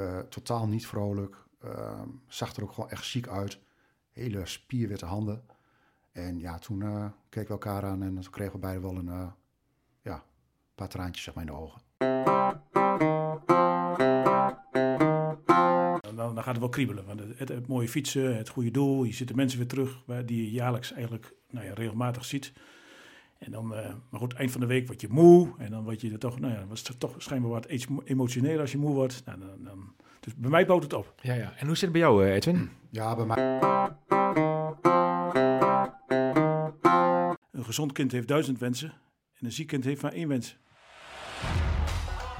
Eh, 0.00 0.18
totaal 0.18 0.66
niet 0.66 0.86
vrolijk. 0.86 1.36
Ehm, 1.60 2.08
zag 2.26 2.56
er 2.56 2.62
ook 2.62 2.72
gewoon 2.72 2.90
echt 2.90 3.04
ziek 3.04 3.28
uit. 3.28 3.60
Hele 4.12 4.46
spierwitte 4.46 5.06
handen. 5.06 5.44
En 6.12 6.38
ja, 6.38 6.58
toen 6.58 6.80
uh, 6.80 7.04
keken 7.28 7.48
we 7.48 7.52
elkaar 7.52 7.84
aan 7.84 8.02
en 8.02 8.20
toen 8.20 8.30
kregen 8.30 8.52
we 8.52 8.58
beide 8.58 8.80
wel 8.80 8.96
een 8.96 9.06
uh, 9.06 9.26
ja, 10.02 10.24
paar 10.74 10.88
traantjes 10.88 11.24
zeg 11.24 11.34
maar, 11.34 11.44
in 11.44 11.50
de 11.50 11.56
ogen. 11.58 11.80
Dan, 16.16 16.34
dan, 16.34 16.42
gaat 16.42 16.46
het 16.46 16.58
wel 16.58 16.68
kriebelen. 16.68 17.06
Want 17.06 17.20
het, 17.20 17.48
het, 17.48 17.66
mooie 17.66 17.88
fietsen, 17.88 18.36
het 18.36 18.48
goede 18.48 18.70
doel, 18.70 19.04
je 19.04 19.12
ziet 19.12 19.28
de 19.28 19.34
mensen 19.34 19.58
weer 19.58 19.68
terug, 19.68 20.04
die 20.24 20.44
je 20.44 20.50
jaarlijks 20.50 20.92
eigenlijk 20.92 21.34
nou 21.50 21.66
ja, 21.66 21.74
regelmatig 21.74 22.24
ziet. 22.24 22.52
En 23.40 23.52
dan, 23.52 23.72
uh, 23.72 23.78
maar 24.10 24.20
goed, 24.20 24.34
eind 24.34 24.50
van 24.50 24.60
de 24.60 24.66
week 24.66 24.86
word 24.86 25.00
je 25.00 25.08
moe. 25.10 25.48
En 25.58 25.70
dan 25.70 25.84
word 25.84 26.00
je 26.00 26.12
er 26.12 26.18
toch, 26.18 26.40
nou 26.40 26.52
ja, 26.52 26.66
was 26.66 26.88
het 26.88 27.00
toch 27.00 27.14
schijnbaar 27.18 27.50
wat 27.50 27.66
emotioneel 28.04 28.60
als 28.60 28.72
je 28.72 28.78
moe 28.78 28.94
wordt. 28.94 29.22
Nou, 29.24 29.38
dan, 29.38 29.48
dan, 29.58 29.94
dus 30.20 30.34
bij 30.36 30.50
mij 30.50 30.66
bouwt 30.66 30.82
het 30.82 30.92
op. 30.92 31.14
Ja, 31.22 31.34
ja. 31.34 31.52
En 31.56 31.66
hoe 31.66 31.74
zit 31.76 31.82
het 31.82 31.92
bij 31.92 32.00
jou, 32.00 32.24
Edwin? 32.24 32.70
Ja, 32.92 33.16
bij 33.16 33.26
mij. 33.26 33.58
Een 37.52 37.64
gezond 37.64 37.92
kind 37.92 38.12
heeft 38.12 38.28
duizend 38.28 38.58
wensen. 38.58 38.92
En 39.38 39.46
een 39.46 39.52
ziek 39.52 39.66
kind 39.66 39.84
heeft 39.84 40.02
maar 40.02 40.12
één 40.12 40.28
wens. 40.28 40.56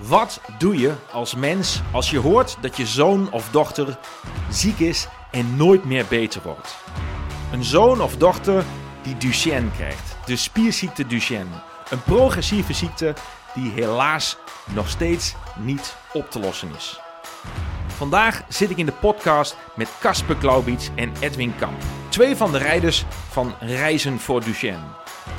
Wat 0.09 0.41
doe 0.59 0.77
je 0.77 0.95
als 1.13 1.35
mens 1.35 1.83
als 1.93 2.11
je 2.11 2.19
hoort 2.19 2.59
dat 2.63 2.77
je 2.77 2.87
zoon 2.87 3.33
of 3.33 3.51
dochter 3.51 3.99
ziek 4.51 4.79
is 4.79 5.09
en 5.31 5.57
nooit 5.57 5.85
meer 5.85 6.07
beter 6.09 6.43
wordt? 6.43 6.85
Een 7.53 7.65
zoon 7.65 8.01
of 8.01 8.17
dochter 8.17 8.65
die 9.03 9.17
Duchenne 9.17 9.71
krijgt, 9.71 10.17
de 10.31 10.37
spierziekte 10.37 11.07
Duchenne. 11.07 11.63
Een 11.89 12.03
progressieve 12.03 12.73
ziekte 12.73 13.15
die 13.55 13.71
helaas 13.71 14.37
nog 14.75 14.89
steeds 14.89 15.35
niet 15.59 15.97
op 16.13 16.31
te 16.31 16.41
lossen 16.41 16.71
is. 16.77 17.01
Vandaag 17.87 18.43
zit 18.49 18.71
ik 18.71 18.77
in 18.77 18.87
de 18.87 18.93
podcast 18.93 19.57
met 19.77 19.89
Casper 20.01 20.37
Klaubits 20.37 20.91
en 20.95 21.13
Edwin 21.21 21.55
Kamp. 21.59 21.83
Twee 22.09 22.37
van 22.37 22.53
de 22.53 22.59
rijders 22.59 23.05
van 23.31 23.55
Reizen 23.61 24.19
voor 24.19 24.45
Duchenne. 24.45 24.87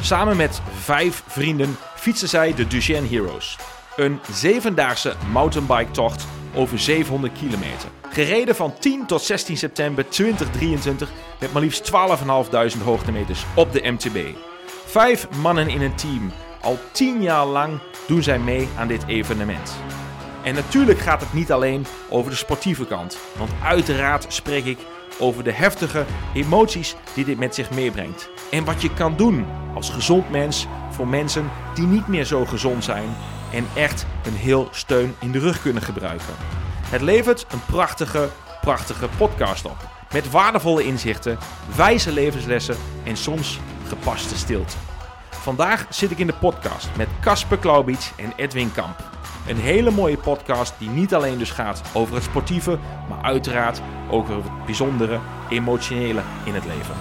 Samen 0.02 0.38
met 0.38 0.62
vijf 0.80 1.24
vrienden 1.28 1.78
fietsen 1.96 2.30
zij 2.30 2.54
de 2.54 2.68
Duchenne 2.68 3.08
Heroes. 3.08 3.58
Een 3.96 4.20
zevendaagse 4.32 5.16
mountainbike-tocht 5.32 6.26
over 6.56 6.80
700 6.80 7.34
kilometer. 7.34 7.90
Gereden 8.10 8.56
van 8.56 8.74
10 8.80 9.06
tot 9.06 9.22
16 9.22 9.58
september 9.58 10.10
2023 10.10 11.10
met 11.40 11.54
maar 11.54 11.62
liefst 11.62 11.92
12.500 11.92 12.84
hoogtemeters 12.84 13.46
op 13.56 13.72
de 13.72 13.92
MTB. 13.92 14.50
Vijf 14.92 15.30
mannen 15.30 15.70
in 15.70 15.82
een 15.82 15.96
team. 15.96 16.32
Al 16.62 16.80
10 16.92 17.22
jaar 17.22 17.46
lang 17.46 17.80
doen 18.08 18.24
zij 18.24 18.40
mee 18.40 18.68
aan 18.78 18.88
dit 18.88 19.08
evenement. 19.08 19.76
En 20.44 20.54
natuurlijk 20.54 21.00
gaat 21.00 21.22
het 21.22 21.34
niet 21.34 21.52
alleen 21.52 21.86
over 22.10 22.32
de 22.32 22.38
sportieve 22.38 22.86
kant. 22.86 23.18
Want 23.38 23.52
uiteraard 23.64 24.26
spreek 24.28 24.66
ik 24.66 24.78
over 25.20 25.44
de 25.44 25.52
heftige 25.52 26.06
emoties 26.34 26.96
die 27.14 27.26
dit 27.26 27.38
met 27.38 27.56
zich 27.56 27.72
meebrengt. 27.72 28.30
En 28.50 28.66
wat 28.66 28.82
je 28.82 28.94
kan 28.94 29.18
doen 29.18 29.46
als 29.76 29.90
gezond 29.90 30.30
mens 30.30 30.68
voor 30.90 31.08
mensen 31.08 31.50
die 31.74 31.88
niet 31.88 32.08
meer 32.08 32.26
zo 32.26 32.46
gezond 32.46 32.84
zijn 32.84 33.10
en 33.54 33.66
echt 33.76 34.06
een 34.26 34.36
heel 34.36 34.68
steun 34.72 35.16
in 35.20 35.32
de 35.32 35.40
rug 35.40 35.62
kunnen 35.62 35.84
gebruiken. 35.84 36.36
Het 36.86 37.02
levert 37.02 37.46
een 37.52 37.66
prachtige, 37.66 38.30
prachtige 38.62 39.08
podcast 39.18 39.66
op. 39.66 39.78
Met 40.14 40.32
waardevolle 40.32 40.84
inzichten, 40.84 41.38
wijze 41.76 42.12
levenslessen 42.12 42.78
en 43.04 43.18
soms 43.18 43.60
gepaste 43.92 44.38
stilte. 44.38 44.78
Vandaag 45.30 45.88
zit 45.90 46.12
ik 46.12 46.18
in 46.18 46.28
de 46.28 46.34
podcast 46.34 46.96
met 46.98 47.08
Casper 47.22 47.58
Klaubits 47.58 48.12
en 48.18 48.34
Edwin 48.36 48.72
Kamp. 48.72 49.10
Een 49.48 49.58
hele 49.58 49.92
mooie 49.92 50.18
podcast 50.18 50.80
die 50.80 50.90
niet 50.90 51.14
alleen 51.14 51.38
dus 51.38 51.52
gaat 51.52 51.82
over 51.94 52.16
het 52.16 52.24
sportieve, 52.24 52.80
maar 53.10 53.22
uiteraard 53.22 53.82
ook 54.10 54.30
over 54.30 54.52
het 54.52 54.66
bijzondere, 54.66 55.20
emotionele 55.50 56.22
in 56.46 56.54
het 56.54 56.66
leven. 56.66 56.96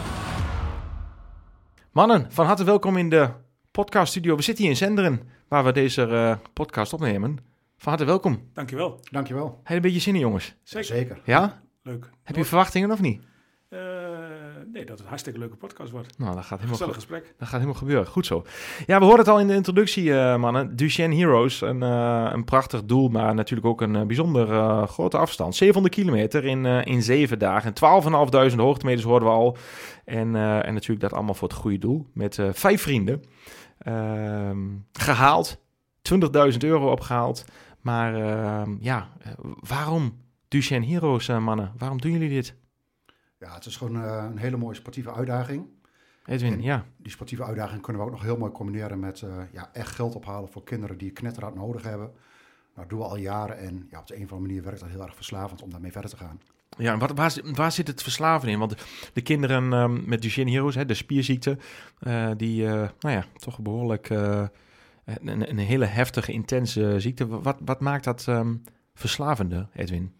Mannen, 1.92 2.26
van 2.32 2.46
harte 2.46 2.64
welkom 2.64 2.96
in 2.96 3.08
de 3.08 3.30
podcaststudio. 3.70 4.36
We 4.36 4.42
zitten 4.42 4.64
hier 4.64 4.72
in 4.72 4.78
Zenderen, 4.78 5.22
waar 5.48 5.64
we 5.64 5.72
deze 5.72 6.06
uh, 6.06 6.36
podcast 6.52 6.92
opnemen. 6.92 7.38
Van 7.78 7.88
harte 7.88 8.04
welkom. 8.04 8.50
Dankjewel. 8.52 9.00
Dankjewel. 9.10 9.60
Heb 9.62 9.76
een 9.76 9.82
beetje 9.82 10.00
zin 10.00 10.14
in, 10.14 10.20
jongens? 10.20 10.54
Zeker. 10.62 10.86
Zeker. 10.86 11.20
Ja? 11.24 11.62
Leuk. 11.82 12.10
Heb 12.22 12.36
je 12.36 12.44
verwachtingen 12.44 12.90
of 12.90 13.00
niet? 13.00 13.22
Uh, 13.72 13.78
nee, 14.72 14.82
dat 14.84 14.88
het 14.90 15.00
een 15.00 15.06
hartstikke 15.06 15.38
leuke 15.38 15.56
podcast 15.56 15.90
wordt. 15.90 16.18
Nou, 16.18 16.34
dat 16.34 16.44
gaat 16.44 16.58
helemaal, 16.58 16.70
Gezellig 16.76 16.94
gesprek. 16.94 17.34
dat 17.38 17.48
gaat 17.48 17.60
helemaal 17.60 17.80
gebeuren. 17.80 18.06
Goed 18.06 18.26
zo. 18.26 18.44
Ja, 18.86 18.98
we 18.98 19.04
hoorden 19.04 19.24
het 19.24 19.34
al 19.34 19.40
in 19.40 19.46
de 19.46 19.54
introductie, 19.54 20.04
uh, 20.04 20.36
mannen. 20.36 20.76
Duchenne 20.76 21.16
Heroes, 21.16 21.60
een, 21.60 21.82
uh, 21.82 22.28
een 22.32 22.44
prachtig 22.44 22.84
doel, 22.84 23.08
maar 23.08 23.34
natuurlijk 23.34 23.68
ook 23.68 23.80
een 23.80 24.06
bijzonder 24.06 24.46
grote 24.86 25.16
afstand. 25.16 25.54
700 25.54 25.94
kilometer 25.94 26.44
in, 26.44 26.66
in 26.66 27.02
zeven 27.02 27.38
dagen. 27.38 27.72
12.500 28.50 28.56
hoogtemeters 28.56 29.06
hoorden 29.06 29.28
we 29.28 29.34
al. 29.34 29.56
En, 30.04 30.36
en 30.36 30.74
natuurlijk 30.74 31.00
dat 31.00 31.12
allemaal 31.12 31.34
voor 31.34 31.48
het 31.48 31.56
goede 31.56 31.78
doel. 31.78 32.06
Met 32.12 32.38
vijf 32.52 32.82
vrienden. 32.82 33.22
Ehm, 33.78 34.58
gehaald. 34.92 35.58
20.000 36.02 36.58
euro 36.58 36.90
opgehaald. 36.90 37.44
Maar 37.80 38.14
ehm, 38.14 38.76
ja, 38.80 39.08
waarom 39.68 40.12
Duchenne 40.48 40.86
Heroes, 40.86 41.28
mannen? 41.28 41.72
Waarom 41.76 42.00
doen 42.00 42.12
jullie 42.12 42.28
dit? 42.28 42.58
Ja, 43.40 43.54
het 43.54 43.66
is 43.66 43.76
gewoon 43.76 43.96
uh, 43.96 44.24
een 44.30 44.38
hele 44.38 44.56
mooie 44.56 44.74
sportieve 44.74 45.12
uitdaging. 45.12 45.66
Edwin, 46.24 46.52
en 46.52 46.62
ja. 46.62 46.84
Die 46.96 47.12
sportieve 47.12 47.44
uitdaging 47.44 47.82
kunnen 47.82 48.02
we 48.02 48.08
ook 48.08 48.14
nog 48.14 48.22
heel 48.22 48.36
mooi 48.36 48.52
combineren 48.52 48.98
met 48.98 49.20
uh, 49.20 49.36
ja, 49.52 49.70
echt 49.72 49.94
geld 49.94 50.14
ophalen 50.14 50.48
voor 50.48 50.64
kinderen 50.64 50.98
die 50.98 51.10
knetterhard 51.10 51.54
nodig 51.54 51.82
hebben. 51.82 52.06
Nou, 52.06 52.88
dat 52.88 52.88
doen 52.88 52.98
we 52.98 53.04
al 53.04 53.16
jaren 53.16 53.58
en 53.58 53.86
ja, 53.90 53.98
op 53.98 54.06
de 54.06 54.16
een 54.16 54.24
of 54.24 54.32
andere 54.32 54.48
manier 54.48 54.62
werkt 54.62 54.80
dat 54.80 54.88
heel 54.88 55.02
erg 55.02 55.14
verslavend 55.14 55.62
om 55.62 55.70
daarmee 55.70 55.92
verder 55.92 56.10
te 56.10 56.16
gaan. 56.16 56.40
Ja, 56.78 56.92
en 56.92 56.98
wat, 56.98 57.12
waar, 57.12 57.34
waar 57.54 57.72
zit 57.72 57.86
het 57.86 58.02
verslaven 58.02 58.48
in? 58.48 58.58
Want 58.58 58.74
de 59.12 59.22
kinderen 59.22 59.72
um, 59.72 60.02
met 60.06 60.22
Duchenne 60.22 60.50
Heroes, 60.50 60.74
hè, 60.74 60.86
de 60.86 60.94
spierziekte, 60.94 61.58
uh, 62.00 62.30
die, 62.36 62.64
nou 62.64 62.90
ja, 63.00 63.24
toch 63.36 63.60
behoorlijk 63.60 64.08
een, 64.10 64.50
een, 65.50 65.58
hele 65.58 65.84
heftige, 65.84 66.32
intense 66.32 66.94
ziekte. 66.98 67.26
Wat, 67.26 67.56
wat 67.64 67.80
maakt 67.80 68.04
dat 68.04 68.26
um, 68.26 68.62
verslavende, 68.94 69.68
Edwin? 69.74 70.14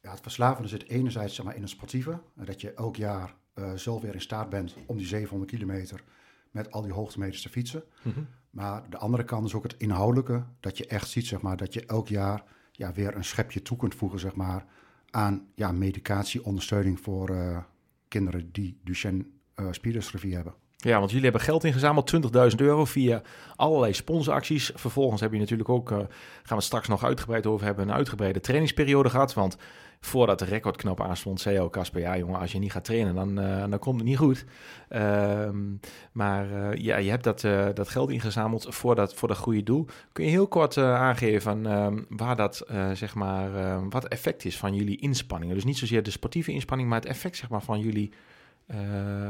Ja, 0.00 0.10
het 0.10 0.20
verslavende 0.20 0.68
zit 0.68 0.88
enerzijds 0.88 1.34
zeg 1.34 1.44
maar, 1.44 1.54
in 1.54 1.60
het 1.60 1.70
sportieve. 1.70 2.20
Dat 2.34 2.60
je 2.60 2.74
elk 2.74 2.96
jaar 2.96 3.34
uh, 3.54 3.72
zelf 3.72 4.02
weer 4.02 4.14
in 4.14 4.20
staat 4.20 4.48
bent 4.48 4.74
om 4.86 4.96
die 4.96 5.06
700 5.06 5.50
kilometer 5.50 6.04
met 6.50 6.72
al 6.72 6.82
die 6.82 6.92
hoogtemeters 6.92 7.42
te 7.42 7.48
fietsen. 7.48 7.82
Mm 8.02 8.12
-hmm. 8.12 8.28
Maar 8.50 8.90
de 8.90 8.98
andere 8.98 9.24
kant 9.24 9.46
is 9.46 9.54
ook 9.54 9.62
het 9.62 9.76
inhoudelijke. 9.78 10.44
Dat 10.60 10.78
je 10.78 10.86
echt 10.86 11.08
ziet 11.08 11.26
zeg 11.26 11.40
maar, 11.40 11.56
dat 11.56 11.72
je 11.72 11.86
elk 11.86 12.08
jaar 12.08 12.44
ja, 12.72 12.92
weer 12.92 13.16
een 13.16 13.24
schepje 13.24 13.62
toe 13.62 13.76
kunt 13.76 13.94
voegen 13.94 14.18
zeg 14.18 14.34
maar, 14.34 14.64
aan 15.10 15.48
ja, 15.54 15.72
medicatieondersteuning 15.72 17.00
voor 17.00 17.30
uh, 17.30 17.58
kinderen 18.08 18.52
die 18.52 18.80
Duchenne 18.84 19.26
uh, 19.56 19.70
hebben. 20.34 20.54
Ja, 20.80 20.98
want 20.98 21.08
jullie 21.08 21.24
hebben 21.24 21.42
geld 21.42 21.64
ingezameld, 21.64 22.14
20.000 22.50 22.56
euro 22.56 22.84
via 22.84 23.22
allerlei 23.56 23.92
sponsoracties. 23.92 24.70
Vervolgens 24.74 25.20
heb 25.20 25.32
je 25.32 25.38
natuurlijk 25.38 25.68
ook, 25.68 25.90
uh, 25.90 25.96
gaan 25.98 26.08
we 26.42 26.54
het 26.54 26.64
straks 26.64 26.88
nog 26.88 27.04
uitgebreid 27.04 27.46
over 27.46 27.66
hebben, 27.66 27.88
een 27.88 27.94
uitgebreide 27.94 28.40
trainingsperiode 28.40 29.10
gehad. 29.10 29.34
Want 29.34 29.56
voordat 30.00 30.38
de 30.38 30.44
recordknop 30.44 31.00
aanstond, 31.00 31.40
zei 31.40 31.58
al 31.58 31.70
Casper, 31.70 32.00
ja 32.00 32.16
jongen, 32.16 32.40
als 32.40 32.52
je 32.52 32.58
niet 32.58 32.72
gaat 32.72 32.84
trainen, 32.84 33.14
dan, 33.14 33.40
uh, 33.40 33.64
dan 33.70 33.78
komt 33.78 33.96
het 33.96 34.08
niet 34.08 34.16
goed. 34.16 34.44
Uh, 34.90 35.48
maar 36.12 36.50
uh, 36.50 36.74
ja, 36.74 36.96
je 36.96 37.10
hebt 37.10 37.24
dat, 37.24 37.40
dat 37.74 37.88
geld 37.88 38.10
ingezameld 38.10 38.66
voor 38.68 38.94
dat, 38.94 39.14
voor 39.14 39.28
dat 39.28 39.36
goede 39.36 39.62
doel. 39.62 39.86
Kun 40.12 40.24
je 40.24 40.30
heel 40.30 40.48
kort 40.48 40.76
aangeven 40.76 41.66
ehm, 41.66 42.02
waar 42.08 42.36
dat, 42.36 42.66
zeg 42.92 43.14
maar, 43.14 43.54
ehm, 43.54 43.88
wat 43.88 44.08
effect 44.08 44.44
is 44.44 44.56
van 44.56 44.74
jullie 44.74 45.00
inspanningen? 45.00 45.54
Dus 45.54 45.64
niet 45.64 45.78
zozeer 45.78 46.02
de 46.02 46.10
sportieve 46.10 46.52
inspanning, 46.52 46.88
maar 46.88 47.00
het 47.00 47.08
effect, 47.08 47.36
zeg 47.36 47.48
maar, 47.48 47.62
van 47.62 47.80
jullie 47.80 48.12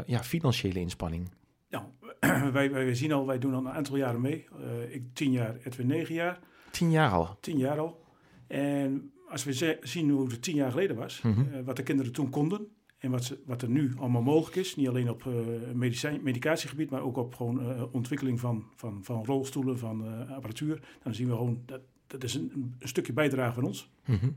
ja, 0.07 0.23
financiële 0.23 0.81
inspanning. 0.81 1.31
Nou, 1.71 1.85
wij, 2.53 2.71
wij 2.71 2.95
zien 2.95 3.13
al, 3.13 3.27
wij 3.27 3.39
doen 3.39 3.55
al 3.55 3.61
een 3.61 3.73
aantal 3.73 3.97
jaren 3.97 4.21
mee. 4.21 4.47
ik 4.89 5.15
tien 5.15 5.33
jaar, 5.33 5.57
Edwin 5.63 5.87
negen 5.87 6.15
jaar. 6.15 6.39
Tien 6.71 6.91
jaar 6.91 7.11
al? 7.11 7.37
Tien 7.41 7.59
jaar 7.59 7.79
al. 7.79 8.05
En 8.47 9.13
als 9.29 9.45
we 9.45 9.79
zien 9.83 10.11
hoe 10.11 10.31
het 10.31 10.43
tien 10.43 10.55
jaar 10.55 10.71
geleden 10.71 10.97
was, 10.97 11.21
mm 11.23 11.33
-hmm. 11.33 11.49
uh, 11.55 11.61
wat 11.65 11.77
de 11.77 11.83
kinderen 11.83 12.13
toen 12.13 12.31
konden 12.31 12.69
en 12.99 13.11
wat, 13.11 13.25
ze, 13.25 13.43
wat 13.47 13.63
er 13.63 13.69
nu 13.69 13.93
allemaal 13.99 14.23
mogelijk 14.23 14.57
is, 14.57 14.77
niet 14.77 14.89
alleen 14.89 15.11
op 15.11 15.25
uh, 15.25 15.35
medicijn, 15.75 16.23
medicatiegebied, 16.23 16.91
maar 16.91 17.03
ook 17.03 17.17
op 17.17 17.35
gewoon 17.35 17.61
uh, 17.61 17.83
ontwikkeling 17.93 18.41
van, 18.41 18.65
van, 18.75 19.05
van 19.05 19.25
rolstoelen, 19.25 19.79
van 19.79 20.29
apparatuur, 20.29 20.81
dan 21.03 21.15
zien 21.15 21.27
we 21.27 21.33
gewoon 21.33 21.63
dat 21.67 21.81
dat 22.09 22.25
is 22.25 22.35
een, 22.35 22.75
een 22.79 22.89
stukje 22.89 23.13
bijdrage 23.13 23.55
van 23.55 23.65
ons. 23.65 23.91
Mm 24.05 24.19
-hmm. 24.21 24.37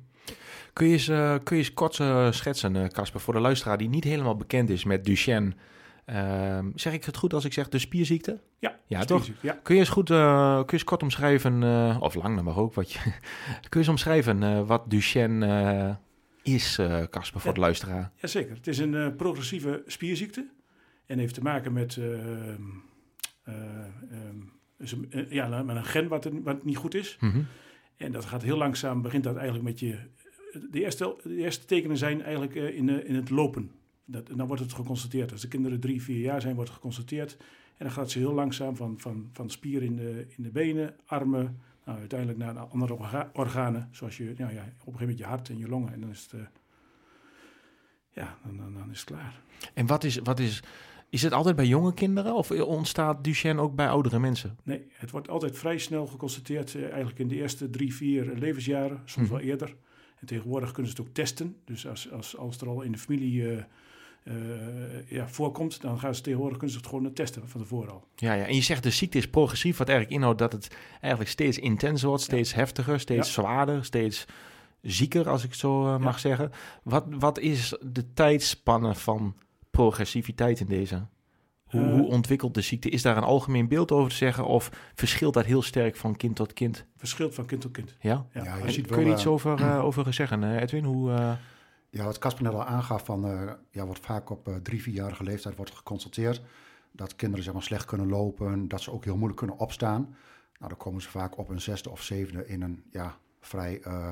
Kun 0.74 0.88
je 0.88 0.94
eens, 0.94 1.06
kun 1.44 1.56
je 1.58 1.64
eens 1.64 1.74
kort 1.74 1.94
schetsen, 2.36 2.92
Casper, 2.92 3.20
voor 3.20 3.34
de 3.34 3.40
luisteraar 3.40 3.78
die 3.78 3.90
niet 3.90 4.04
helemaal 4.04 4.36
bekend 4.36 4.70
is 4.70 4.84
met 4.84 5.06
Duchenne? 5.06 5.54
Uh, 6.06 6.60
zeg 6.76 6.94
ik 6.94 7.06
het 7.06 7.18
goed 7.18 7.34
als 7.34 7.46
ik 7.46 7.54
zeg 7.54 7.70
de 7.70 7.80
spierziekte? 7.80 8.40
Ja, 8.60 8.80
ja 8.86 9.04
toch? 9.06 9.28
Ja. 9.42 9.60
Kun 9.64 9.76
je 9.76 9.80
eens 9.80 9.90
goed, 9.90 10.08
kun 10.08 10.18
je 10.18 10.66
eens 10.68 10.84
kort 10.84 11.04
omschrijven, 11.04 11.64
of 12.02 12.16
lang 12.16 12.36
dan 12.36 12.44
mag 12.44 12.58
ook, 12.58 12.74
wat 12.74 12.92
je, 12.92 13.00
kun 13.70 13.70
je 13.70 13.78
eens 13.78 13.88
omschrijven 13.88 14.66
wat 14.66 14.90
Duchenne 14.90 15.98
is, 16.44 16.80
Casper, 17.10 17.40
voor 17.40 17.50
ja. 17.50 17.56
de 17.56 17.60
luisteraar? 17.60 18.12
Jazeker, 18.16 18.56
het 18.56 18.68
is 18.68 18.78
een 18.78 19.16
progressieve 19.16 19.84
spierziekte 19.86 20.50
en 21.06 21.20
heeft 21.20 21.34
te 21.34 21.42
maken 21.42 21.74
met, 21.74 21.96
um, 21.96 22.84
ja, 25.30 25.64
met 25.64 25.76
een 25.76 25.86
gen 25.86 26.08
wat, 26.08 26.26
er, 26.26 26.44
wat 26.44 26.64
niet 26.64 26.78
goed 26.78 26.96
is. 26.96 27.18
Mm 27.20 27.32
-hmm. 27.32 27.46
En 27.98 28.12
dat 28.12 28.26
gaat 28.26 28.42
heel 28.42 28.58
langzaam, 28.58 29.02
begint 29.02 29.24
dat 29.24 29.36
eigenlijk 29.36 29.66
met 29.66 29.80
je 29.80 29.98
de, 30.72 30.82
eerste, 30.82 31.16
de 31.24 31.36
eerste 31.36 31.66
tekenen 31.66 31.98
zijn 31.98 32.22
eigenlijk 32.22 32.56
uh, 32.56 32.78
in, 32.78 33.06
in 33.08 33.16
het 33.16 33.30
lopen. 33.30 33.72
Dat, 34.06 34.28
dan 34.36 34.48
wordt 34.48 34.62
het 34.62 34.74
geconstateerd. 34.74 35.32
Als 35.32 35.42
de 35.42 35.48
kinderen 35.48 35.80
drie, 35.80 36.02
vier 36.02 36.20
jaar 36.20 36.42
zijn, 36.42 36.56
wordt 36.56 36.70
het 36.70 36.78
geconstateerd. 36.78 37.38
En 37.78 37.86
dan 37.86 37.92
gaat 37.92 38.12
ze 38.12 38.18
heel 38.18 38.34
langzaam 38.34 38.76
van, 38.76 39.00
van, 39.00 39.30
van 39.34 39.50
spier 39.50 39.84
in 39.84 39.96
de, 39.96 40.26
in 40.38 40.44
de 40.44 40.50
benen, 40.50 40.96
armen, 41.06 41.60
nou, 41.86 42.00
uiteindelijk 42.00 42.40
naar 42.40 42.58
andere 42.58 42.98
organen. 43.34 43.90
Zoals 43.92 44.18
je, 44.18 44.34
ja, 44.38 44.50
ja, 44.50 44.50
op 44.50 44.54
een 44.54 44.76
gegeven 44.78 45.00
moment 45.00 45.18
je 45.18 45.26
hart 45.26 45.50
en 45.50 45.58
je 45.58 45.68
longen. 45.68 45.94
En 45.94 46.02
dan 46.02 46.10
is 46.10 46.22
het, 46.22 46.34
uh, 46.34 46.42
ja, 48.10 48.38
dan, 48.44 48.58
dan, 48.58 48.74
dan, 48.74 48.92
is 48.92 49.00
het 49.00 49.10
klaar. 49.10 49.42
En 49.74 49.86
wat 49.86 50.04
is, 50.04 50.18
wat 50.18 50.40
is, 50.40 50.64
is 51.12 51.22
het 51.22 51.34
altijd 51.34 51.56
bij 51.56 51.66
jonge 51.66 51.94
kinderen 51.94 52.36
of 52.36 52.52
ontstaat 52.52 53.24
Duchenne 53.24 53.62
ook 53.62 53.76
bij 53.76 53.88
oudere 53.88 54.20
mensen? 54.20 54.58
Nee, 54.64 54.86
het 54.92 55.12
wordt 55.12 55.30
altijd 55.30 55.58
vrij 55.58 55.78
snel 55.78 56.08
geconstateerd, 56.08 56.74
uh, 56.74 56.84
eigenlijk 56.84 57.20
in 57.20 57.28
de 57.28 57.36
eerste 57.36 57.70
drie, 57.70 57.96
vier 57.96 58.32
levensjaren, 58.36 59.02
soms 59.06 59.28
-hmm. 59.28 59.38
wel 59.38 59.46
eerder. 59.46 59.76
En 60.20 60.28
tegenwoordig 60.28 60.72
kunnen 60.72 60.92
ze 60.92 60.98
het 60.98 61.08
ook 61.08 61.14
testen. 61.14 61.56
Dus 61.66 61.88
als, 61.88 62.12
als, 62.12 62.38
als 62.38 62.58
er 62.58 62.68
al 62.68 62.82
in 62.82 62.92
de 62.92 62.98
familie 62.98 63.42
uh, 63.42 63.64
uh, 64.24 65.10
ja, 65.10 65.28
voorkomt, 65.28 65.82
dan 65.82 66.00
gaan 66.00 66.16
ze 66.16 66.22
tegenwoordig 66.22 66.58
kunnen 66.58 66.76
ze 66.76 66.82
het 66.82 66.92
gewoon 66.92 67.14
testen 67.14 67.50
van 67.50 67.62
tevoren 67.62 67.92
al. 67.92 68.08
Ja, 68.16 68.34
ja, 68.34 68.46
en 68.46 68.56
je 68.56 68.62
zegt 68.62 68.84
de 68.84 68.90
ziekte 68.90 69.18
is 69.18 69.30
progressief, 69.30 69.78
wat 69.78 69.90
eigenlijk 69.90 70.18
inhoudt 70.18 70.40
dat 70.40 70.52
het 70.52 70.76
eigenlijk 70.92 71.32
steeds 71.32 71.60
intenser 71.60 72.08
wordt, 72.08 72.24
steeds 72.24 72.52
ja. 72.52 72.58
heftiger, 72.58 73.00
steeds 73.00 73.28
ja. 73.28 73.42
zwaarder, 73.42 73.86
steeds 73.86 74.26
zieker, 74.82 75.30
als 75.30 75.44
ik 75.44 75.50
het 75.50 75.60
zo 75.60 75.86
uh, 75.86 75.98
mag 75.98 76.20
zeggen. 76.20 76.52
Wat, 76.84 77.06
wat 77.10 77.40
is 77.40 77.78
de 77.82 78.14
tijdspanne 78.14 78.96
van 78.96 79.36
progressiviteit 79.72 80.60
in 80.60 80.68
deze? 80.68 81.06
Hoe, 81.64 81.90
hoe, 81.90 82.08
ontwikkelt 82.08 82.54
de 82.54 82.62
ziekte? 82.62 82.90
Is 82.90 83.02
daar 83.02 83.18
een 83.18 83.24
algemeen 83.24 83.68
beeld 83.68 83.92
over 83.92 84.10
te 84.10 84.16
zeggen 84.16 84.46
of 84.46 84.72
verschilt 84.96 85.34
dat 85.34 85.46
heel 85.46 85.62
sterk 85.62 85.96
van 85.96 86.16
kind 86.16 86.36
tot 86.36 86.54
kind? 86.54 86.86
Verschilt 86.98 87.36
van 87.36 87.46
kind 87.46 87.62
tot 87.62 87.72
kind. 87.72 87.96
Ja? 88.00 88.26
ja, 88.34 88.44
ja 88.44 88.58
je 88.58 88.72
ziet 88.72 88.88
Kun 88.88 89.06
je 89.06 89.12
iets 89.12 89.28
over, 89.28 89.60
uh, 89.60 89.84
over 89.86 90.14
zeggen, 90.14 90.60
Edwin? 90.60 90.84
Hoe, 90.84 91.10
uh... 91.10 91.32
Ja, 91.90 92.04
wat 92.04 92.18
Casper 92.18 92.44
net 92.44 92.54
al 92.54 92.66
aangaf, 92.66 93.06
van, 93.06 93.26
uh, 93.26 93.52
ja, 93.72 93.86
wordt 93.86 94.06
vaak 94.06 94.30
op 94.30 94.48
uh, 94.48 94.56
drie, 94.56 94.82
vierjarige 94.82 95.24
leeftijd 95.24 95.56
wordt 95.56 95.76
geconstateerd 95.76 96.42
dat 96.92 97.16
kinderen 97.16 97.44
zeg 97.44 97.54
maar, 97.54 97.64
slecht 97.64 97.86
kunnen 97.86 98.08
lopen, 98.08 98.68
dat 98.68 98.82
ze 98.82 98.92
ook 98.92 99.04
heel 99.04 99.16
moeilijk 99.16 99.38
kunnen 99.38 99.58
opstaan. 99.58 100.02
Nou, 100.58 100.70
dan 100.70 100.78
komen 100.78 101.02
ze 101.02 101.10
vaak 101.10 101.38
op 101.38 101.50
een 101.50 101.62
zesde 101.62 101.90
of 101.90 102.02
zevende 102.02 102.48
in 102.48 102.62
een 102.62 102.84
ja, 102.92 103.18
vrij 103.40 103.82
uh, 103.88 104.12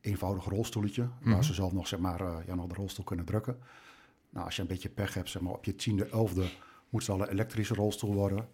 eenvoudig 0.00 0.44
rolstoeltje, 0.44 1.02
mm 1.02 1.12
-hmm. 1.20 1.32
waar 1.32 1.44
ze 1.44 1.54
zelf 1.54 1.72
nog, 1.72 1.86
zeg 1.86 1.98
maar, 1.98 2.22
ja, 2.46 2.54
nog 2.54 2.66
de 2.66 2.74
rolstoel 2.74 3.04
kunnen 3.04 3.24
drukken. 3.24 3.58
Nou, 4.30 4.44
als 4.46 4.56
je 4.56 4.62
een 4.62 4.68
beetje 4.68 4.88
pech 4.88 5.14
hebt, 5.14 5.30
zeg 5.30 5.42
maar, 5.42 5.52
op 5.52 5.64
je 5.64 5.74
tiende, 5.74 6.08
elfde 6.08 6.48
moet 6.88 7.06
het 7.06 7.10
al 7.10 7.20
een 7.20 7.28
elektrische 7.28 7.74
rolstoel 7.74 8.14
worden. 8.14 8.48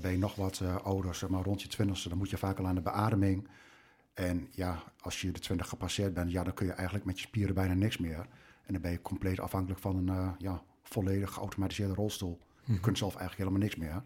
ben 0.00 0.10
je 0.10 0.18
nog 0.18 0.34
wat 0.34 0.62
ouder, 0.82 1.14
zeg 1.14 1.28
maar, 1.28 1.42
rond 1.42 1.62
je 1.62 1.68
twintigste, 1.68 2.08
dan 2.08 2.18
moet 2.18 2.30
je 2.30 2.38
vaak 2.38 2.58
al 2.58 2.66
aan 2.66 2.74
de 2.74 2.80
beademing. 2.80 3.48
En 4.14 4.48
ja, 4.50 4.82
als 5.00 5.20
je 5.20 5.32
de 5.32 5.40
20 5.40 5.68
gepasseerd 5.68 6.14
bent, 6.14 6.30
ja, 6.30 6.44
dan 6.44 6.54
kun 6.54 6.66
je 6.66 6.72
eigenlijk 6.72 7.04
met 7.04 7.20
je 7.20 7.26
spieren 7.26 7.54
bijna 7.54 7.74
niks 7.74 7.98
meer. 7.98 8.26
En 8.66 8.72
dan 8.72 8.80
ben 8.80 8.90
je 8.90 9.02
compleet 9.02 9.40
afhankelijk 9.40 9.80
van 9.80 9.96
een 9.96 10.16
uh, 10.16 10.30
ja, 10.38 10.62
volledig 10.82 11.32
geautomatiseerde 11.32 11.94
rolstoel. 11.94 12.38
Je 12.64 12.72
mm. 12.72 12.80
kunt 12.80 12.98
zelf 12.98 13.16
eigenlijk 13.16 13.48
helemaal 13.48 13.68
niks 13.68 13.76
meer. 13.76 14.02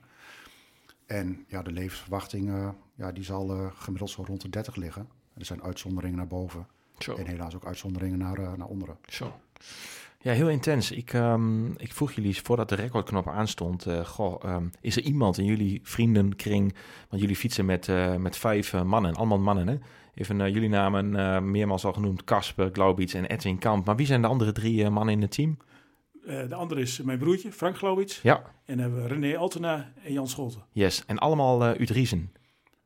En 1.06 1.44
ja, 1.48 1.62
de 1.62 1.72
levensverwachting 1.72 2.48
uh, 2.48 2.68
ja, 2.94 3.12
die 3.12 3.24
zal 3.24 3.56
uh, 3.56 3.70
gemiddeld 3.74 4.10
zo 4.10 4.22
rond 4.22 4.40
de 4.40 4.48
30 4.48 4.76
liggen. 4.76 5.08
Er 5.34 5.44
zijn 5.44 5.62
uitzonderingen 5.62 6.16
naar 6.16 6.26
boven. 6.26 6.66
Zo. 6.98 7.14
En 7.14 7.26
helaas 7.26 7.54
ook 7.54 7.66
uitzonderingen 7.66 8.18
naar, 8.18 8.58
naar 8.58 8.68
onderen. 8.68 8.98
Zo. 9.08 9.40
Ja, 10.24 10.32
heel 10.32 10.48
intens. 10.48 10.90
Ik, 10.90 11.12
um, 11.12 11.74
ik 11.76 11.92
vroeg 11.92 12.12
jullie 12.12 12.40
voordat 12.42 12.68
de 12.68 12.74
recordknop 12.74 13.28
aanstond: 13.28 13.86
uh, 13.86 14.04
goh, 14.04 14.42
um, 14.44 14.70
is 14.80 14.96
er 14.96 15.02
iemand 15.02 15.38
in 15.38 15.44
jullie 15.44 15.80
vriendenkring? 15.82 16.74
Want 17.08 17.22
jullie 17.22 17.36
fietsen 17.36 17.64
met, 17.64 17.88
uh, 17.88 18.16
met 18.16 18.36
vijf 18.36 18.72
uh, 18.72 18.82
mannen, 18.82 19.14
allemaal 19.14 19.38
mannen, 19.38 19.68
hè? 19.68 19.78
Even 20.14 20.52
jullie 20.52 20.68
namen 20.68 21.50
meermaals 21.50 21.84
al 21.84 21.92
genoemd: 21.92 22.24
Casper, 22.24 22.70
Glaubitz 22.72 23.14
en 23.14 23.24
Edwin 23.24 23.58
Kamp. 23.58 23.86
Maar 23.86 23.96
wie 23.96 24.06
zijn 24.06 24.22
de 24.22 24.28
andere 24.28 24.52
drie 24.52 24.90
mannen 24.90 25.14
in 25.14 25.22
het 25.22 25.30
team? 25.30 25.56
de 26.24 26.54
andere 26.54 26.80
is 26.80 27.02
mijn 27.02 27.18
broertje, 27.18 27.52
Frank 27.52 27.76
Glaubitz. 27.76 28.22
Ja. 28.22 28.42
En 28.64 28.78
hebben 28.78 29.02
we 29.02 29.08
René 29.08 29.36
Altena 29.36 29.92
en 30.04 30.12
Jan 30.12 30.28
Scholten. 30.28 30.64
Yes, 30.72 31.04
en 31.06 31.18
allemaal 31.18 31.68
uh, 31.68 31.80
Utriezen. 31.80 32.32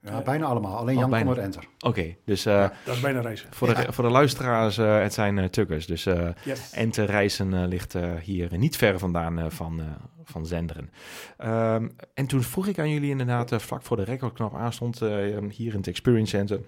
Ja, 0.00 0.22
bijna 0.22 0.46
allemaal. 0.46 0.76
Alleen 0.76 0.98
Jan 0.98 1.10
komt 1.10 1.28
uit 1.28 1.38
Enter. 1.38 1.62
Oké, 1.62 1.86
okay, 1.86 2.18
dus... 2.24 2.46
Uh, 2.46 2.52
ja, 2.52 2.72
dat 2.84 2.94
is 2.94 3.00
bijna 3.00 3.20
reizen. 3.20 3.48
Voor, 3.50 3.74
de, 3.74 3.92
voor 3.92 4.04
de 4.04 4.10
luisteraars, 4.10 4.78
uh, 4.78 5.00
het 5.00 5.12
zijn 5.12 5.36
uh, 5.36 5.44
tukkers. 5.44 5.86
Dus 5.86 6.04
yes. 6.44 6.72
Enter 6.72 7.04
reizen 7.04 7.68
ligt 7.68 7.94
hier 8.22 8.58
niet 8.58 8.76
ver 8.76 8.98
vandaan 8.98 9.52
van, 9.52 9.82
van 10.24 10.46
Zenderen. 10.46 10.90
Um, 11.44 11.96
en 12.14 12.26
toen 12.26 12.42
vroeg 12.42 12.66
ik 12.66 12.78
aan 12.78 12.90
jullie 12.90 13.10
inderdaad, 13.10 13.62
vlak 13.62 13.82
voor 13.82 13.96
de 13.96 14.04
recordknop 14.04 14.54
aanstond, 14.54 14.98
hier 15.48 15.72
in 15.72 15.78
het 15.78 15.86
Experience 15.86 16.36
Center... 16.36 16.60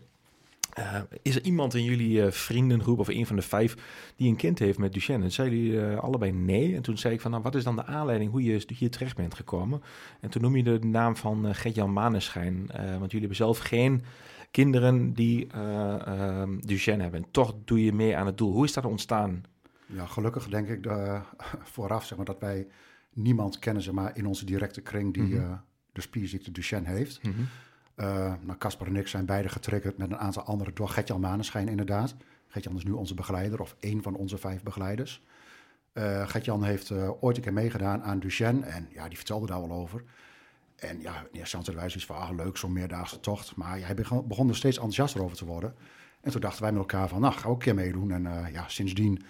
Uh, 0.81 1.01
is 1.23 1.37
er 1.37 1.43
iemand 1.43 1.75
in 1.75 1.85
jullie 1.85 2.25
uh, 2.25 2.31
vriendengroep 2.31 2.99
of 2.99 3.09
een 3.09 3.27
van 3.27 3.37
de 3.37 3.43
vijf 3.43 3.77
die 4.17 4.29
een 4.29 4.37
kind 4.37 4.59
heeft 4.59 4.79
met 4.79 4.93
Duchenne? 4.93 5.25
En 5.25 5.33
zeiden 5.33 5.59
jullie 5.59 5.81
uh, 5.81 5.99
allebei 5.99 6.33
nee. 6.33 6.75
En 6.75 6.83
toen 6.83 6.99
zei 6.99 7.15
ik 7.15 7.21
van, 7.21 7.31
nou, 7.31 7.43
wat 7.43 7.55
is 7.55 7.65
dan 7.65 7.77
de 7.77 7.85
aanleiding 7.85 8.31
hoe 8.31 8.43
je 8.43 8.65
hier 8.77 8.91
terecht 8.91 9.17
bent 9.17 9.35
gekomen? 9.35 9.83
En 10.21 10.31
toen 10.31 10.43
noem 10.43 10.57
je 10.57 10.63
de 10.63 10.79
naam 10.79 11.17
van 11.17 11.47
uh, 11.47 11.55
Gert-Jan 11.55 11.93
Maneschijn. 11.93 12.67
want 12.75 13.11
jullie 13.11 13.19
hebben 13.19 13.37
zelf 13.37 13.59
geen 13.59 14.03
kinderen 14.51 15.13
die 15.13 15.47
ehm, 15.47 16.59
Duchenne 16.61 17.03
hebben. 17.03 17.23
En 17.23 17.31
toch 17.31 17.55
doe 17.65 17.85
je 17.85 17.93
mee 17.93 18.17
aan 18.17 18.27
het 18.27 18.39
doel. 18.39 18.53
Hoe 18.53 18.65
is 18.65 18.73
dat 18.73 18.85
ontstaan? 18.85 19.43
Ja, 19.87 20.07
gelukkig 20.07 20.49
denk 20.49 20.69
ik 20.69 20.83
de, 20.83 21.21
vooraf 21.73 22.05
zeg 22.05 22.17
maar, 22.17 22.27
dat 22.27 22.41
wij 22.41 22.67
niemand 23.13 23.59
kennen 23.59 23.83
zeg 23.83 23.95
maar, 23.95 24.17
in 24.17 24.27
onze 24.27 24.45
directe 24.45 24.81
kring 24.81 25.15
die 25.15 25.23
mm 25.23 25.33
-hmm. 25.33 25.61
de 25.93 26.01
spierziekte 26.01 26.51
Duchenne 26.51 26.89
heeft. 26.89 27.23
Mm 27.23 27.33
-hmm. 27.33 27.47
Uh, 28.01 28.07
nou, 28.41 28.59
Casper 28.59 28.87
en 28.87 28.97
ik 28.97 29.09
zijn 29.09 29.25
beide 29.25 29.49
getriggerd 29.49 29.99
met 29.99 30.11
een 30.11 30.19
aantal 30.19 30.43
anderen 30.43 30.75
door 30.75 30.89
Gertjan 30.89 31.21
Maneschijn 31.21 31.69
inderdaad. 31.69 32.15
Gertjan 32.49 32.77
is 32.77 32.85
nu 32.85 32.91
onze 32.91 33.15
begeleider 33.15 33.61
of 33.61 33.77
één 33.81 34.03
van 34.03 34.15
onze 34.15 34.39
vijf 34.39 34.63
begeleiders. 34.63 35.23
Uh, 35.93 36.29
Gertjan 36.29 36.65
heeft 36.65 36.91
uh, 36.91 37.11
ooit 37.23 37.37
een 37.37 37.43
keer 37.43 37.53
meegedaan 37.53 38.03
aan 38.03 38.19
Duchenne 38.19 38.67
en 38.67 38.89
ja, 38.93 39.09
die 39.09 39.17
vertelde 39.17 39.47
daar 39.47 39.69
wel 39.69 39.77
over. 39.77 40.05
En 40.77 41.01
ja, 41.01 41.11
in 41.11 41.17
eerste 41.23 41.39
instantie 41.39 41.75
wij 41.75 41.89
zoiets 41.89 42.07
van, 42.07 42.17
ah, 42.17 42.31
leuk, 42.37 42.57
zo'n 42.57 42.73
meerdaagse 42.73 43.21
tocht. 43.21 43.57
Maar 43.57 43.79
ja, 43.79 43.85
hij 43.85 43.95
begon, 43.95 44.29
begon 44.29 44.49
er 44.49 44.57
steeds 44.57 44.77
enthousiaster 44.77 45.23
over 45.23 45.37
te 45.37 45.45
worden. 45.45 45.75
En 46.21 46.31
toen 46.31 46.41
dachten 46.41 46.63
wij 46.63 46.73
met 46.73 46.81
elkaar 46.81 47.09
van, 47.09 47.21
nou, 47.21 47.35
ga 47.35 47.49
ook 47.49 47.55
een 47.55 47.63
keer 47.63 47.75
meedoen. 47.75 48.11
En 48.11 48.53
ja, 48.53 48.69
sindsdien 48.69 49.23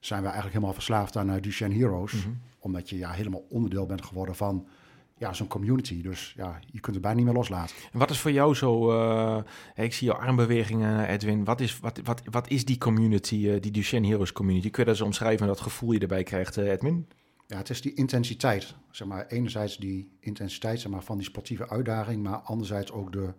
zijn 0.00 0.20
we 0.20 0.26
eigenlijk 0.26 0.54
helemaal 0.54 0.74
verslaafd 0.74 1.16
aan 1.16 1.40
Duchenne 1.40 1.76
Heroes. 1.76 2.12
Mm 2.12 2.20
-hmm. 2.20 2.40
Omdat 2.58 2.88
je 2.88 2.98
ja, 2.98 3.10
helemaal 3.10 3.46
onderdeel 3.48 3.86
bent 3.86 4.04
geworden 4.04 4.36
van 4.36 4.66
ja, 5.16 5.32
zo'n 5.32 5.46
community. 5.46 6.02
Dus 6.02 6.32
ja, 6.36 6.60
je 6.66 6.80
kunt 6.80 6.94
het 6.94 7.04
bijna 7.04 7.16
niet 7.16 7.26
meer 7.26 7.34
loslaten. 7.34 7.76
En 7.92 7.98
wat 7.98 8.10
is 8.10 8.18
voor 8.18 8.32
jou 8.32 8.54
zo, 8.54 8.92
uh, 8.92 9.42
ik 9.74 9.94
zie 9.94 10.06
jouw 10.06 10.16
armbewegingen, 10.16 11.08
Edwin. 11.08 11.44
Wat 11.44 11.60
is, 11.60 11.80
wat, 11.80 12.00
wat, 12.04 12.22
wat 12.30 12.48
is 12.48 12.64
die 12.64 12.78
community, 12.78 13.34
uh, 13.34 13.60
die 13.60 13.70
Duchenne 13.70 14.08
Heroes 14.08 14.32
community? 14.32 14.70
Kun 14.70 14.82
je 14.82 14.88
dat 14.88 14.98
eens 14.98 15.06
omschrijven, 15.06 15.46
dat 15.46 15.60
gevoel 15.60 15.92
je 15.92 15.98
erbij 15.98 16.22
krijgt, 16.22 16.58
uh, 16.58 16.70
Edwin? 16.70 17.08
Ja, 17.46 17.56
het 17.56 17.70
is 17.70 17.80
die 17.80 17.94
intensiteit. 17.94 18.74
Zeg 18.90 19.08
maar, 19.08 19.26
enerzijds 19.26 19.76
die 19.76 20.16
intensiteit 20.20 20.80
zeg 20.80 20.90
maar, 20.90 21.02
van 21.02 21.16
die 21.16 21.26
sportieve 21.26 21.68
uitdaging, 21.68 22.22
maar 22.22 22.38
anderzijds 22.38 22.92
ook 22.92 23.12
de 23.12 23.32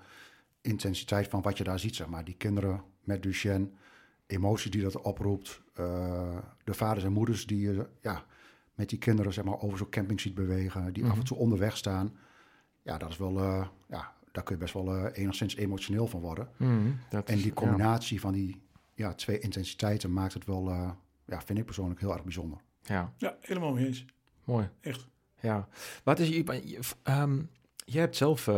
intensiteit 0.62 1.28
van 1.28 1.42
wat 1.42 1.58
je 1.58 1.64
daar 1.64 1.80
ziet. 1.80 1.96
Zeg 1.96 2.08
maar. 2.08 2.26
Die 2.26 2.36
kinderen 2.38 2.84
met 3.04 3.24
Duchenne, 3.24 3.70
emoties 4.28 4.72
die 4.72 4.82
dat 4.82 5.02
oproept, 5.02 5.62
de 6.64 6.74
vaders 6.74 7.06
en 7.06 7.12
moeders 7.12 7.46
die 7.46 7.60
je 7.60 7.88
ja, 8.02 8.26
met 8.76 8.90
die 8.90 9.00
kinderen 9.00 9.34
zeg 9.34 9.44
maar, 9.44 9.62
over 9.62 9.78
zo'n 9.78 9.90
camping 9.90 10.22
ziet 10.22 10.34
bewegen, 10.36 10.94
die 10.94 11.04
mm 11.04 11.12
af 11.12 11.18
en 11.18 11.24
toe 11.24 11.38
onderweg 11.38 11.78
staan. 11.78 12.18
Ja, 12.82 12.98
dat 12.98 13.10
is 13.10 13.18
wel, 13.18 13.38
uh, 13.38 13.68
ja, 13.88 14.14
daar 14.32 14.44
kun 14.44 14.56
je 14.56 14.62
best 14.62 14.74
wel 14.74 14.96
uh, 14.96 15.06
enigszins 15.14 15.56
emotioneel 15.56 16.08
van 16.08 16.22
worden. 16.22 16.50
Mm, 16.58 17.00
en 17.26 17.38
die 17.38 17.54
combinatie 17.54 18.16
ja. 18.16 18.22
van 18.22 18.34
die 18.34 18.62
ja, 18.94 19.14
twee 19.14 19.40
intensiteiten 19.40 20.14
maakt 20.14 20.34
het 20.34 20.46
wel, 20.46 20.70
uh, 20.70 20.90
ja, 21.26 21.42
vind 21.42 21.60
ik 21.60 21.66
persoonlijk 21.66 22.00
heel 22.00 22.14
erg 22.14 22.24
bijzonder. 22.24 22.60
Ja, 22.82 23.14
ja 23.18 23.38
helemaal 23.42 23.74
mee 23.74 23.86
eens. 23.86 24.06
Mooi. 24.44 24.70
Echt. 24.82 25.08
Ja. 25.40 25.68
Wat 26.04 26.20
is, 26.20 26.28
je, 26.28 26.80
um, 27.04 27.50
je 27.86 28.00
hebt 28.00 28.16
zelf 28.16 28.50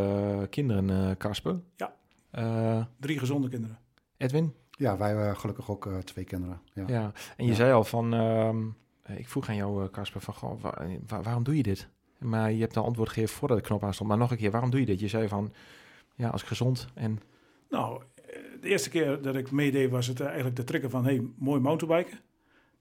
kinderen, 0.50 1.16
Casper? 1.16 1.60
Ja. 1.76 2.88
Drie 3.00 3.18
gezonde 3.18 3.48
kinderen. 3.48 3.78
Edwin? 4.16 4.54
Ja, 4.70 4.96
wij 4.96 5.34
gelukkig 5.34 5.70
ook 5.70 5.88
twee 6.04 6.24
kinderen. 6.24 6.60
Ja, 6.72 6.84
ja. 6.86 7.12
en 7.36 7.46
je 7.46 7.54
zei 7.54 7.72
al 7.72 7.84
van... 7.84 8.12
Um, 8.12 8.76
ik 9.16 9.28
vroeg 9.28 9.48
aan 9.48 9.56
jou, 9.56 9.88
Casper, 9.88 10.20
van 10.20 10.34
goh, 10.34 10.60
waar, 10.60 10.88
waar, 11.06 11.22
waarom 11.22 11.42
doe 11.42 11.56
je 11.56 11.62
dit? 11.62 11.88
Maar 12.18 12.52
je 12.52 12.60
hebt 12.60 12.76
al 12.76 12.84
antwoord 12.84 13.08
gegeven 13.08 13.36
voordat 13.36 13.58
de 13.58 13.64
knop 13.64 13.84
aan 13.84 13.94
stond. 13.94 14.08
Maar 14.08 14.18
nog 14.18 14.30
een 14.30 14.36
keer, 14.36 14.50
waarom 14.50 14.70
doe 14.70 14.80
je 14.80 14.86
dit? 14.86 15.00
Je 15.00 15.08
zei 15.08 15.28
van, 15.28 15.52
ja, 16.14 16.28
als 16.28 16.42
gezond 16.42 16.88
en... 16.94 17.20
Nou, 17.68 18.02
de 18.60 18.68
eerste 18.68 18.90
keer 18.90 19.22
dat 19.22 19.36
ik 19.36 19.50
meedeed 19.50 19.90
was 19.90 20.06
het 20.06 20.20
eigenlijk 20.20 20.56
de 20.56 20.64
trigger 20.64 20.90
van... 20.90 21.04
hey, 21.04 21.22
mooi 21.36 21.60
mountainbiken. 21.60 22.18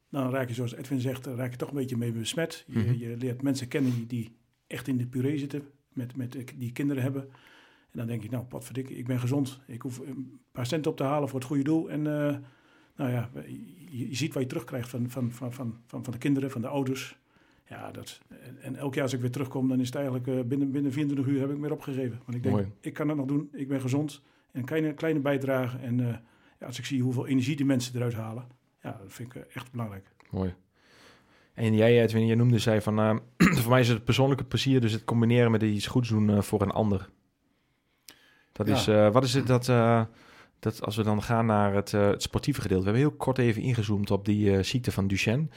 Dan 0.09 0.29
raak 0.29 0.47
je, 0.47 0.53
zoals 0.53 0.75
Edwin 0.75 0.99
zegt, 0.99 1.25
raak 1.25 1.51
je 1.51 1.57
toch 1.57 1.69
een 1.69 1.75
beetje 1.75 1.97
mee 1.97 2.11
besmet. 2.11 2.63
Je, 2.67 2.79
mm 2.79 2.85
-hmm. 2.85 2.97
je 2.97 3.17
leert 3.17 3.41
mensen 3.41 3.67
kennen 3.67 3.95
die, 3.95 4.05
die, 4.05 4.37
echt 4.67 4.87
in 4.87 4.97
de 4.97 5.07
puree 5.07 5.37
zitten, 5.37 5.63
met, 5.93 6.15
met, 6.15 6.37
die 6.55 6.71
kinderen 6.71 7.03
hebben. 7.03 7.21
En 7.91 7.97
dan 7.99 8.07
denk 8.07 8.23
je, 8.23 8.29
nou, 8.29 8.43
potverdikke, 8.43 8.97
ik 8.97 9.07
ben 9.07 9.19
gezond. 9.19 9.59
Ik 9.67 9.81
hoef 9.81 9.99
een 9.99 10.39
paar 10.51 10.65
centen 10.65 10.91
op 10.91 10.97
te 10.97 11.03
halen 11.03 11.29
voor 11.29 11.39
het 11.39 11.47
goede 11.47 11.63
doel. 11.63 11.89
En... 11.89 12.05
Uh, 12.05 12.35
nou 12.97 13.11
ja, 13.11 13.29
je, 13.89 14.09
je, 14.09 14.15
ziet 14.15 14.33
wat 14.33 14.43
je 14.43 14.49
terugkrijgt 14.49 14.89
van, 14.89 15.09
van, 15.09 15.31
van, 15.31 15.53
van, 15.53 15.75
van, 15.85 16.03
van 16.03 16.13
de 16.13 16.19
kinderen, 16.19 16.51
van 16.51 16.61
de 16.61 16.67
ouders. 16.67 17.17
Ja, 17.69 17.91
dat, 17.91 18.21
en 18.61 18.75
elk 18.75 18.93
jaar 18.93 19.03
als 19.03 19.13
ik 19.13 19.21
weer 19.21 19.31
terugkom, 19.31 19.67
dan 19.69 19.79
is 19.79 19.85
het 19.85 19.95
eigenlijk 19.95 20.27
uh, 20.27 20.41
binnen, 20.41 20.71
binnen 20.71 20.91
24 20.91 21.33
uur 21.33 21.39
heb 21.39 21.49
ik 21.49 21.55
me 21.55 21.61
weer 21.61 21.71
opgegeven. 21.71 22.19
Want 22.25 22.37
ik 22.37 22.43
denk, 22.43 22.55
Mooi. 22.55 22.71
ik 22.79 22.93
kan 22.93 23.07
het 23.07 23.17
nog 23.17 23.25
doen, 23.25 23.49
ik 23.53 23.67
ben 23.67 23.81
gezond 23.81 24.21
en 24.51 24.59
een 24.59 24.65
kleine, 24.65 24.93
kleine 24.93 25.19
bijdrage. 25.19 25.77
En 25.77 25.99
uh, 25.99 26.07
ja, 26.59 26.65
als 26.65 26.79
ik 26.79 26.85
zie 26.85 27.01
hoeveel 27.01 27.27
energie 27.27 27.55
die 27.55 27.65
mensen 27.65 27.95
eruit 27.95 28.13
halen, 28.13 28.47
ja, 28.83 28.97
dat 29.01 29.13
vind 29.13 29.35
ik 29.35 29.45
echt 29.53 29.71
belangrijk. 29.71 30.11
Mooi. 30.29 30.53
En 31.53 31.75
jij, 31.75 32.03
Edwin, 32.03 32.25
je 32.25 32.35
noemde, 32.35 32.59
zei 32.59 32.81
van, 32.81 32.99
uh, 32.99 33.15
voor 33.61 33.69
mij 33.71 33.79
is 33.79 33.89
het 33.89 34.03
persoonlijke 34.03 34.43
plezier, 34.43 34.81
dus 34.81 34.91
het 34.91 35.03
combineren 35.03 35.51
met 35.51 35.61
iets 35.61 35.87
goeds 35.87 36.09
doen 36.09 36.29
uh, 36.29 36.41
voor 36.41 36.61
een 36.61 36.71
ander. 36.71 37.09
Dat 38.51 38.67
Ja. 38.67 38.73
is, 38.75 39.11
wat 39.13 39.23
is 39.23 39.33
het 39.33 39.47
dat, 39.47 39.65
dat 40.59 40.85
als 40.85 40.95
we 40.95 41.03
dan 41.03 41.23
gaan 41.23 41.45
naar 41.45 41.73
het, 41.73 41.93
uh, 41.93 42.07
het 42.07 42.21
sportieve 42.21 42.61
gedeelte. 42.61 42.83
We 42.83 42.89
hebben 42.89 43.09
heel 43.09 43.17
kort 43.17 43.37
even 43.37 43.61
ingezoomd 43.61 44.11
op 44.11 44.25
die 44.25 44.49
uh, 44.49 44.63
ziekte 44.63 44.91
van 44.91 45.07
Duchenne. 45.07 45.47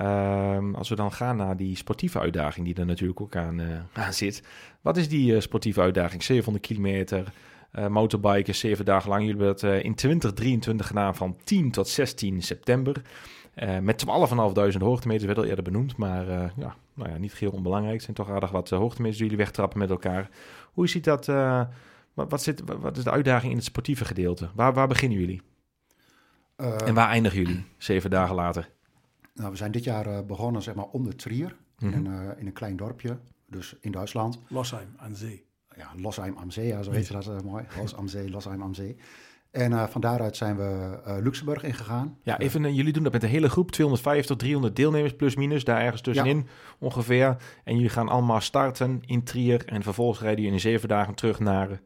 Uh, 0.00 0.58
als 0.74 0.88
we 0.88 0.94
dan 0.94 1.12
gaan 1.12 1.36
naar 1.36 1.56
die 1.56 1.76
sportieve 1.76 2.18
uitdaging 2.18 2.66
die 2.66 2.74
er 2.74 2.86
natuurlijk 2.86 3.20
ook 3.20 3.36
aan, 3.36 3.60
aan 3.92 4.12
zit. 4.12 4.42
Wat 4.80 4.96
is 4.96 5.08
die 5.08 5.40
sportieve 5.40 5.80
uitdaging? 5.80 6.22
700 6.22 6.66
kilometer, 6.66 7.32
motorbiken, 7.88 8.54
zeven 8.54 8.84
dagen 8.84 9.08
lang. 9.08 9.24
Jullie 9.26 9.44
hebben 9.44 9.70
uh, 9.70 9.84
in 9.84 9.94
2023 9.94 10.86
gedaan 10.86 11.16
van 11.16 11.36
10 11.44 11.70
tot 11.70 11.88
16 11.88 12.42
september. 12.42 13.02
Met 13.80 14.04
12.500 14.06 14.12
hoogtemeters, 14.78 15.24
werd 15.24 15.38
al 15.38 15.44
eerder 15.44 15.64
benoemd. 15.64 15.96
Maar 15.96 16.26
ja, 16.56 16.76
nou 16.94 17.10
ja, 17.10 17.16
niet 17.18 17.32
geheel 17.32 17.52
onbelangrijk. 17.52 17.94
Het 17.94 18.04
zijn 18.04 18.16
toch 18.16 18.30
aardig 18.30 18.50
wat 18.50 18.70
hoogtemeters 18.70 19.18
die 19.18 19.26
jullie 19.26 19.44
wegtrappen 19.44 19.78
met 19.78 19.90
elkaar. 19.90 20.28
Hoe 20.72 20.88
ziet 20.88 21.04
dat... 21.04 21.28
wat, 22.20 22.30
wat, 22.30 22.42
zit, 22.42 22.62
wat 22.80 22.96
is 22.96 23.04
de 23.04 23.10
uitdaging 23.10 23.50
in 23.50 23.56
het 23.56 23.66
sportieve 23.66 24.04
gedeelte? 24.04 24.50
Waar, 24.54 24.72
waar 24.72 24.88
beginnen 24.88 25.18
jullie? 25.18 25.42
Uh, 26.56 26.88
en 26.88 26.94
waar 26.94 27.08
eindigen 27.08 27.38
jullie, 27.42 27.64
zeven 27.78 28.10
dagen 28.10 28.34
later? 28.34 28.70
Nou, 29.34 29.50
we 29.50 29.56
zijn 29.56 29.72
dit 29.72 29.84
jaar 29.84 30.06
uh, 30.06 30.20
begonnen 30.26 30.62
zeg 30.62 30.74
maar, 30.74 30.84
om 30.84 31.04
de 31.04 31.14
Trier, 31.16 31.56
Mhm. 31.80 31.92
in, 31.92 32.06
een, 32.06 32.12
uh, 32.12 32.30
in 32.36 32.46
een 32.46 32.52
klein 32.52 32.76
dorpje, 32.76 33.18
dus 33.46 33.76
in 33.80 33.92
Duitsland. 33.92 34.38
Losheim 34.48 34.88
aan 34.96 35.16
zee. 35.16 35.44
Ja, 35.76 35.90
Losheim 35.96 36.36
am 36.36 36.50
Zee, 36.50 36.66
ja, 36.66 36.82
zo 36.82 36.90
heet 36.90 37.06
je 37.06 37.12
dat 37.12 37.26
uh, 37.26 37.40
mooi. 37.40 37.64
Los 37.80 37.96
am 37.96 38.08
Zee, 38.08 38.30
Losheim 38.30 38.62
am 38.62 38.74
Zee. 38.74 38.96
En 39.50 39.72
uh, 39.72 39.86
van 39.86 40.00
daaruit 40.00 40.36
zijn 40.36 40.56
we 40.56 41.00
uh, 41.06 41.16
Luxemburg 41.20 41.62
ingegaan. 41.62 42.18
Ja, 42.22 42.38
even, 42.38 42.64
uh, 42.64 42.76
jullie 42.76 42.92
doen 42.92 43.02
dat 43.02 43.12
met 43.12 43.22
een 43.22 43.28
hele 43.28 43.48
groep, 43.48 43.70
250 43.70 44.26
tot 44.26 44.38
300 44.38 44.76
deelnemers, 44.76 45.16
plus 45.16 45.36
minus, 45.36 45.64
daar 45.64 45.80
ergens 45.80 46.02
tussenin 46.02 46.36
ja. 46.36 46.44
ongeveer. 46.78 47.36
En 47.64 47.74
jullie 47.74 47.88
gaan 47.88 48.08
allemaal 48.08 48.40
starten 48.40 49.00
in 49.06 49.22
Trier 49.22 49.66
en 49.66 49.82
vervolgens 49.82 50.20
rijden 50.20 50.38
jullie 50.38 50.54
in 50.54 50.60
zeven 50.60 50.88
dagen 50.88 51.14
terug 51.14 51.38
naar... 51.38 51.80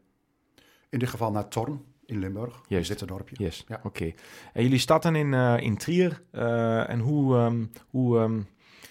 In 0.89 0.99
dit 0.99 1.09
geval 1.09 1.31
naar 1.31 1.47
Torn 1.47 1.81
in 2.05 2.19
Limburg, 2.19 2.61
Juist. 2.67 2.99
dit 2.99 3.07
dorpje. 3.07 3.35
Yes, 3.43 3.63
ja. 3.67 3.75
oké. 3.75 3.87
Okay. 3.87 4.15
En 4.53 4.63
jullie 4.63 4.79
starten 4.79 5.15
in, 5.15 5.33
uh, 5.33 5.57
in 5.59 5.77
Trier. 5.77 6.21
Uh, 6.31 6.89
en 6.89 6.99
hoe, 6.99 7.35
um, 7.35 7.71
hoe, 7.89 8.19
um, 8.19 8.47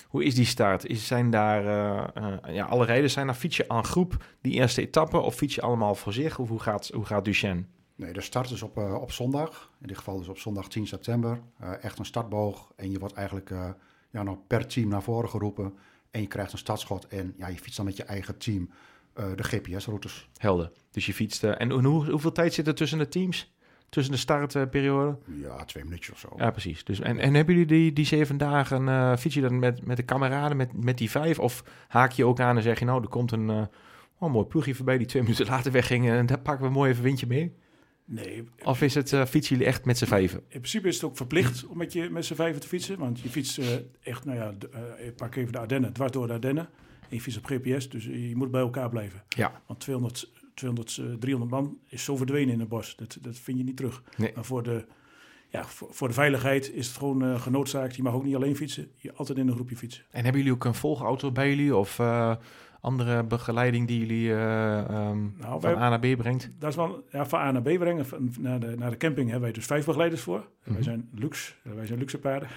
hoe 0.08 0.24
is 0.24 0.34
die 0.34 0.44
start? 0.44 0.86
Is, 0.86 1.06
zijn 1.06 1.30
daar, 1.30 1.64
uh, 1.64 2.54
ja, 2.54 2.64
alle 2.64 2.84
rijders 2.84 3.12
zijn 3.12 3.26
daar, 3.26 3.34
fiets 3.34 3.56
je 3.56 3.68
aan 3.68 3.84
groep 3.84 4.24
die 4.40 4.52
eerste 4.52 4.80
etappe 4.80 5.18
of 5.18 5.34
fiets 5.34 5.54
je 5.54 5.60
allemaal 5.60 5.94
voor 5.94 6.12
zich? 6.12 6.38
Of 6.38 6.48
hoe 6.48 6.60
gaat, 6.60 6.90
hoe 6.94 7.04
gaat 7.04 7.24
Duchenne? 7.24 7.64
Nee, 7.96 8.12
de 8.12 8.20
start 8.20 8.50
is 8.50 8.62
op, 8.62 8.76
op 8.76 9.12
zondag. 9.12 9.72
In 9.80 9.86
dit 9.86 9.96
geval 9.96 10.18
dus 10.18 10.28
op 10.28 10.38
zondag 10.38 10.68
10 10.68 10.86
september. 10.86 11.40
Echt 11.80 11.98
een 11.98 12.04
startboog. 12.04 12.72
En 12.76 12.90
je 12.90 12.98
wordt 12.98 13.14
eigenlijk 13.14 13.50
ja, 14.10 14.22
nou, 14.22 14.38
per 14.46 14.66
team 14.66 14.88
naar 14.88 15.02
voren 15.02 15.28
geroepen. 15.28 15.74
En 16.10 16.20
je 16.20 16.26
krijgt 16.26 16.52
een 16.52 16.58
startschot. 16.58 17.06
En 17.06 17.34
ja, 17.36 17.48
je 17.48 17.58
fietst 17.58 17.76
dan 17.76 17.84
met 17.84 17.96
je 17.96 18.04
eigen 18.04 18.38
team 18.38 18.70
uh, 19.18 19.26
de 19.36 19.42
GPS-routes. 19.42 20.28
Helder. 20.36 20.70
Dus 20.90 21.06
je 21.06 21.14
fietst. 21.14 21.44
en 21.44 21.70
hoe, 21.70 22.10
hoeveel 22.10 22.32
tijd 22.32 22.54
zit 22.54 22.66
er 22.66 22.74
tussen 22.74 22.98
de 22.98 23.08
teams? 23.08 23.52
Tussen 23.88 24.12
de 24.12 24.18
startperiode? 24.18 25.18
ja, 25.40 25.64
twee 25.64 25.84
minuutjes 25.84 26.14
of 26.14 26.18
zo. 26.18 26.32
Ja, 26.36 26.50
precies. 26.50 26.84
Dus, 26.84 27.00
en, 27.00 27.18
en 27.18 27.34
hebben 27.34 27.54
jullie 27.54 27.68
die, 27.68 27.92
die 27.92 28.06
zeven 28.06 28.36
dagen, 28.36 28.86
uh, 28.86 29.16
fiets 29.16 29.34
je 29.34 29.40
dan 29.40 29.58
met, 29.58 29.86
met 29.86 29.96
de 29.96 30.02
kameraden, 30.02 30.56
met, 30.56 30.84
met 30.84 30.98
die 30.98 31.10
vijf? 31.10 31.38
Of 31.38 31.64
haak 31.88 32.12
je 32.12 32.24
ook 32.24 32.40
aan 32.40 32.56
en 32.56 32.62
zeg 32.62 32.78
je, 32.78 32.84
nou, 32.84 33.02
er 33.02 33.08
komt 33.08 33.32
een, 33.32 33.48
uh, 33.48 33.62
oh, 34.18 34.32
mooi 34.32 34.46
ploegje 34.46 34.74
voorbij 34.74 34.98
die 34.98 35.06
twee 35.06 35.22
minuten 35.22 35.46
later 35.46 35.72
wegging 35.72 36.08
en 36.08 36.26
daar 36.26 36.40
pakken 36.40 36.66
we 36.66 36.72
mooi 36.72 36.90
even 36.90 37.02
windje 37.02 37.26
mee? 37.26 37.54
Nee. 38.04 38.44
Of 38.64 38.82
is 38.82 38.94
het, 38.94 39.12
uh, 39.12 39.24
fietsen 39.24 39.56
jullie 39.56 39.72
echt 39.72 39.84
met 39.84 39.98
z'n 39.98 40.04
vijven? 40.04 40.38
In 40.38 40.58
principe 40.58 40.88
is 40.88 40.94
het 40.94 41.04
ook 41.04 41.16
verplicht 41.16 41.66
om 41.66 41.76
met, 41.76 41.92
je, 41.92 42.10
met 42.10 42.24
z'n 42.24 42.34
vijven 42.34 42.60
te 42.60 42.68
fietsen. 42.68 42.98
Want 42.98 43.20
je 43.20 43.28
fietst 43.28 43.58
uh, 43.58 43.66
echt, 44.02 44.24
nou 44.24 44.38
ja, 44.38 44.52
uh, 44.74 45.06
ik 45.06 45.16
pak 45.16 45.34
even 45.34 45.52
de 45.52 45.58
Ardennen, 45.58 45.92
dwars 45.92 46.12
door 46.12 46.26
de 46.26 46.32
Ardennen. 46.32 46.68
Fietst 47.20 47.38
op 47.38 47.46
GPS, 47.46 47.88
dus 47.88 48.04
je 48.04 48.32
moet 48.36 48.50
bij 48.50 48.60
elkaar 48.60 48.88
blijven. 48.88 49.22
Ja. 49.28 49.62
Want 49.66 49.80
200, 49.80 50.30
200 50.54 51.00
300 51.20 51.50
man 51.50 51.78
is 51.88 52.04
zo 52.04 52.16
verdwenen 52.16 52.54
in 52.54 52.60
het 52.60 52.68
bos. 52.68 52.96
Dat, 52.96 53.18
dat 53.20 53.38
vind 53.38 53.58
je 53.58 53.64
niet 53.64 53.76
terug. 53.76 54.02
Nee. 54.16 54.32
Maar 54.34 54.44
voor 54.44 54.62
de, 54.62 54.84
ja, 55.48 55.64
voor, 55.64 55.88
voor 55.90 56.08
de 56.08 56.14
veiligheid 56.14 56.72
is 56.72 56.86
het 56.86 56.96
gewoon 56.96 57.24
uh, 57.24 57.40
genoodzaakt. 57.40 57.96
Je 57.96 58.02
mag 58.02 58.12
ook 58.14 58.24
niet 58.24 58.34
alleen 58.34 58.56
fietsen, 58.56 58.90
je 58.96 59.12
altijd 59.12 59.38
in 59.38 59.48
een 59.48 59.54
groepje 59.54 59.76
fietsen. 59.76 60.04
En 60.10 60.22
hebben 60.22 60.40
jullie 60.40 60.56
ook 60.56 60.64
een 60.64 60.74
volgauto 60.74 61.32
bij 61.32 61.48
jullie? 61.48 61.76
Of 61.76 61.98
uh, 61.98 62.34
andere 62.84 63.22
begeleiding 63.22 63.86
die 63.86 63.98
jullie 63.98 64.28
uh, 64.28 64.76
um, 64.76 65.34
nou, 65.38 65.60
van 65.60 65.60
wij, 65.60 65.76
A 65.76 65.88
naar 65.88 65.98
B 65.98 66.16
brengt? 66.16 66.50
Dat 66.58 66.70
is 66.70 66.76
wel 66.76 67.04
ja, 67.10 67.26
van 67.26 67.40
A 67.40 67.50
naar 67.50 67.62
B 67.62 67.78
brengen. 67.78 68.06
Van, 68.06 68.32
naar, 68.38 68.60
de, 68.60 68.74
naar 68.78 68.90
de 68.90 68.96
camping 68.96 69.24
hebben 69.24 69.44
wij 69.44 69.52
dus 69.52 69.66
vijf 69.66 69.84
begeleiders 69.84 70.22
voor. 70.22 70.38
Mm 70.38 70.44
-hmm. 70.62 70.74
Wij 70.74 70.82
zijn 70.82 71.08
luxe, 71.14 71.52
wij 71.62 71.86
zijn 71.86 71.98
luxe 71.98 72.18
paarden. 72.18 72.48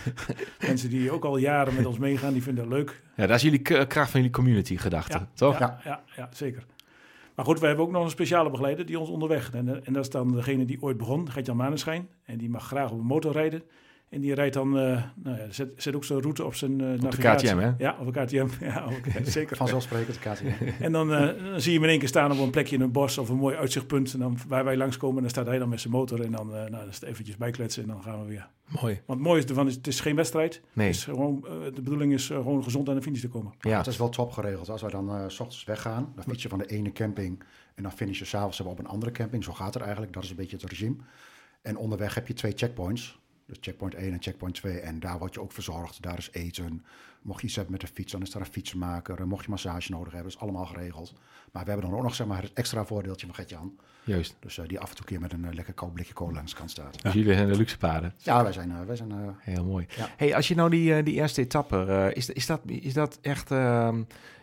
Mensen 0.68 0.90
die 0.90 1.10
ook 1.10 1.24
al 1.24 1.36
jaren 1.36 1.74
met 1.74 1.86
ons 1.86 1.98
meegaan, 1.98 2.32
die 2.32 2.42
vinden 2.42 2.68
dat 2.68 2.72
leuk. 2.72 3.02
Ja, 3.16 3.26
dat 3.26 3.36
is 3.36 3.42
jullie 3.42 3.86
kracht 3.86 4.10
van 4.10 4.20
jullie 4.20 4.34
community 4.34 4.76
gedachte, 4.76 5.18
ja, 5.18 5.28
toch? 5.34 5.58
Ja, 5.58 5.80
ja, 5.84 6.02
ja, 6.16 6.28
zeker. 6.32 6.64
Maar 7.34 7.44
goed, 7.44 7.60
we 7.60 7.66
hebben 7.66 7.84
ook 7.84 7.90
nog 7.90 8.04
een 8.04 8.10
speciale 8.10 8.50
begeleider 8.50 8.86
die 8.86 8.98
ons 8.98 9.08
onderweg. 9.08 9.50
En, 9.52 9.84
en 9.84 9.92
dat 9.92 10.04
is 10.04 10.10
dan 10.10 10.32
degene 10.32 10.64
die 10.64 10.82
ooit 10.82 10.96
begon, 10.96 11.30
Gert-Jan 11.30 11.56
Maneschijn. 11.56 12.08
En 12.24 12.38
die 12.38 12.50
mag 12.50 12.66
graag 12.66 12.90
op 12.90 12.98
een 12.98 13.06
motor 13.06 13.32
rijden. 13.32 13.62
En 14.12 14.20
die 14.20 14.34
rijdt 14.34 14.54
dan, 14.54 14.66
uh, 14.66 15.02
nou 15.14 15.38
ja, 15.38 15.46
zet, 15.50 15.72
zet 15.76 15.94
ook 15.94 16.04
zijn 16.04 16.20
route 16.20 16.44
op 16.44 16.54
zijn 16.54 16.82
uh, 16.82 16.92
op 16.92 17.00
navigatie. 17.00 17.48
de 17.48 17.54
KTM, 17.54 17.62
hè? 17.62 17.72
Ja, 17.78 17.96
op 18.00 18.14
de 18.14 18.24
KTM. 18.24 18.46
Ja, 18.64 18.84
okay, 18.84 19.24
zeker. 19.38 19.56
Vanzelfsprekend 19.56 20.22
de 20.22 20.30
KTM. 20.30 20.64
en 20.84 20.92
dan, 20.92 21.10
uh, 21.10 21.18
dan, 21.18 21.60
zie 21.60 21.72
je 21.72 21.76
hem 21.76 21.82
in 21.82 21.88
één 21.88 21.98
keer 21.98 22.08
staan 22.08 22.32
op 22.32 22.38
een 22.38 22.50
plekje 22.50 22.76
in 22.76 22.82
een 22.82 22.92
bos 22.92 23.18
of 23.18 23.28
een 23.28 23.36
mooi 23.36 23.56
uitzichtpunt. 23.56 24.12
En 24.12 24.18
dan, 24.18 24.38
waar 24.48 24.64
wij 24.64 24.76
langskomen, 24.76 25.22
dan 25.22 25.30
staat 25.30 25.46
hij 25.46 25.58
dan 25.58 25.68
met 25.68 25.80
zijn 25.80 25.92
motor. 25.92 26.24
En 26.24 26.32
dan, 26.32 26.46
nou, 26.46 26.70
dan 26.70 26.88
is 26.88 26.94
het 26.94 27.04
eventjes 27.04 27.36
bijkletsen 27.36 27.82
en 27.82 27.88
dan 27.88 28.02
gaan 28.02 28.20
we 28.20 28.26
weer. 28.26 28.48
Mooi. 28.80 28.94
Want 29.06 29.18
het 29.18 29.28
mooie 29.28 29.42
is 29.42 29.44
ervan, 29.44 29.66
is, 29.66 29.74
het 29.74 29.86
is 29.86 30.00
geen 30.00 30.16
wedstrijd. 30.16 30.60
Nee. 30.72 30.86
Het 30.86 30.96
is 30.96 31.04
gewoon, 31.04 31.40
de 31.74 31.82
bedoeling 31.82 32.12
is 32.12 32.26
gewoon 32.26 32.62
gezond 32.62 32.88
aan 32.88 32.94
de 32.94 33.02
finish 33.02 33.20
te 33.20 33.28
komen. 33.28 33.52
Ja, 33.60 33.78
het 33.78 33.86
is 33.86 33.96
wel 33.96 34.08
top 34.08 34.32
geregeld. 34.32 34.68
Als 34.68 34.80
wij 34.80 34.90
dan 34.90 35.30
s 35.30 35.40
ochtends 35.40 35.64
weggaan, 35.64 36.12
dan 36.14 36.24
fiets 36.24 36.42
je 36.42 36.48
van 36.48 36.58
de 36.58 36.66
ene 36.66 36.92
camping... 36.92 37.42
en 37.74 37.82
dan 37.82 37.92
finish 37.92 38.18
je 38.18 38.24
s'avonds 38.24 38.60
op 38.60 38.78
een 38.78 38.86
andere 38.86 39.12
camping. 39.12 39.44
Zo 39.44 39.52
gaat 39.52 39.74
het 39.74 39.82
eigenlijk. 39.82 40.12
Dat 40.12 40.24
is 40.24 40.30
een 40.30 40.36
beetje 40.36 40.56
het 40.56 40.70
regime. 40.70 40.96
En 41.62 41.76
onderweg 41.76 42.14
heb 42.14 42.28
je 42.28 42.34
twee 42.34 42.52
checkpoints. 42.54 43.20
Dus 43.52 43.60
checkpoint 43.60 43.94
1 43.94 44.12
en 44.12 44.22
checkpoint 44.22 44.54
2. 44.54 44.80
En 44.80 45.00
daar 45.00 45.18
word 45.18 45.34
je 45.34 45.40
ook 45.40 45.52
verzorgd. 45.52 46.02
Daar 46.02 46.18
is 46.18 46.28
eten. 46.32 46.84
Mocht 47.22 47.40
je 47.40 47.46
iets 47.46 47.56
hebben 47.56 47.72
met 47.72 47.80
de 47.80 47.86
fiets, 47.86 48.12
dan 48.12 48.22
is 48.22 48.30
daar 48.30 48.42
een 48.42 48.52
fietsenmaker. 48.52 49.26
Mocht 49.26 49.44
je 49.44 49.50
massage 49.50 49.90
nodig 49.90 50.12
hebben, 50.12 50.30
is 50.32 50.38
allemaal 50.38 50.66
geregeld. 50.66 51.12
Maar 51.52 51.64
we 51.64 51.70
hebben 51.70 51.88
dan 51.88 51.98
ook 51.98 52.04
nog 52.04 52.14
zeg 52.14 52.26
maar, 52.26 52.42
het 52.42 52.52
extra 52.52 52.84
voordeeltje 52.84 53.26
van 53.26 53.34
Gert-Jan. 53.34 53.78
Juist. 54.04 54.36
Dus 54.40 54.56
uh, 54.58 54.68
die 54.68 54.80
af 54.80 54.90
en 54.90 54.96
toe 54.96 55.04
keer 55.04 55.20
met 55.20 55.32
een 55.32 55.44
uh, 55.44 55.52
lekker 55.52 55.74
koud 55.74 55.92
blikje 55.92 56.14
cola 56.14 56.32
langs 56.32 56.50
de 56.50 56.56
kant 56.56 56.70
staat. 56.70 57.02
Dus 57.02 57.12
jullie 57.12 57.34
zijn 57.34 57.48
de 57.48 57.56
luxe 57.56 57.78
paarden? 57.78 58.14
Ja, 58.18 58.42
wij 58.42 58.52
zijn... 58.52 58.70
Uh, 58.70 58.84
wij 58.86 58.96
zijn 58.96 59.36
Heel 59.38 59.64
mooi. 59.64 59.86
Ja. 59.96 60.08
Hey, 60.16 60.34
als 60.34 60.48
je 60.48 60.54
nou 60.54 60.70
die, 60.70 61.02
die 61.02 61.14
eerste 61.14 61.40
etappe... 61.40 62.10
is, 62.14 62.30
is, 62.30 62.46
dat, 62.46 62.60
is 62.66 62.94
dat 62.94 63.18
echt... 63.22 63.50
ehm, 63.50 64.02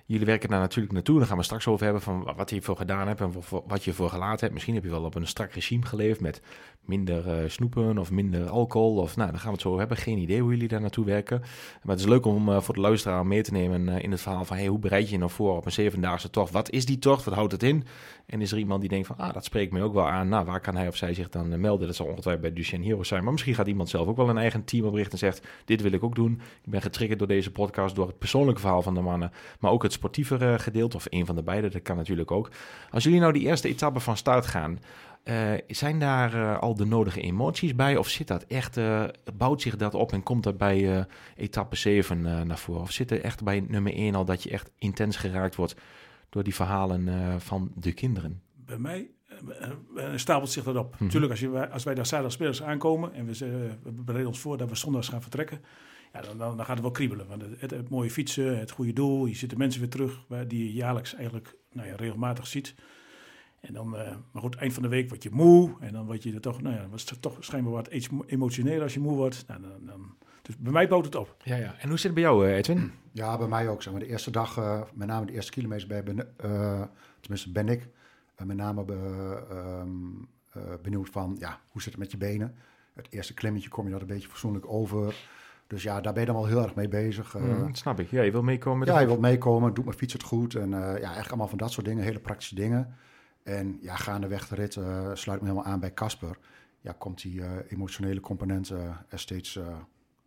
Jullie 0.09 0.25
werken 0.25 0.49
daar 0.49 0.59
natuurlijk 0.59 0.93
naartoe. 0.93 1.17
Daar 1.17 1.27
gaan 1.27 1.37
we 1.37 1.43
straks 1.43 1.67
over 1.67 1.83
hebben 1.83 2.01
van 2.01 2.23
wat 2.35 2.49
je 2.49 2.55
hiervoor 2.55 2.77
gedaan 2.77 3.07
hebt 3.07 3.21
en 3.21 3.33
wat 3.67 3.83
je 3.83 3.93
voor 3.93 4.09
gelaten 4.09 4.39
hebt. 4.39 4.53
Misschien 4.53 4.73
heb 4.75 4.83
je 4.83 4.89
wel 4.89 5.03
op 5.03 5.15
een 5.15 5.27
strak 5.27 5.51
regime 5.51 5.85
geleefd 5.85 6.19
met 6.19 6.41
minder 6.89 7.43
uh, 7.43 7.49
snoepen 7.49 7.97
of 7.97 8.11
minder 8.11 8.49
alcohol. 8.49 8.95
Of 8.97 9.15
nou, 9.15 9.29
daar 9.29 9.39
gaan 9.39 9.49
we 9.49 9.53
het 9.53 9.61
zo 9.61 9.77
hebben. 9.77 9.97
Geen 9.97 10.17
idee 10.17 10.41
hoe 10.41 10.51
jullie 10.51 10.67
daar 10.67 10.81
naartoe 10.81 11.05
werken. 11.05 11.39
Maar 11.39 11.95
het 11.95 11.99
is 11.99 12.05
leuk 12.05 12.25
om 12.25 12.49
uh, 12.49 12.61
voor 12.61 12.73
de 12.73 12.81
luisteraar 12.81 13.25
mee 13.25 13.41
te 13.41 13.51
nemen 13.51 13.87
uh, 13.87 14.03
in 14.03 14.11
het 14.11 14.21
verhaal 14.21 14.45
van 14.45 14.57
hey, 14.57 14.67
hoe 14.67 14.79
bereid 14.79 15.05
je 15.05 15.11
je 15.11 15.17
nou 15.17 15.31
voor 15.31 15.57
op 15.57 15.65
een 15.65 15.71
zevendaagse 15.71 16.29
tocht? 16.29 16.51
Wat 16.51 16.69
is 16.69 16.85
die 16.85 16.99
tocht? 16.99 17.23
Wat 17.23 17.33
houdt 17.33 17.51
het 17.51 17.63
in? 17.63 17.83
En 18.25 18.41
is 18.41 18.51
er 18.51 18.57
iemand 18.57 18.79
die 18.81 18.89
denkt 18.89 19.07
van 19.07 19.17
ah, 19.17 19.33
dat 19.33 19.45
spreekt 19.45 19.71
mij 19.71 19.81
ook 19.81 19.93
wel 19.93 20.09
aan. 20.09 20.29
Nou, 20.29 20.45
waar 20.45 20.59
kan 20.59 20.75
hij 20.75 20.87
of 20.87 20.95
zij 20.95 21.13
zich 21.13 21.29
dan 21.29 21.59
melden? 21.59 21.87
Dat 21.87 21.95
zal 21.95 22.05
ongetwijfeld 22.05 22.45
bij 22.45 22.53
Duchenne 22.53 22.85
Heroes 22.85 23.07
zijn. 23.07 23.23
Maar 23.23 23.31
misschien 23.31 23.55
gaat 23.55 23.67
iemand 23.67 23.89
zelf 23.89 24.07
ook 24.07 24.17
wel 24.17 24.29
een 24.29 24.37
eigen 24.37 24.63
team 24.63 24.85
oprichten 24.85 25.11
en 25.11 25.17
zegt 25.17 25.47
dit 25.65 25.81
wil 25.81 25.91
ik 25.91 26.03
ook 26.03 26.15
doen. 26.15 26.41
Ik 26.63 26.71
ben 26.71 26.81
getriggerd 26.81 27.19
door 27.19 27.27
deze 27.27 27.51
podcast, 27.51 27.95
door 27.95 28.07
het 28.07 28.17
persoonlijke 28.17 28.61
verhaal 28.61 28.81
van 28.81 28.93
de 28.93 29.01
mannen. 29.01 29.31
Maar 29.59 29.71
ook 29.71 29.83
het 29.83 29.93
sportievere 29.93 30.59
gedeelte 30.59 30.95
of 30.95 31.05
een 31.09 31.25
van 31.25 31.35
de 31.35 31.43
beide, 31.43 31.69
dat 31.69 31.81
kan 31.81 31.97
natuurlijk 31.97 32.31
ook. 32.31 32.51
Als 32.91 33.03
jullie 33.03 33.19
nou 33.19 33.33
die 33.33 33.47
eerste 33.47 33.67
etappe 33.67 33.99
van 33.99 34.17
start 34.17 34.45
gaan, 34.45 34.79
uh, 35.29 35.53
zijn 35.67 35.99
daar 35.99 36.35
uh, 36.35 36.59
al 36.59 36.75
de 36.75 36.85
nodige 36.85 37.21
emoties 37.21 37.75
bij? 37.75 37.97
Of 37.97 38.07
zit 38.07 38.27
dat 38.27 38.43
echt, 38.43 38.77
uh, 38.77 39.03
bouwt 39.33 39.61
zich 39.61 39.75
dat 39.75 39.93
op 39.93 40.11
en 40.11 40.23
komt 40.23 40.43
dat 40.43 40.57
bij 40.57 41.07
etappe 41.35 41.75
7 41.75 42.21
naar 42.21 42.57
voren? 42.57 42.81
Of 42.81 42.91
zit 42.91 43.11
er 43.11 43.21
echt 43.21 43.43
bij 43.43 43.65
nummer 43.67 43.93
1 43.93 44.15
al 44.15 44.25
dat 44.25 44.43
je 44.43 44.49
echt 44.49 44.71
intens 44.77 45.17
geraakt 45.17 45.55
wordt 45.55 45.75
door 46.29 46.43
die 46.43 46.55
verhalen 46.55 47.07
van 47.41 47.71
de 47.75 47.91
kinderen? 47.91 48.41
Bij 48.65 48.77
mij 48.77 49.09
stapelt 50.15 50.51
zich 50.51 50.63
dat 50.63 50.75
op. 50.75 50.95
Natuurlijk, 50.99 51.31
als, 51.31 51.39
je, 51.39 51.69
als 51.69 51.83
wij 51.83 51.95
daar 51.95 52.05
zaterdagmiddags 52.05 52.63
aankomen 52.63 53.13
en 53.13 53.25
we, 53.25 53.37
we 53.83 53.91
bereiden 53.91 54.27
ons 54.27 54.39
voor 54.39 54.57
dat 54.57 54.69
we 54.69 54.75
zondags 54.75 55.09
gaan 55.09 55.21
vertrekken, 55.21 55.61
ja, 56.13 56.21
dan, 56.21 56.37
dan, 56.37 56.57
dan, 56.57 56.65
gaat 56.65 56.73
het 56.73 56.81
wel 56.81 56.91
kriebelen. 56.91 57.27
Want 57.27 57.41
het, 57.41 57.61
het, 57.61 57.71
het, 57.71 57.89
mooie 57.89 58.09
fietsen, 58.09 58.59
het 58.59 58.71
goede 58.71 58.93
doel, 58.93 59.25
je 59.25 59.35
ziet 59.35 59.49
de 59.49 59.57
mensen 59.57 59.81
weer 59.81 59.89
terug 59.89 60.25
die 60.47 60.63
je 60.63 60.73
jaarlijks 60.73 61.15
eigenlijk 61.15 61.55
nou 61.71 61.87
ja, 61.87 61.95
regelmatig 61.95 62.47
ziet. 62.47 62.75
En 63.61 63.73
dan, 63.73 63.95
uh, 63.95 64.15
maar 64.31 64.41
goed, 64.41 64.55
eind 64.55 64.73
van 64.73 64.83
de 64.83 64.89
week 64.89 65.09
word 65.09 65.23
je 65.23 65.29
moe 65.31 65.75
en 65.79 65.93
dan 65.93 66.05
word 66.05 66.23
je 66.23 66.33
er 66.33 66.41
toch, 66.41 66.61
nou 66.61 66.75
ja, 66.75 66.87
was 66.89 67.09
het 67.09 67.21
toch 67.21 67.37
schijnbaar 67.39 67.73
wat 67.73 67.89
emotioneel 68.25 68.81
als 68.81 68.93
je 68.93 68.99
moe 68.99 69.15
wordt. 69.15 69.43
Nou, 69.47 69.61
dan, 69.61 69.71
dan, 69.85 70.15
dus 70.41 70.57
bij 70.57 70.71
mij 70.71 70.87
bouwt 70.87 71.05
het 71.05 71.15
op. 71.15 71.35
Ja, 71.43 71.55
ja. 71.55 71.75
En 71.79 71.87
hoe 71.89 71.97
zit 71.97 72.03
het 72.03 72.13
bij 72.13 72.23
jou, 72.23 72.47
Edwin? 72.47 72.91
Ja, 73.11 73.37
bij 73.37 73.47
mij 73.47 73.69
ook. 73.69 73.81
Zeg 73.81 73.93
maar. 73.93 74.01
De 74.01 74.07
eerste 74.07 74.31
dag, 74.31 74.57
uh, 74.57 74.81
met 74.93 75.07
name 75.07 75.25
de 75.25 75.33
eerste 75.33 75.51
kilometers 75.51 75.87
bij, 75.87 76.03
ben, 76.03 76.17
uh, 76.17 76.81
tenminste 77.19 77.51
ben 77.51 77.69
ik, 77.69 77.87
met 78.43 78.57
name 78.57 78.85
bij, 78.85 78.97
benieuwd 80.81 81.09
van, 81.09 81.35
ja, 81.39 81.59
hoe 81.67 81.81
zit 81.81 81.91
het 81.91 82.01
met 82.01 82.11
je 82.11 82.17
benen? 82.17 82.55
Het 82.93 83.07
eerste 83.09 83.33
klimmetje 83.33 83.69
kom 83.69 83.85
je 83.85 83.91
dat 83.91 84.01
een 84.01 84.07
beetje 84.07 84.27
fatsoenlijk 84.27 84.65
over. 84.67 85.15
Dus 85.67 85.83
ja, 85.83 86.01
daar 86.01 86.13
ben 86.13 86.21
je 86.21 86.27
dan 86.27 86.37
wel 86.37 86.47
heel 86.47 86.63
erg 86.63 86.75
mee 86.75 86.87
bezig. 86.87 87.37
Mm, 87.37 87.75
snap 87.75 87.99
ik. 87.99 88.09
Ja, 88.09 88.21
je 88.21 88.31
wil 88.31 88.43
meekomen. 88.43 88.87
Ja, 88.87 88.99
je 88.99 89.05
wilt 89.05 89.19
meekomen. 89.19 89.73
Doet 89.73 89.85
mijn 89.85 89.97
fiets 89.97 90.13
het 90.13 90.23
goed? 90.23 90.55
En 90.55 90.69
ja, 90.69 90.93
eigenlijk 90.93 91.27
allemaal 91.27 91.47
van 91.47 91.57
dat 91.57 91.71
soort 91.71 91.85
dingen. 91.85 92.03
Hele 92.03 92.19
praktische 92.19 92.55
dingen. 92.55 92.95
En 93.49 93.77
ja, 93.81 93.95
gaandeweg 93.95 94.47
de 94.47 94.55
rit 94.55 94.73
sluit 95.13 95.41
me 95.41 95.47
helemaal 95.47 95.71
aan 95.71 95.79
bij 95.79 95.93
Casper. 95.93 96.37
Ja, 96.81 96.95
komt 96.97 97.21
die 97.21 97.41
emotionele 97.69 98.19
component 98.19 98.69
er 99.09 99.19
steeds 99.19 99.59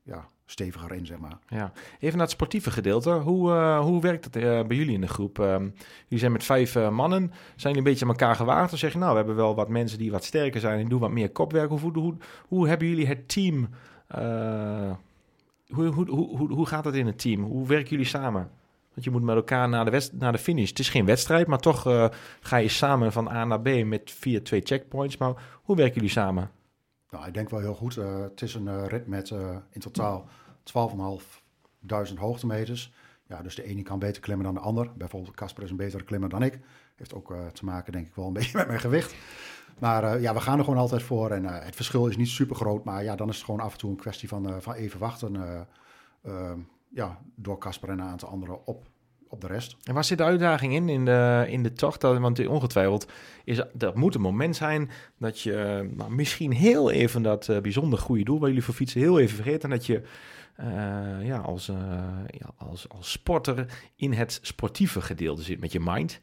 ja, 0.03 0.29
steviger 0.47 0.93
in, 0.93 1.07
zeg 1.07 1.19
maar. 1.19 1.39
Ja. 1.49 1.73
Even 1.99 2.13
naar 2.13 2.27
het 2.27 2.31
sportieve 2.31 2.71
gedeelte. 2.71 3.11
Hoe, 3.11 3.53
hoe 3.77 4.01
werkt 4.01 4.25
het 4.25 4.33
bij 4.69 4.77
jullie 4.77 4.95
in 4.95 5.01
de 5.01 5.09
groep? 5.09 5.39
Uh, 5.39 5.47
jullie 5.47 6.19
zijn 6.19 6.33
met 6.33 6.45
vijf 6.45 6.75
mannen. 6.91 7.29
Zijn 7.29 7.57
jullie 7.57 7.77
een 7.77 7.85
beetje 7.85 8.05
aan 8.05 8.11
elkaar 8.11 8.37
gewaagd? 8.37 8.73
Of 8.73 8.79
zeg 8.79 8.93
je, 8.93 8.99
nou, 8.99 9.11
we 9.11 9.17
hebben 9.17 9.37
wel 9.37 9.55
wat 9.55 9.69
mensen 9.69 9.99
die 9.99 10.11
wat 10.11 10.25
sterker 10.25 10.61
zijn 10.61 10.81
en 10.81 10.89
doen 10.89 11.01
wat 11.01 11.11
meer 11.11 11.31
kopwerk. 11.31 11.71
Hoe, 11.71 11.93
hoe, 11.93 12.15
hoe 12.49 12.69
hebben 12.69 12.89
jullie 12.89 13.07
het 13.07 13.29
team... 13.29 13.69
hoe, 15.69 15.87
hoe, 15.87 16.11
hoe, 16.11 16.53
hoe 16.53 16.67
gaat 16.67 16.85
het 16.85 16.95
in 16.95 17.07
het 17.07 17.19
team? 17.19 17.43
Hoe 17.43 17.67
werken 17.67 17.91
jullie 17.91 18.07
samen? 18.07 18.51
Want 18.95 19.05
je 19.05 19.11
moet 19.11 19.23
met 19.23 19.37
elkaar 19.37 19.69
naar 19.69 19.91
de, 19.91 20.09
naar 20.13 20.33
de 20.33 20.39
finish. 20.39 20.69
Het 20.69 20.79
is 20.79 20.89
geen 20.89 21.05
wedstrijd, 21.05 21.47
maar 21.47 21.59
toch 21.59 22.11
ga 22.41 22.57
je 22.57 22.69
samen 22.69 23.13
van 23.13 23.29
A 23.29 23.45
naar 23.45 23.61
B 23.61 23.85
met 23.85 24.11
vier, 24.11 24.45
twee 24.45 24.61
checkpoints. 24.65 25.17
Maar 25.17 25.35
hoe 25.63 25.77
werken 25.77 25.95
jullie 25.95 26.11
samen? 26.11 26.51
Nou, 27.11 27.27
ik 27.27 27.35
denk 27.35 27.51
wel 27.51 27.61
heel 27.61 27.75
goed. 27.75 27.95
het 27.95 28.43
is 28.43 28.55
een 28.55 28.87
rit 28.89 29.07
met 29.07 29.31
in 29.71 29.81
totaal 29.81 30.29
12.500 30.73 32.15
hoogtemeters. 32.15 32.93
Ja, 33.27 33.43
dus 33.43 33.55
de 33.55 33.65
ene 33.65 33.83
kan 33.83 33.99
beter 33.99 34.23
klimmen 34.23 34.45
dan 34.45 34.55
de 34.55 34.61
ander. 34.61 34.91
Bijvoorbeeld 34.97 35.35
Casper 35.35 35.63
is 35.63 35.71
een 35.71 35.77
betere 35.77 36.05
klimmer 36.05 36.29
dan 36.29 36.43
ik. 36.43 36.59
Heeft 36.97 37.15
ook 37.15 37.35
te 37.53 37.65
maken, 37.65 37.93
denk 37.93 38.07
ik, 38.07 38.15
wel 38.15 38.27
een 38.27 38.33
beetje 38.39 38.59
met 38.59 38.67
mijn 38.67 38.81
gewicht. 38.81 39.15
Maar 39.79 40.21
ja, 40.21 40.35
we 40.35 40.41
gaan 40.41 40.59
er 40.59 40.65
gewoon 40.65 40.79
altijd 40.79 41.03
voor. 41.03 41.31
En 41.31 41.45
het 41.45 41.77
verschil 41.77 42.07
is 42.07 42.17
niet 42.17 42.29
super 42.29 42.57
groot. 42.57 42.85
Maar 42.85 43.05
ja, 43.05 43.17
dan 43.17 43.29
is 43.29 43.37
het 43.37 43.45
gewoon 43.45 43.61
af 43.61 43.73
en 43.73 43.79
toe 43.79 43.91
een 43.91 43.97
kwestie 43.97 44.29
van, 44.29 44.63
van 44.63 44.75
even 44.75 44.99
wachten. 44.99 45.67
Ja, 46.95 47.19
door 47.37 47.59
Casper 47.59 47.89
en 47.89 47.99
een 47.99 48.07
aantal 48.07 48.29
anderen 48.29 48.67
op, 48.67 48.87
op 49.29 49.41
de 49.41 49.47
rest. 49.47 49.77
En 49.85 49.95
waar 49.95 50.05
zit 50.05 50.19
de 50.19 50.25
uitdaging 50.25 50.75
in, 50.75 50.89
in 50.89 51.05
de, 51.05 51.45
in 51.49 51.63
de 51.63 51.73
tocht? 51.73 52.03
Want 52.03 52.47
ongetwijfeld 52.47 53.07
is 53.45 53.63
dat 53.73 53.95
moet 53.95 54.15
een 54.15 54.21
moment 54.21 54.57
zijn 54.57 54.91
dat 55.19 55.41
je 55.41 55.89
nou, 55.97 56.11
misschien 56.11 56.53
heel 56.53 56.91
even 56.91 57.23
dat 57.23 57.51
bijzonder 57.63 57.99
goede 57.99 58.25
doel 58.25 58.39
waar 58.39 58.49
jullie 58.49 58.65
voor 58.65 58.75
fietsen 58.75 59.01
heel 59.01 59.19
even 59.19 59.35
vergeet. 59.35 59.65
En 59.65 59.71
dat 59.71 59.87
je 59.87 60.03
uh, 60.61 61.27
ja, 61.27 61.39
als, 61.39 61.69
uh, 61.69 61.77
ja, 62.27 62.51
als, 62.57 62.89
als 62.89 63.11
sporter 63.11 63.67
in 63.97 64.13
het 64.13 64.39
sportieve 64.43 65.01
gedeelte 65.01 65.43
zit 65.43 65.61
met 65.61 65.73
je 65.73 65.81
mind. 65.81 66.21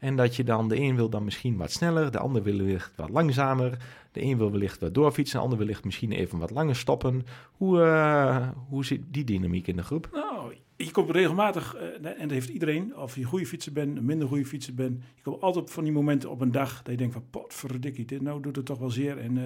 En 0.00 0.16
dat 0.16 0.36
je 0.36 0.44
dan, 0.44 0.68
de 0.68 0.80
een 0.80 0.96
wil 0.96 1.08
dan 1.08 1.24
misschien 1.24 1.56
wat 1.56 1.70
sneller, 1.70 2.10
de 2.10 2.18
ander 2.18 2.42
wil 2.42 2.56
wellicht 2.56 2.96
wat 2.96 3.10
langzamer. 3.10 3.78
De 4.12 4.22
een 4.22 4.38
wil 4.38 4.50
wellicht 4.50 4.80
wat 4.80 4.94
doorfietsen, 4.94 5.38
de 5.38 5.44
ander 5.44 5.58
wellicht 5.58 5.84
misschien 5.84 6.12
even 6.12 6.38
wat 6.38 6.50
langer 6.50 6.76
stoppen. 6.76 7.26
Hoe, 7.52 7.78
uh, 7.78 8.48
hoe 8.68 8.84
zit 8.84 9.00
die 9.08 9.24
dynamiek 9.24 9.66
in 9.66 9.76
de 9.76 9.82
groep? 9.82 10.08
Nou, 10.12 10.54
je 10.76 10.90
komt 10.90 11.10
regelmatig, 11.10 11.74
en 11.74 12.02
dat 12.02 12.30
heeft 12.30 12.48
iedereen, 12.48 12.96
of 12.96 13.16
je 13.16 13.24
goede 13.24 13.46
fietser 13.46 13.72
bent, 13.72 13.96
een 13.96 14.04
minder 14.04 14.28
goede 14.28 14.46
fietser 14.46 14.74
bent. 14.74 15.02
Je 15.14 15.22
komt 15.22 15.40
altijd 15.40 15.70
van 15.70 15.84
die 15.84 15.92
momenten 15.92 16.30
op 16.30 16.40
een 16.40 16.52
dag 16.52 16.76
dat 16.82 16.92
je 16.92 16.96
denkt 16.96 17.12
van, 17.12 17.24
potverdikkie, 17.30 18.04
dit 18.04 18.20
nou 18.20 18.42
doet 18.42 18.56
het 18.56 18.64
toch 18.66 18.78
wel 18.78 18.90
zeer. 18.90 19.18
En 19.18 19.38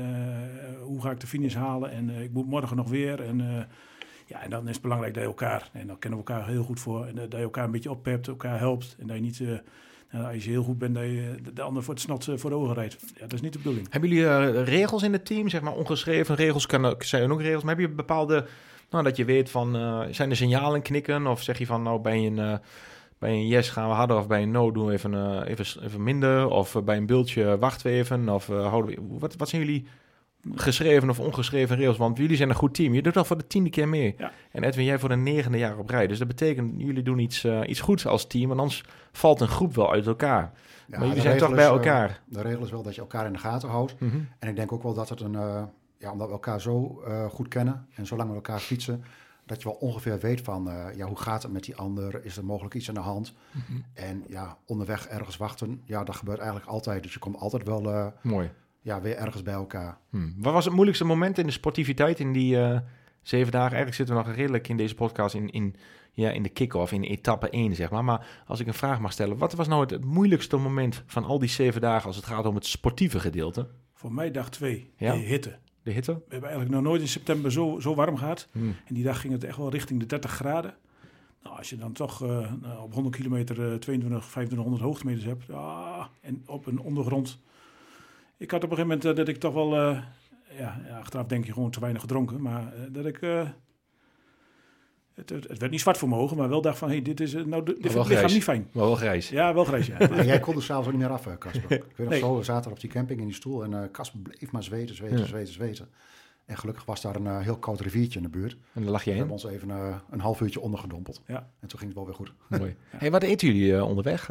hoe 0.82 1.02
ga 1.02 1.11
ik 1.11 1.20
de 1.20 1.26
finish 1.26 1.54
halen? 1.54 1.90
En 1.90 2.11
ik 2.11 2.32
moet 2.32 2.46
morgen 2.46 2.76
nog 2.76 2.88
weer. 2.88 3.20
En 3.20 3.68
ja, 4.26 4.42
en 4.42 4.50
dan 4.50 4.68
is 4.68 4.73
het 4.73 4.82
belangrijk 4.82 5.14
dat 5.14 5.23
je 5.23 5.28
elkaar, 5.28 5.70
en 5.73 5.87
dan 5.87 5.99
kennen 5.99 6.20
we 6.20 6.26
elkaar 6.26 6.49
heel 6.49 6.62
goed 6.62 6.80
voor, 6.80 7.04
en 7.04 7.14
dat 7.14 7.32
je 7.32 7.38
elkaar 7.38 7.64
een 7.64 7.70
beetje 7.70 7.90
oppept, 7.90 8.28
elkaar 8.28 8.58
helpt. 8.58 8.96
En 8.99 9.06
dat 9.06 9.16
je 9.16 9.23
niet, 9.23 9.42
nou, 10.18 10.35
als 10.35 10.44
je 10.44 10.50
heel 10.50 10.62
goed 10.62 10.78
bent, 10.78 10.94
dat 10.94 11.04
je 11.04 11.35
de 11.54 11.62
ander 11.62 11.83
voor 11.83 11.94
het 11.94 12.02
snot 12.02 12.26
uh, 12.26 12.37
voor 12.37 12.50
de 12.50 12.56
ogen 12.56 12.75
rijdt. 12.75 12.97
Ja, 13.14 13.21
dat 13.21 13.33
is 13.33 13.40
niet 13.40 13.52
de 13.52 13.59
bedoeling. 13.59 13.87
Hebben 13.90 14.11
jullie 14.11 14.25
uh, 14.25 14.64
regels 14.64 15.02
in 15.02 15.12
het 15.12 15.26
team, 15.26 15.49
zeg 15.49 15.61
maar 15.61 15.75
ongeschreven 15.75 16.35
regels, 16.35 16.66
kan, 16.66 16.94
zijn 16.99 17.33
ook 17.33 17.40
regels, 17.40 17.62
maar 17.62 17.76
heb 17.76 17.88
je 17.88 17.94
bepaalde, 17.94 18.47
nou, 18.90 19.04
dat 19.04 19.16
je 19.16 19.25
weet 19.25 19.50
van, 19.50 19.73
zijn 20.11 20.30
er 20.30 20.37
signalen 20.37 20.83
knikken? 20.83 21.26
Of 21.26 21.42
zeg 21.42 21.59
je 21.59 21.66
van, 21.66 21.83
nou, 21.83 22.00
bij 22.00 22.27
een 22.27 22.61
bij 23.18 23.31
een 23.31 23.46
yes 23.46 23.70
gaan 23.70 23.88
we 23.88 23.94
harder 23.94 24.16
of 24.16 24.27
bij 24.27 24.42
een 24.42 24.50
no 24.50 24.72
doen 24.72 24.87
we 24.87 24.92
even, 24.92 25.42
even, 25.46 25.85
even 25.85 26.03
minder. 26.03 26.48
Of 26.48 26.85
bij 26.85 26.96
een 26.96 27.07
beeldje 27.07 27.59
wachten 27.59 27.90
we 27.90 27.96
even. 27.96 28.29
Of 28.29 28.46
houden 28.46 28.94
we, 28.94 29.18
wat, 29.18 29.37
wat 29.37 29.48
zijn 29.48 29.62
jullie 29.62 29.87
geschreven 30.54 31.11
of 31.11 31.20
ongeschreven 31.20 31.76
regels. 31.76 31.96
Want 31.96 32.16
jullie 32.16 32.37
zijn 32.37 32.48
een 32.48 32.54
goed 32.54 32.74
team. 32.74 32.94
Je 32.94 33.02
doet 33.02 33.16
al 33.16 33.24
voor 33.24 33.38
de 33.38 33.46
tiende 33.46 33.70
keer 33.70 33.88
mee. 33.88 34.14
Ja. 34.18 34.33
En 34.50 34.64
Edwin, 34.64 34.85
jij 34.85 34.98
voor 34.98 35.09
de 35.09 35.16
negende 35.16 35.59
jaar 35.59 35.78
op 35.78 35.90
rij. 35.90 36.07
Dus 36.07 36.18
dat 36.18 36.28
betekent, 36.28 36.72
jullie 36.76 37.02
doen 37.02 37.18
iets, 37.18 37.44
uh, 37.44 37.61
iets 37.66 37.80
goeds 37.80 38.07
als 38.07 38.26
team. 38.26 38.48
Want 38.48 38.61
anders 38.61 38.85
valt 39.12 39.40
een 39.40 39.48
groep 39.48 39.74
wel 39.74 39.92
uit 39.92 40.07
elkaar. 40.07 40.52
Ja, 40.87 40.98
maar 40.98 41.09
jullie 41.09 41.22
zijn 41.22 41.38
toch 41.38 41.54
bij 41.54 41.64
elkaar. 41.64 42.09
Uh, 42.09 42.35
de 42.35 42.42
regel 42.42 42.64
is 42.64 42.70
wel 42.70 42.83
dat 42.83 42.94
je 42.94 43.00
elkaar 43.00 43.26
in 43.26 43.33
de 43.33 43.38
gaten 43.38 43.68
houdt. 43.68 44.00
Mm 44.00 44.11
-hmm. 44.11 44.28
En 44.38 44.48
ik 44.48 44.57
denk 44.57 44.72
ook 44.72 44.83
wel 44.83 44.94
dat 44.94 45.09
het 45.09 45.20
een... 45.20 45.33
Uh, 45.33 45.62
ja, 45.98 46.12
omdat 46.12 46.26
we 46.26 46.33
elkaar 46.33 46.61
zo 46.61 47.02
goed 47.30 47.48
kennen 47.48 47.87
en 47.94 48.07
zo 48.07 48.16
lang 48.16 48.28
met 48.28 48.37
elkaar 48.37 48.61
fietsen... 48.61 49.04
dat 49.46 49.62
je 49.62 49.68
wel 49.68 49.78
ongeveer 49.80 50.18
weet 50.18 50.40
van, 50.40 50.70
ja, 50.96 51.07
hoe 51.07 51.18
gaat 51.18 51.42
het 51.42 51.52
met 51.52 51.64
die 51.64 51.76
ander? 51.76 52.24
Is 52.24 52.37
er 52.37 52.44
mogelijk 52.44 52.74
iets 52.74 52.88
aan 52.88 52.94
de 52.94 53.00
hand? 53.00 53.35
Mm 53.50 53.62
-hmm. 53.66 53.85
En 53.94 54.24
ja, 54.28 54.57
onderweg 54.66 55.07
ergens 55.07 55.37
wachten, 55.37 55.83
ja, 55.85 56.04
dat 56.04 56.16
gebeurt 56.16 56.38
eigenlijk 56.38 56.68
altijd. 56.70 57.02
Dus 57.02 57.12
je 57.12 57.18
komt 57.18 57.37
altijd 57.37 57.62
wel... 57.66 58.12
Mooi 58.22 58.50
ja, 58.85 59.01
weer 59.01 59.16
ergens 59.16 59.42
bij 59.42 59.55
elkaar. 59.55 59.99
Hmm. 60.11 60.35
Wat 60.38 60.53
was 60.53 60.64
het 60.64 60.75
moeilijkste 60.75 61.05
moment 61.05 61.38
in 61.38 61.47
de 61.47 61.53
sportiviteit 61.53 62.20
in 62.20 62.33
die 62.33 62.57
uh, 62.57 62.79
zeven 63.23 63.53
dagen? 63.53 63.77
Eigenlijk 63.77 63.94
zitten 63.94 64.16
we 64.16 64.23
nog 64.23 64.35
redelijk 64.37 64.68
in 64.68 64.77
deze 64.77 64.94
podcast 64.94 65.35
in, 65.35 65.51
in, 65.51 65.77
ja, 66.12 66.31
in 66.31 66.42
de 66.42 66.49
kick-off, 66.49 66.92
in 66.92 67.03
etappe 67.03 67.51
1, 67.51 67.75
zeg 67.75 67.90
maar. 67.90 68.05
Maar 68.05 68.27
als 68.47 68.61
ik 68.61 68.66
een 68.66 68.75
vraag 68.75 69.01
mag 69.01 69.12
stellen, 69.12 69.38
wat 69.38 69.53
was 69.53 69.68
nou 69.68 69.81
het, 69.81 69.90
het, 69.90 70.05
moeilijkste 70.05 70.57
moment 70.57 71.03
van 71.07 71.25
al 71.25 71.38
die 71.38 71.49
zeven 71.49 71.81
dagen 71.81 72.07
als 72.07 72.16
het 72.16 72.25
gaat 72.25 72.47
om 72.47 72.55
het 72.55 72.66
sportieve 72.66 73.20
gedeelte? 73.20 73.68
Voor 73.94 74.12
mij 74.12 74.31
dag 74.31 74.51
2, 74.51 74.90
ja. 74.97 75.12
de 75.12 75.18
hitte. 75.18 75.59
De 75.83 75.90
hitte? 75.90 76.12
We 76.12 76.20
hebben 76.29 76.49
eigenlijk 76.49 76.70
nog 76.70 76.83
nooit 76.83 77.01
in 77.01 77.09
september 77.09 77.53
zo, 77.53 77.79
zo 77.81 77.94
warm 77.94 78.16
gehad. 78.16 78.49
Hmm. 78.53 78.77
En 78.85 78.94
die 78.94 79.05
dag 79.05 79.20
ging 79.20 79.33
het 79.33 79.44
echt 79.44 79.57
wel 79.57 79.70
richting 79.70 80.01
de 80.01 80.07
30 80.07 80.31
graden. 80.31 80.75
Nou, 81.42 81.57
als 81.57 81.70
je 81.70 81.77
dan 81.77 81.92
toch 81.92 82.23
uh, 82.23 82.53
op 82.83 82.92
100 82.92 83.16
kilometer 83.16 83.57
uh, 83.57 83.75
22, 83.75 84.20
2500 84.20 84.83
hoogtemeters 84.83 85.25
hebt 85.25 85.51
ah, 85.51 86.07
en 86.20 86.42
op 86.47 86.66
een 86.66 86.81
ondergrond 86.81 87.40
ik 88.37 88.51
had 88.51 88.64
op 88.64 88.70
een 88.70 88.77
gegeven 88.77 88.99
moment 88.99 89.05
uh, 89.05 89.14
dat 89.14 89.29
ik 89.29 89.40
toch 89.40 89.55
wel, 89.55 89.75
uh, 89.75 89.99
ja, 90.59 90.81
ja, 90.87 90.99
achteraf 90.99 91.27
denk 91.27 91.44
je 91.44 91.53
gewoon 91.53 91.70
te 91.70 91.81
weinig 91.81 92.01
gedronken, 92.01 92.42
maar 92.42 92.62
uh, 92.62 92.81
dat 92.90 93.07
ik, 93.07 93.20
het, 95.14 95.29
het, 95.31 95.59
werd 95.59 95.70
niet 95.70 95.81
zwart 95.81 95.99
voor 95.99 96.09
mogen, 96.09 96.37
maar 96.37 96.49
wel 96.49 96.61
dacht 96.61 96.79
van, 96.79 96.88
hey, 96.88 97.03
dit 97.03 97.20
is, 97.20 97.33
nou, 97.33 97.62
dit 97.62 97.94
lichaam 97.94 98.33
niet 98.33 98.42
fijn. 98.42 98.68
Maar 98.73 98.85
wel 98.85 98.94
grijs. 98.94 99.29
Ja, 99.29 99.55
wel 99.55 99.64
grijs, 99.64 99.87
ja. 99.87 99.99
en 100.11 100.27
jij 100.27 100.40
kon 100.40 100.57
er 100.57 100.62
s'avonds 100.62 100.87
ook 100.87 100.94
niet 100.94 101.03
meer 101.03 101.12
af, 101.12 101.38
Casper. 101.38 101.73
ik 101.73 101.97
weet 101.97 102.09
nog 102.09 102.18
zo, 102.18 102.37
we 102.37 102.44
zaten 102.44 102.70
op 102.70 102.81
die 102.81 102.90
camping 102.90 103.20
in 103.20 103.27
die 103.27 103.35
stoel 103.35 103.64
en 103.64 103.90
Casper 103.90 104.20
bleef 104.20 104.53
maar 104.53 104.62
zweten, 104.62 104.94
zweten, 104.94 105.18
ja. 105.18 105.25
zweten, 105.25 105.53
zweten. 105.53 105.88
En 106.44 106.59
gelukkig 106.59 106.85
was 106.85 107.01
daar 107.01 107.16
een 107.16 107.40
heel 107.40 107.59
koud 107.59 107.81
riviertje 107.81 108.18
in 108.18 108.25
de 108.25 108.31
buurt. 108.31 108.57
En 108.73 108.83
daar 108.83 108.90
lag 108.90 109.05
je 109.05 109.11
in? 109.11 109.16
We 109.16 109.18
hebben 109.18 109.37
ons 109.37 109.47
even 109.47 109.70
een 110.11 110.20
half 110.20 110.40
uurtje 110.40 110.61
ondergedompeld. 110.61 111.23
Ja. 111.27 111.51
En 111.61 111.68
toen 111.68 111.79
ging 111.79 111.90
het 111.90 111.94
wel 111.94 112.05
weer 112.05 112.14
goed. 112.14 112.33
Mooi. 112.49 112.77
hey, 112.97 113.11
wat 113.11 113.23
eten 113.23 113.55
jullie 113.55 113.85
onderweg? 113.85 114.29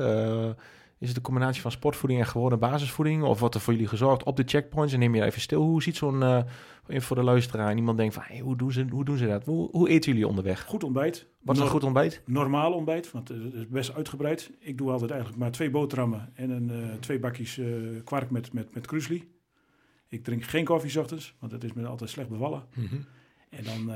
Is 1.03 1.09
het 1.09 1.17
een 1.17 1.23
combinatie 1.23 1.61
van 1.61 1.71
sportvoeding 1.71 2.21
en 2.21 2.27
gewone 2.27 2.57
basisvoeding? 2.57 3.23
Of 3.23 3.39
wordt 3.39 3.55
er 3.55 3.61
voor 3.61 3.73
jullie 3.73 3.87
gezorgd 3.87 4.23
op 4.23 4.37
de 4.37 4.43
checkpoints? 4.45 4.93
En 4.93 4.99
neem 4.99 5.15
je 5.15 5.23
even 5.23 5.41
stil. 5.41 5.61
Hoe 5.61 5.83
ziet 5.83 5.95
zo'n, 5.95 6.21
uh, 6.21 6.41
voor 6.87 7.15
de 7.15 7.23
luisteraar, 7.23 7.69
en 7.69 7.77
iemand 7.77 7.97
denkt 7.97 8.13
van, 8.13 8.23
hey, 8.25 8.39
hoe, 8.39 8.55
doen 8.55 8.71
ze, 8.71 8.85
hoe 8.89 9.05
doen 9.05 9.17
ze 9.17 9.27
dat? 9.27 9.45
Hoe, 9.45 9.69
hoe 9.71 9.89
eten 9.89 10.11
jullie 10.11 10.27
onderweg? 10.27 10.65
Goed 10.65 10.83
ontbijt. 10.83 11.27
Wat 11.41 11.55
is 11.55 11.61
een 11.61 11.67
goed 11.67 11.83
ontbijt? 11.83 12.21
Normaal 12.25 12.73
ontbijt, 12.73 13.11
want 13.11 13.27
het 13.27 13.53
is 13.53 13.67
best 13.67 13.93
uitgebreid. 13.95 14.51
Ik 14.59 14.77
doe 14.77 14.91
altijd 14.91 15.11
eigenlijk 15.11 15.39
maar 15.39 15.51
twee 15.51 15.69
boterhammen 15.69 16.31
en 16.33 16.49
een, 16.49 16.69
uh, 16.69 16.93
twee 16.99 17.19
bakjes 17.19 17.57
uh, 17.57 18.03
kwark 18.03 18.29
met, 18.29 18.53
met, 18.53 18.73
met 18.73 18.87
krusli. 18.87 19.31
Ik 20.07 20.23
drink 20.23 20.43
geen 20.43 20.65
koffie 20.65 20.89
s 20.89 20.95
ochtends, 20.95 21.35
want 21.39 21.51
dat 21.51 21.63
is 21.63 21.73
me 21.73 21.85
altijd 21.85 22.09
slecht 22.09 22.29
bevallen. 22.29 22.63
Mm 22.73 22.85
-hmm. 22.85 23.05
En 23.49 23.63
dan, 23.63 23.91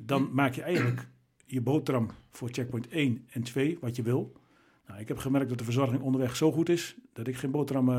dan 0.00 0.28
maak 0.32 0.54
je 0.54 0.62
eigenlijk 0.62 1.08
je 1.46 1.60
boterham 1.60 2.10
voor 2.30 2.48
checkpoint 2.52 2.88
1 2.88 3.26
en 3.30 3.42
2, 3.42 3.78
wat 3.80 3.96
je 3.96 4.02
wil. 4.02 4.42
Nou, 4.86 5.00
ik 5.00 5.08
heb 5.08 5.18
gemerkt 5.18 5.48
dat 5.48 5.58
de 5.58 5.64
verzorging 5.64 6.02
onderweg 6.02 6.36
zo 6.36 6.52
goed 6.52 6.68
is 6.68 6.96
dat 7.12 7.26
ik 7.26 7.36
geen 7.36 7.50
boterham, 7.50 7.88
uh, 7.88 7.96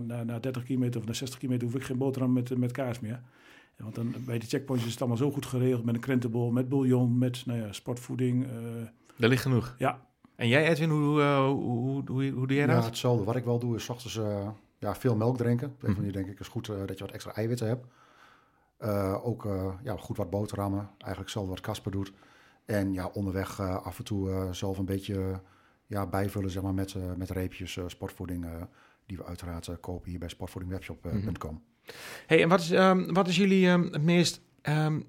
na, 0.00 0.24
na 0.24 0.38
30 0.38 0.64
kilometer 0.64 1.00
of 1.00 1.06
na 1.06 1.12
60 1.12 1.38
kilometer 1.38 1.66
hoef 1.66 1.76
ik 1.76 1.84
geen 1.84 1.98
boterham 1.98 2.32
met, 2.32 2.58
met 2.58 2.72
kaas 2.72 3.00
meer. 3.00 3.20
Want 3.76 3.94
dan, 3.94 4.14
bij 4.24 4.38
de 4.38 4.46
checkpoints 4.46 4.84
is 4.84 4.90
het 4.90 5.00
allemaal 5.00 5.18
zo 5.18 5.30
goed 5.30 5.46
geregeld 5.46 5.84
met 5.84 5.94
een 5.94 6.00
krentenbol, 6.00 6.50
met 6.50 6.68
bouillon, 6.68 7.18
met 7.18 7.46
nou 7.46 7.58
ja, 7.58 7.72
sportvoeding. 7.72 8.44
Uh, 8.44 8.52
er 9.16 9.28
ligt 9.28 9.42
genoeg. 9.42 9.74
Ja. 9.78 10.00
En 10.36 10.48
jij 10.48 10.68
Edwin, 10.68 10.90
hoe, 10.90 11.20
uh, 11.20 11.46
hoe, 11.46 11.54
hoe, 11.54 12.02
hoe, 12.06 12.30
hoe 12.30 12.46
doe 12.46 12.56
jij 12.56 12.66
dat? 12.66 12.76
Ja, 12.76 12.84
hetzelfde. 12.84 13.24
Wat 13.24 13.36
ik 13.36 13.44
wel 13.44 13.58
doe 13.58 13.76
is 13.76 13.84
s 13.84 13.88
ochtends 13.88 14.20
ja, 14.78 14.94
veel 14.94 15.16
melk 15.16 15.36
drinken. 15.36 15.68
Op 15.68 15.82
een 15.82 15.96
mm 15.98 16.12
denk 16.12 16.26
ik 16.26 16.40
is 16.40 16.48
goed 16.48 16.66
dat 16.66 16.98
je 16.98 17.04
wat 17.04 17.12
extra 17.12 17.34
eiwitten 17.34 17.66
hebt. 17.66 17.86
ook 19.24 19.48
ja, 19.82 19.96
goed 19.96 20.16
wat 20.16 20.30
boterhammen, 20.30 20.80
eigenlijk 20.80 21.20
hetzelfde 21.20 21.50
wat 21.50 21.60
Casper 21.60 21.92
doet. 21.92 22.12
En 22.64 22.92
ja, 22.92 23.10
onderweg 23.12 23.60
af 23.60 23.98
en 23.98 24.04
toe 24.04 24.48
zelf 24.50 24.78
een 24.78 24.84
beetje 24.84 25.40
ja, 25.90 26.06
bijvullen 26.06 26.50
zeg 26.50 26.62
maar, 26.62 26.74
met, 26.74 26.94
uh, 26.94 27.02
met 27.16 27.30
reepjes 27.30 27.76
uh, 27.76 27.84
sportvoeding, 27.86 28.44
uh, 28.44 28.50
die 29.06 29.16
we 29.16 29.24
uiteraard 29.24 29.80
kopen 29.80 30.10
hier 30.10 30.18
bij 30.18 30.28
sportvoedingwebshop.com. 30.28 31.12
Mm 31.12 31.36
-hmm. 31.38 31.62
Hey, 32.26 32.42
en 32.42 32.48
wat 32.48 32.60
is, 32.60 32.70
um, 32.70 33.14
wat 33.14 33.28
is 33.28 33.36
jullie 33.36 33.68
um, 33.68 33.82
het 33.82 34.02
meest... 34.02 34.40
Um, 34.62 35.06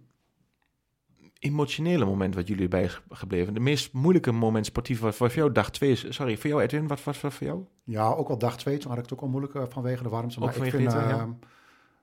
emotionele 1.39 2.05
moment 2.05 2.35
wat 2.35 2.47
jullie 2.47 2.67
bij 2.67 2.83
is 2.83 3.01
gebleven? 3.09 3.53
De 3.53 3.59
meest 3.59 3.93
moeilijke 3.93 4.31
moment 4.31 4.65
sportief 4.65 4.99
wat 4.99 5.15
voor 5.15 5.31
jou 5.33 5.51
dag 5.51 5.71
twee 5.71 5.91
is. 5.91 6.05
Sorry, 6.09 6.37
voor 6.37 6.49
jou 6.49 6.61
Edwin, 6.61 6.87
wat 6.87 7.03
was 7.03 7.21
wat 7.21 7.33
voor 7.33 7.47
jou? 7.47 7.63
Ja, 7.83 8.07
ook 8.07 8.29
al 8.29 8.37
dag 8.37 8.57
twee, 8.57 8.77
toen 8.77 8.89
had 8.89 8.97
ik 8.97 9.03
het 9.03 9.13
ook 9.13 9.21
al 9.21 9.27
moeilijk 9.27 9.53
uh, 9.53 9.63
vanwege 9.69 10.03
de 10.03 10.09
warmte. 10.09 10.35
Ook 10.41 10.45
Maar 10.45 10.65
ik 10.65 10.71
vind, 10.73 10.91
ja. 10.91 11.09
eh, 11.09 11.27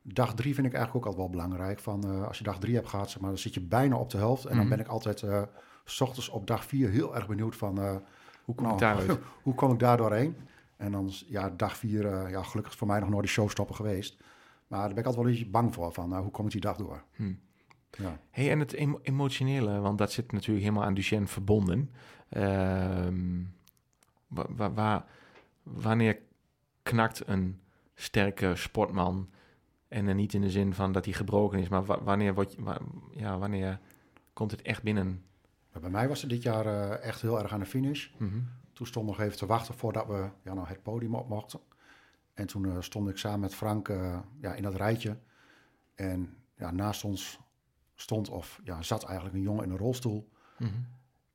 dag 0.03 0.35
drie 0.35 0.55
vind 0.55 0.67
ik 0.67 0.73
eigenlijk 0.73 1.07
ook 1.07 1.13
altijd 1.13 1.31
wel 1.31 1.43
belangrijk. 1.43 1.79
Van, 1.79 2.05
eh, 2.05 2.27
als 2.27 2.39
je 2.39 2.45
dag 2.45 2.59
drie 2.59 2.75
hebt 2.75 2.89
gehad, 2.89 3.11
zeg 3.11 3.21
maar, 3.21 3.31
dan 3.31 3.39
zit 3.39 3.55
je 3.55 3.61
bijna 3.61 3.97
op 3.97 4.11
de 4.11 4.19
helft. 4.19 4.45
En 4.45 4.51
Mhm. 4.51 4.59
dan 4.59 4.69
ben 4.69 4.81
ik 4.81 4.87
altijd, 4.89 5.23
eh, 5.23 5.43
s 5.85 6.01
ochtends 6.01 6.29
op 6.29 6.47
dag 6.47 6.65
vier, 6.65 6.89
heel 6.89 7.15
erg 7.15 7.27
benieuwd 7.27 7.57
van... 7.57 8.03
Hoe 8.49 8.55
kom 8.57 8.65
nou, 8.67 8.77
ik 8.77 8.81
daaruit? 8.83 9.19
hoe 9.43 9.73
ik 9.73 9.79
daar 9.79 9.97
doorheen? 9.97 10.37
En 10.77 10.93
dan, 10.93 11.11
ja, 11.27 11.51
dag 11.51 11.77
vier, 11.77 12.07
eh, 12.07 12.31
ja, 12.31 12.43
gelukkig 12.43 12.73
is 12.73 12.79
voor 12.79 12.87
mij 12.89 13.01
nog 13.01 13.09
nooit 13.09 13.23
de 13.25 13.29
showstopper 13.31 13.75
geweest. 13.75 14.17
Maar 14.67 14.79
daar 14.79 14.89
ben 14.89 14.99
ik 14.99 15.05
altijd 15.07 15.17
wel 15.17 15.25
een 15.25 15.31
beetje 15.39 15.51
bang 15.51 15.75
voor, 15.75 15.93
van 15.93 16.13
eh, 16.13 16.21
hoe 16.21 16.31
kom 16.31 16.45
ik 16.47 16.53
die 16.53 16.61
dag 16.61 16.77
door? 16.77 17.03
Hm. 17.13 17.33
Ja. 17.91 18.21
Hey, 18.31 18.51
en 18.51 18.59
het 18.59 18.73
emo- 18.73 18.99
emotionele, 19.03 19.81
want 19.81 19.99
dat 19.99 20.13
zit 20.13 20.33
natuurlijk 20.33 20.65
helemaal 20.67 20.85
aan 20.85 20.95
Duchenne 20.95 21.27
verbonden. 21.27 21.91
Ehm, 22.29 23.43
waar- 24.75 25.05
wanneer 25.63 26.19
knakt 26.83 27.23
een 27.29 27.61
sterke 27.95 28.57
sportman? 28.57 29.29
En 29.89 30.07
dan 30.07 30.17
niet 30.17 30.35
in 30.35 30.41
de 30.41 30.51
zin 30.51 30.75
van 30.75 30.93
dat 30.93 31.05
hij 31.05 31.15
gebroken 31.15 31.59
is, 31.59 31.69
maar 31.69 31.85
wa- 31.85 32.03
wanneer, 32.03 32.35
wordt, 32.35 32.57
ja, 33.15 33.39
wanneer 33.39 33.81
komt 34.33 34.51
het 34.51 34.63
echt 34.63 34.83
binnen? 34.83 35.23
Maar 35.73 35.81
bij 35.81 35.91
mij 35.91 36.09
was 36.09 36.21
het 36.21 36.31
dit 36.31 36.43
jaar 36.43 36.67
eh, 36.67 37.07
echt 37.07 37.21
heel 37.21 37.43
erg 37.43 37.53
aan 37.53 37.61
de 37.61 37.67
finish. 37.67 38.09
Mhm. 38.17 38.39
Toen 38.73 38.87
stond 38.87 39.07
nog 39.07 39.21
even 39.21 39.37
te 39.37 39.47
wachten 39.47 39.75
voordat 39.75 40.07
we 40.07 40.29
ja, 40.43 40.55
nou, 40.55 40.67
het 40.67 40.83
podium 40.83 41.15
op 41.15 41.29
mochten. 41.29 41.61
En 42.35 42.47
toen 42.47 42.65
eh, 42.65 42.77
stond 42.81 43.09
ik 43.09 43.17
samen 43.17 43.41
met 43.41 43.55
Frank 43.55 43.89
eh, 43.89 44.19
ja, 44.41 44.55
in 44.55 44.63
dat 44.63 44.75
rijtje. 44.75 45.17
En 45.95 46.37
ja, 46.55 46.71
naast 46.71 47.05
ons 47.05 47.41
stond 47.95 48.29
of 48.29 48.61
ja, 48.65 48.83
zat 48.83 49.05
eigenlijk 49.05 49.37
een 49.37 49.43
jongen 49.43 49.65
in 49.65 49.71
een 49.71 49.77
rolstoel. 49.77 50.29
Mhm. 50.59 50.71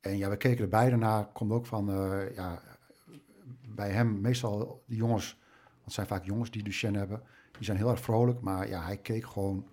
En 0.00 0.16
ja, 0.16 0.30
we 0.30 0.36
keken 0.36 0.64
er 0.64 0.70
beide 0.70 0.96
naar. 0.96 1.26
Komt 1.26 1.52
ook 1.52 1.66
van, 1.66 1.86
ja, 2.34 2.62
bij 3.68 3.90
hem 3.90 4.20
meestal 4.20 4.82
die 4.86 4.96
jongens, 4.96 5.38
want 5.64 5.84
het 5.84 5.92
zijn 5.92 6.06
vaak 6.06 6.24
jongens 6.24 6.50
die 6.50 6.62
Duchenne 6.62 6.98
hebben, 6.98 7.22
die 7.52 7.64
zijn 7.64 7.76
heel 7.76 7.90
erg 7.90 8.00
vrolijk. 8.00 8.40
Maar 8.40 8.68
ja, 8.68 8.82
hij 8.84 8.96
keek 8.96 9.26
gewoon 9.26 9.68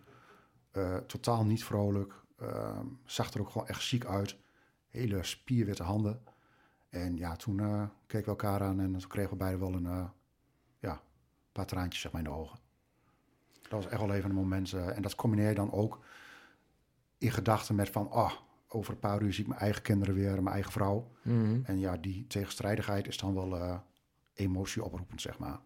totaal 1.07 1.45
niet 1.45 1.63
vrolijk. 1.63 2.13
Ehm, 2.37 2.85
zag 3.05 3.33
er 3.33 3.41
ook 3.41 3.49
gewoon 3.49 3.67
echt 3.67 3.81
ziek 3.81 4.05
uit. 4.05 4.37
Hele 4.91 5.23
spierwitte 5.23 5.83
handen. 5.83 6.21
En 6.89 7.17
ja, 7.17 7.35
toen 7.35 7.59
eh, 7.59 7.83
keken 8.07 8.25
we 8.25 8.31
elkaar 8.31 8.61
aan 8.61 8.79
en 8.79 8.91
toen 8.91 9.09
kregen 9.09 9.31
we 9.31 9.35
beide 9.35 9.57
wel 9.57 9.73
een 9.73 9.85
eh, 9.85 10.05
ja, 10.79 11.01
paar 11.51 11.65
traantjes 11.65 12.01
zeg 12.01 12.11
maar, 12.11 12.21
in 12.21 12.27
de 12.27 12.35
ogen. 12.35 12.59
Dat 13.61 13.71
was 13.71 13.87
echt 13.87 14.01
wel 14.01 14.13
even 14.13 14.29
een 14.29 14.35
moment. 14.35 14.73
eh, 14.73 14.95
en 14.95 15.01
dat 15.01 15.15
combineer 15.15 15.49
je 15.49 15.55
dan 15.55 15.71
ook 15.71 15.99
in 17.17 17.31
gedachten 17.31 17.75
met 17.75 17.89
van... 17.89 18.11
Oh, 18.11 18.31
over 18.67 18.93
een 18.93 18.99
paar 18.99 19.21
uur 19.21 19.33
zie 19.33 19.43
ik 19.43 19.49
mijn 19.49 19.61
eigen 19.61 19.81
kinderen 19.81 20.15
weer, 20.15 20.43
mijn 20.43 20.55
eigen 20.55 20.71
vrouw. 20.71 21.11
Mhm. 21.21 21.59
En 21.63 21.79
ja, 21.79 21.97
die 21.97 22.27
tegenstrijdigheid 22.27 23.07
is 23.07 23.17
dan 23.17 23.33
wel 23.33 23.81
emotie 24.33 24.83
oproepend, 24.83 25.21
zeg 25.21 25.39
maar. 25.39 25.59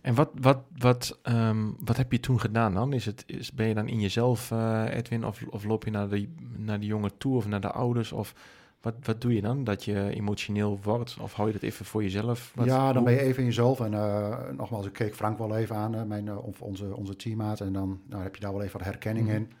En 0.00 0.14
wat, 0.14 0.30
wat, 0.40 0.58
wat, 0.78 1.18
ehm, 1.22 1.66
wat 1.84 1.96
heb 1.96 2.12
je 2.12 2.20
toen 2.20 2.40
gedaan 2.40 2.74
dan? 2.74 2.92
Is 2.92 3.06
het, 3.06 3.24
is, 3.26 3.52
ben 3.52 3.66
je 3.66 3.74
dan 3.74 3.88
in 3.88 4.00
jezelf, 4.00 4.50
eh, 4.50 4.84
Edwin, 4.90 5.24
of, 5.24 5.42
of 5.50 5.64
loop 5.64 5.84
je 5.84 5.90
naar 5.90 6.08
de, 6.08 6.28
naar 6.56 6.80
de 6.80 6.86
jongen 6.86 7.16
toe 7.18 7.36
of 7.36 7.46
naar 7.46 7.60
de 7.60 7.70
ouders? 7.70 8.12
Of 8.12 8.34
wat, 8.80 8.94
wat 9.02 9.20
doe 9.20 9.34
je 9.34 9.40
dan? 9.40 9.64
Dat 9.64 9.84
je 9.84 10.10
emotioneel 10.14 10.78
wordt? 10.82 11.16
Of 11.20 11.32
hou 11.32 11.46
je 11.48 11.54
dat 11.54 11.62
even 11.62 11.84
voor 11.84 12.02
jezelf? 12.02 12.52
Wat- 12.54 12.66
ja, 12.66 12.86
dan 12.86 12.96
hoe- 12.96 13.04
ben 13.04 13.12
je 13.12 13.20
even 13.20 13.38
in 13.40 13.44
jezelf. 13.48 13.80
En 13.80 13.94
eh, 13.94 14.38
nogmaals, 14.56 14.86
ik 14.86 14.92
keek 14.92 15.14
Frank 15.14 15.38
wel 15.38 15.56
even 15.56 15.76
aan, 15.76 16.08
mijn, 16.08 16.28
eh, 16.28 16.44
of 16.46 16.62
onze, 16.62 16.96
onze 16.96 17.16
teammaat. 17.16 17.60
En 17.60 17.72
dan 17.72 18.00
nou, 18.06 18.22
heb 18.22 18.34
je 18.34 18.40
daar 18.40 18.52
wel 18.52 18.62
even 18.62 18.78
wat 18.78 18.86
herkenning 18.88 19.26
Mhm. 19.26 19.36
in. 19.36 19.52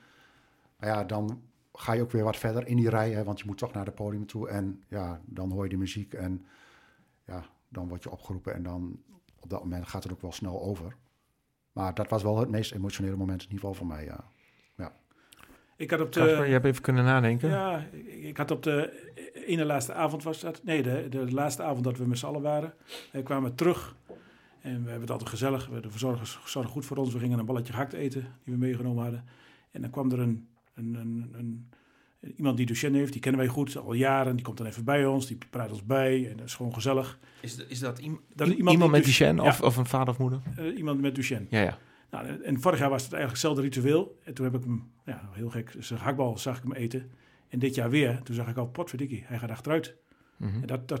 Maar 0.78 0.88
ja, 0.88 1.04
dan 1.04 1.40
ga 1.72 1.92
je 1.92 2.02
ook 2.02 2.10
weer 2.10 2.24
wat 2.24 2.36
verder 2.36 2.66
in 2.66 2.76
die 2.76 2.88
rij, 2.90 3.10
hè, 3.10 3.24
want 3.24 3.38
je 3.40 3.46
moet 3.46 3.58
toch 3.58 3.72
naar 3.72 3.84
het 3.86 3.94
podium 3.94 4.26
toe. 4.26 4.48
En 4.48 4.82
ja, 4.88 5.20
dan 5.24 5.50
hoor 5.52 5.64
je 5.64 5.70
de 5.70 5.76
muziek 5.76 6.12
en 6.14 6.44
ja, 7.26 7.44
dan 7.68 7.88
word 7.88 8.02
je 8.02 8.10
opgeroepen. 8.10 8.54
En 8.54 8.62
dan 8.62 8.98
op 9.40 9.50
dat 9.50 9.62
moment 9.62 9.88
gaat 9.88 10.02
het 10.02 10.12
ook 10.12 10.20
wel 10.22 10.32
snel 10.32 10.62
over. 10.62 10.96
Maar 11.72 11.94
dat 11.94 12.08
was 12.08 12.22
wel 12.22 12.38
het 12.38 12.48
meest 12.50 12.72
emotionele 12.72 13.16
moment, 13.16 13.42
in 13.42 13.48
ieder 13.50 13.58
geval 13.60 13.74
voor 13.74 13.86
mij. 13.86 14.04
Ja. 14.04 14.24
Ik 15.76 15.90
had 15.90 16.00
op 16.00 16.12
de... 16.12 16.20
Kasper, 16.20 16.46
je 16.46 16.52
hebt 16.52 16.64
even 16.64 16.82
kunnen 16.82 17.04
nadenken. 17.04 17.48
Ja, 17.48 17.86
ik, 17.92 18.06
ik 18.06 18.36
had 18.36 18.50
op 18.50 18.62
de 18.62 19.10
ene 19.46 19.64
laatste 19.64 19.92
avond 19.94 20.22
was 20.22 20.40
dat. 20.40 20.64
Nee, 20.64 20.82
de, 20.82 21.06
de 21.10 21.32
laatste 21.32 21.62
avond 21.62 21.84
dat 21.84 21.98
we 21.98 22.06
met 22.06 22.18
z'n 22.18 22.26
allen 22.26 22.42
waren. 22.42 22.74
We 23.12 23.22
kwamen 23.22 23.54
terug. 23.54 23.96
En 24.60 24.72
we 24.72 24.82
hebben 24.90 25.00
het 25.00 25.10
altijd 25.10 25.30
gezellig. 25.30 25.66
We- 25.66 25.80
De 25.80 25.90
verzorgers 25.90 26.38
zorgden 26.44 26.72
goed 26.72 26.84
voor 26.86 26.96
ons. 26.96 27.12
We 27.12 27.18
gingen 27.18 27.38
een 27.38 27.46
balletje 27.46 27.72
gehakt 27.72 27.92
eten 27.92 28.20
die 28.44 28.54
we 28.54 28.60
meegenomen 28.60 29.02
hadden. 29.02 29.24
En 29.70 29.80
dan 29.80 29.90
kwam 29.90 30.10
er 30.12 30.18
een, 30.18 30.48
een, 30.74 30.94
een, 30.94 31.30
een, 31.32 31.68
iemand 32.36 32.56
die 32.56 32.66
Duchenne 32.66 32.98
heeft. 32.98 33.12
Die 33.12 33.20
kennen 33.20 33.40
wij 33.40 33.50
goed, 33.50 33.76
al 33.76 33.92
jaren. 33.92 34.36
Die 34.36 34.44
komt 34.44 34.56
dan 34.56 34.66
even 34.66 34.84
bij 34.84 35.06
ons. 35.06 35.26
Die 35.26 35.38
praat 35.50 35.70
ons 35.70 35.84
bij. 35.84 36.30
En 36.30 36.36
dat 36.36 36.46
is 36.46 36.54
gewoon 36.54 36.74
gezellig. 36.74 37.18
Is, 37.40 37.56
is 37.56 37.78
dat 37.78 37.98
is 37.98 38.04
iemand 38.04 38.72
iemand, 38.72 38.90
met 38.90 39.04
Duchenne 39.04 39.42
ja. 39.42 39.48
of, 39.48 39.60
of 39.60 39.76
een 39.76 39.86
vader 39.86 40.08
of 40.08 40.18
moeder? 40.18 40.40
Eh, 40.56 40.76
iemand 40.76 41.00
met 41.00 41.14
Duchenne. 41.14 41.46
Ja, 41.50 41.60
ja. 41.60 41.78
Nou, 42.10 42.42
en 42.42 42.60
vorig 42.60 42.78
jaar 42.78 42.90
was 42.90 43.02
het 43.02 43.12
eigenlijk 43.12 43.42
hetzelfde 43.42 43.62
ritueel. 43.62 44.18
En 44.24 44.34
toen 44.34 44.44
heb 44.44 44.54
ik 44.54 44.64
hem, 44.64 44.90
ja, 45.04 45.28
heel 45.32 45.50
gek, 45.50 45.74
zijn 45.78 46.00
hakbal 46.00 46.38
zag 46.38 46.56
ik 46.56 46.62
hem 46.62 46.72
eten. 46.72 47.10
En 47.48 47.58
dit 47.58 47.74
jaar 47.74 47.90
weer, 47.90 48.22
toen 48.22 48.34
zag 48.34 48.48
ik 48.48 48.56
al, 48.56 48.66
potverdikkie, 48.66 49.22
hij 49.26 49.38
gaat 49.38 49.50
achteruit. 49.50 49.96
Mhm. 50.36 50.54
En 50.60 50.66
dat, 50.66 50.88
dat 50.88 51.00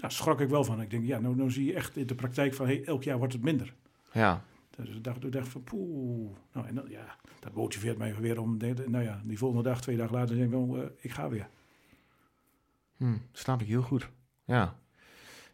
daar 0.00 0.12
schrok 0.12 0.40
ik 0.40 0.48
wel 0.48 0.64
van. 0.64 0.80
Ik 0.80 0.90
denk, 0.90 1.06
ja, 1.06 1.18
nou, 1.18 1.36
nou 1.36 1.50
zie 1.50 1.64
je 1.64 1.74
echt 1.74 1.96
in 1.96 2.06
de 2.06 2.14
praktijk 2.14 2.54
van, 2.54 2.66
hey, 2.66 2.84
elk 2.84 3.02
jaar 3.02 3.18
wordt 3.18 3.32
het 3.32 3.42
minder. 3.42 3.74
ja. 4.12 4.44
Dus 4.84 4.96
ik 4.96 5.04
dacht, 5.04 5.24
ik 5.24 5.32
dacht 5.32 5.48
van, 5.48 5.64
poeh. 5.64 6.30
Nou, 6.52 6.66
en 6.66 6.74
dan, 6.74 6.84
ja, 6.88 7.16
dat 7.40 7.54
motiveert 7.54 7.98
mij 7.98 8.14
weer 8.14 8.40
om, 8.40 8.56
nou 8.86 9.04
ja, 9.04 9.22
die 9.24 9.38
volgende 9.38 9.62
dag, 9.62 9.80
twee 9.80 9.96
dagen 9.96 10.14
later, 10.14 10.36
denk 10.36 10.46
ik 10.46 10.58
wel, 10.58 10.76
eh, 10.76 10.88
ik 10.98 11.10
ga 11.10 11.28
weer. 11.28 11.48
Hm, 12.96 13.16
snap 13.32 13.60
ik 13.60 13.66
heel 13.66 13.82
goed. 13.82 14.08
Ja. 14.44 14.78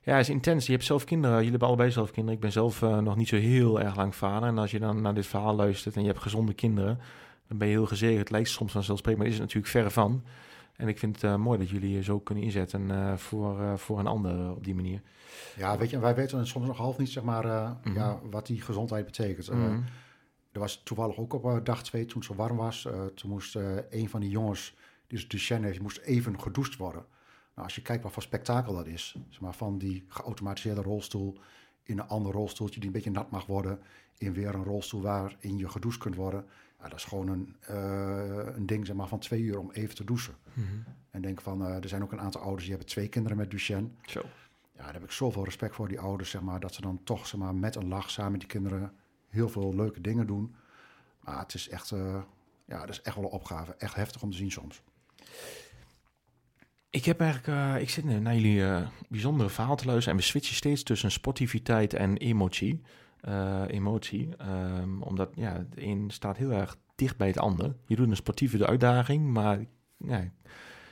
Ja, 0.01 0.19
is 0.19 0.29
intens. 0.29 0.67
Je 0.67 0.73
hebt 0.73 0.85
zelf 0.85 1.05
kinderen. 1.05 1.35
Jullie 1.35 1.51
hebben 1.51 1.69
allebei 1.69 1.91
zelf 1.91 2.11
kinderen. 2.11 2.35
Ik 2.35 2.41
ben 2.41 2.53
zelf 2.53 2.83
eh, 2.83 2.99
nog 2.99 3.17
niet 3.17 3.29
zo 3.29 3.37
heel 3.37 3.81
erg 3.81 3.97
lang 3.97 4.15
vader. 4.15 4.49
En 4.49 4.59
als 4.59 4.71
je 4.71 4.79
dan 4.79 5.01
naar 5.01 5.15
dit 5.15 5.27
verhaal 5.27 5.55
luistert 5.55 5.97
en 5.97 6.01
je 6.01 6.07
hebt 6.07 6.23
gezonde 6.23 6.55
kinderen, 6.55 6.99
dan 7.49 7.59
ben 7.59 7.69
je 7.69 7.75
heel 7.75 7.87
gezegend. 7.87 8.19
Het 8.19 8.31
lijkt 8.31 8.49
soms 8.49 8.73
vanzelfsprekend, 8.73 9.23
maar 9.23 9.33
is 9.33 9.39
het 9.39 9.47
natuurlijk 9.47 9.73
verre 9.73 9.91
van. 9.91 10.25
En 10.77 10.89
ik 10.89 10.99
vind 10.99 11.15
het 11.15 11.25
eh, 11.25 11.37
mooi 11.37 11.59
dat 11.59 11.69
jullie 11.69 11.91
je 11.91 12.03
zo 12.03 12.19
kunnen 12.21 12.45
inzetten 12.45 12.91
eh, 12.91 13.17
voor, 13.17 13.61
eh, 13.61 13.77
voor 13.77 13.99
een 13.99 14.07
ander 14.07 14.51
op 14.51 14.65
die 14.65 14.75
manier. 14.75 15.03
ja, 15.57 15.79
weet 15.79 15.91
je, 15.91 15.99
wij 15.99 16.15
weten 16.15 16.47
soms 16.47 16.67
nog 16.67 16.77
half 16.77 16.99
niet 16.99 17.09
zeg 17.11 17.23
maar, 17.23 17.45
Mhm. 17.85 17.95
ja, 17.95 18.21
wat 18.31 18.47
die 18.47 18.61
gezondheid 18.61 19.05
betekent. 19.05 19.51
Mhm. 19.51 19.81
Er 20.53 20.61
was 20.63 20.81
toevallig 20.85 21.19
ook 21.19 21.33
op 21.33 21.65
dag 21.65 21.83
twee, 21.83 22.05
toen 22.07 22.19
het 22.21 22.27
zo 22.31 22.35
warm 22.35 22.57
was, 22.57 22.89
toen 23.15 23.31
moest 23.31 23.55
een 23.91 24.09
van 24.09 24.21
die 24.21 24.31
jongens, 24.31 24.75
die 25.07 25.19
dus 25.19 25.29
Duchenne 25.29 25.63
heeft, 25.63 25.75
die 25.75 25.83
moest 25.83 25.99
even 25.99 26.41
gedoucht 26.41 26.77
worden. 26.77 27.05
Nou, 27.55 27.67
als 27.69 27.75
je 27.75 27.83
kijkt 27.83 28.03
wat 28.03 28.13
voor 28.13 28.23
spektakel 28.23 28.75
dat 28.75 28.87
is, 28.87 29.17
zeg 29.29 29.41
maar, 29.41 29.55
van 29.55 29.79
die 29.79 30.05
geautomatiseerde 30.09 30.83
rolstoel 30.83 31.39
in 31.83 31.99
een 31.99 32.09
ander 32.09 32.33
rolstoeltje 32.33 32.81
die 32.81 32.89
een 32.89 32.95
beetje 32.95 33.11
nat 33.11 33.31
mag 33.31 33.47
worden, 33.47 33.79
in 34.19 34.33
weer 34.33 34.55
een 34.55 34.65
rolstoel 34.65 35.01
waarin 35.03 35.57
je 35.59 35.69
gedoucht 35.69 35.99
kunt 35.99 36.15
worden. 36.15 36.45
Ja, 36.79 36.89
dat 36.89 36.99
is 36.99 37.05
gewoon 37.05 37.29
een, 37.29 37.57
eh, 37.61 38.55
een 38.55 38.67
ding 38.67 38.87
zeg 38.87 38.97
maar, 38.97 39.09
van 39.09 39.19
twee 39.19 39.41
uur 39.41 39.59
om 39.59 39.71
even 39.71 39.95
te 39.95 40.05
douchen. 40.05 40.35
Mhm. 40.53 40.67
En 41.11 41.23
denk 41.23 41.41
van, 41.41 41.67
eh, 41.67 41.83
er 41.83 41.89
zijn 41.89 42.03
ook 42.03 42.13
een 42.13 42.21
aantal 42.21 42.41
ouders 42.41 42.63
die 42.63 42.73
hebben 42.73 42.91
twee 42.91 43.09
kinderen 43.09 43.37
met 43.37 43.51
Duchenne. 43.51 43.89
Zo. 44.07 44.23
Ja, 44.77 44.83
daar 44.83 44.93
heb 44.93 45.05
ik 45.05 45.11
zoveel 45.11 45.45
respect 45.45 45.75
voor 45.75 45.89
die 45.89 46.01
ouders, 46.01 46.31
zeg 46.31 46.41
maar, 46.41 46.61
dat 46.61 46.75
ze 46.75 46.81
dan 46.81 47.01
toch 47.05 47.27
zeg 47.27 47.41
maar, 47.41 47.55
met 47.55 47.77
een 47.77 47.89
lach 47.89 48.11
samen 48.11 48.33
met 48.33 48.41
die 48.41 48.49
kinderen 48.49 48.93
heel 49.29 49.49
veel 49.49 49.75
leuke 49.75 50.01
dingen 50.01 50.27
doen. 50.27 50.55
Maar 51.21 51.39
het 51.39 51.55
is 51.55 51.69
echt, 51.69 51.91
eh, 51.91 52.23
ja, 52.67 52.81
dat 52.81 52.89
is 52.89 53.03
echt 53.03 53.17
wel 53.17 53.25
een 53.25 53.31
opgave. 53.31 53.75
Echt 53.79 53.95
heftig 53.95 54.23
om 54.23 54.31
te 54.31 54.37
zien 54.37 54.51
soms. 54.51 54.83
Ik 56.91 57.05
heb 57.05 57.21
eigenlijk, 57.21 57.81
ik 57.83 57.91
zit 57.91 58.05
nu 58.05 58.19
naar 58.19 58.35
jullie 58.37 58.87
bijzondere 59.09 59.51
verhaal 59.51 59.77
te 59.77 59.87
luisteren 59.87 60.19
en 60.19 60.25
we 60.25 60.29
switchen 60.29 60.55
steeds 60.55 60.83
tussen 60.83 61.11
sportiviteit 61.11 61.95
en 61.95 62.17
emotie. 62.17 62.83
Eh, 63.27 63.63
emotie, 63.67 64.37
Ehm, 64.37 65.03
omdat 65.03 65.31
ja, 65.35 65.53
het 65.53 65.75
een 65.75 66.11
staat 66.11 66.37
heel 66.37 66.51
erg 66.51 66.77
dicht 66.95 67.17
bij 67.17 67.27
het 67.27 67.39
ander. 67.39 67.77
Je 67.87 67.97
doet 67.97 68.09
een 68.09 68.17
sportieve 68.17 68.67
uitdaging, 68.67 69.33
maar 69.33 69.59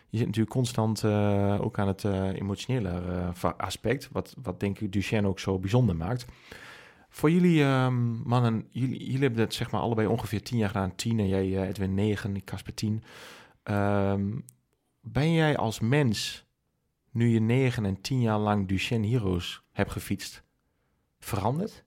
je 0.09 0.17
zit 0.19 0.27
natuurlijk 0.27 0.55
constant 0.55 1.05
eh, 1.05 1.59
ook 1.61 1.79
aan 1.79 1.87
het 1.87 2.05
eh, 2.05 2.33
emotionele 2.33 3.03
aspect, 3.57 4.09
wat, 4.13 4.35
wat 4.43 4.61
denk 4.61 4.79
ik 4.79 4.93
Duchenne 4.93 5.29
ook 5.29 5.39
zo 5.39 5.59
bijzonder 5.59 5.97
maakt. 5.97 6.27
Voor 7.09 7.31
jullie 7.31 7.63
ehm, 7.63 8.29
mannen, 8.29 8.67
jullie, 8.71 9.05
jullie 9.05 9.21
hebben 9.21 9.39
dat 9.39 9.55
zeg 9.55 9.71
maar 9.71 9.81
allebei 9.81 10.07
ongeveer 10.07 10.43
tien 10.43 10.59
jaar 10.59 10.69
gedaan. 10.69 10.95
Tien 10.95 11.19
en 11.19 11.29
jij 11.29 11.69
Edwin 11.69 11.95
negen, 11.95 12.37
ik 12.37 12.45
Casper 12.45 12.75
tien. 12.75 13.03
Ehm, 13.63 14.39
ben 15.01 15.33
jij 15.33 15.57
als 15.57 15.81
mens, 15.81 16.47
nu 17.11 17.29
je 17.29 17.41
negen 17.41 17.85
en 17.85 18.01
tien 18.01 18.21
jaar 18.21 18.39
lang 18.39 18.69
Duchenne 18.69 19.09
Heroes 19.09 19.63
hebt 19.73 19.91
gefietst, 19.91 20.43
veranderd? 21.19 21.85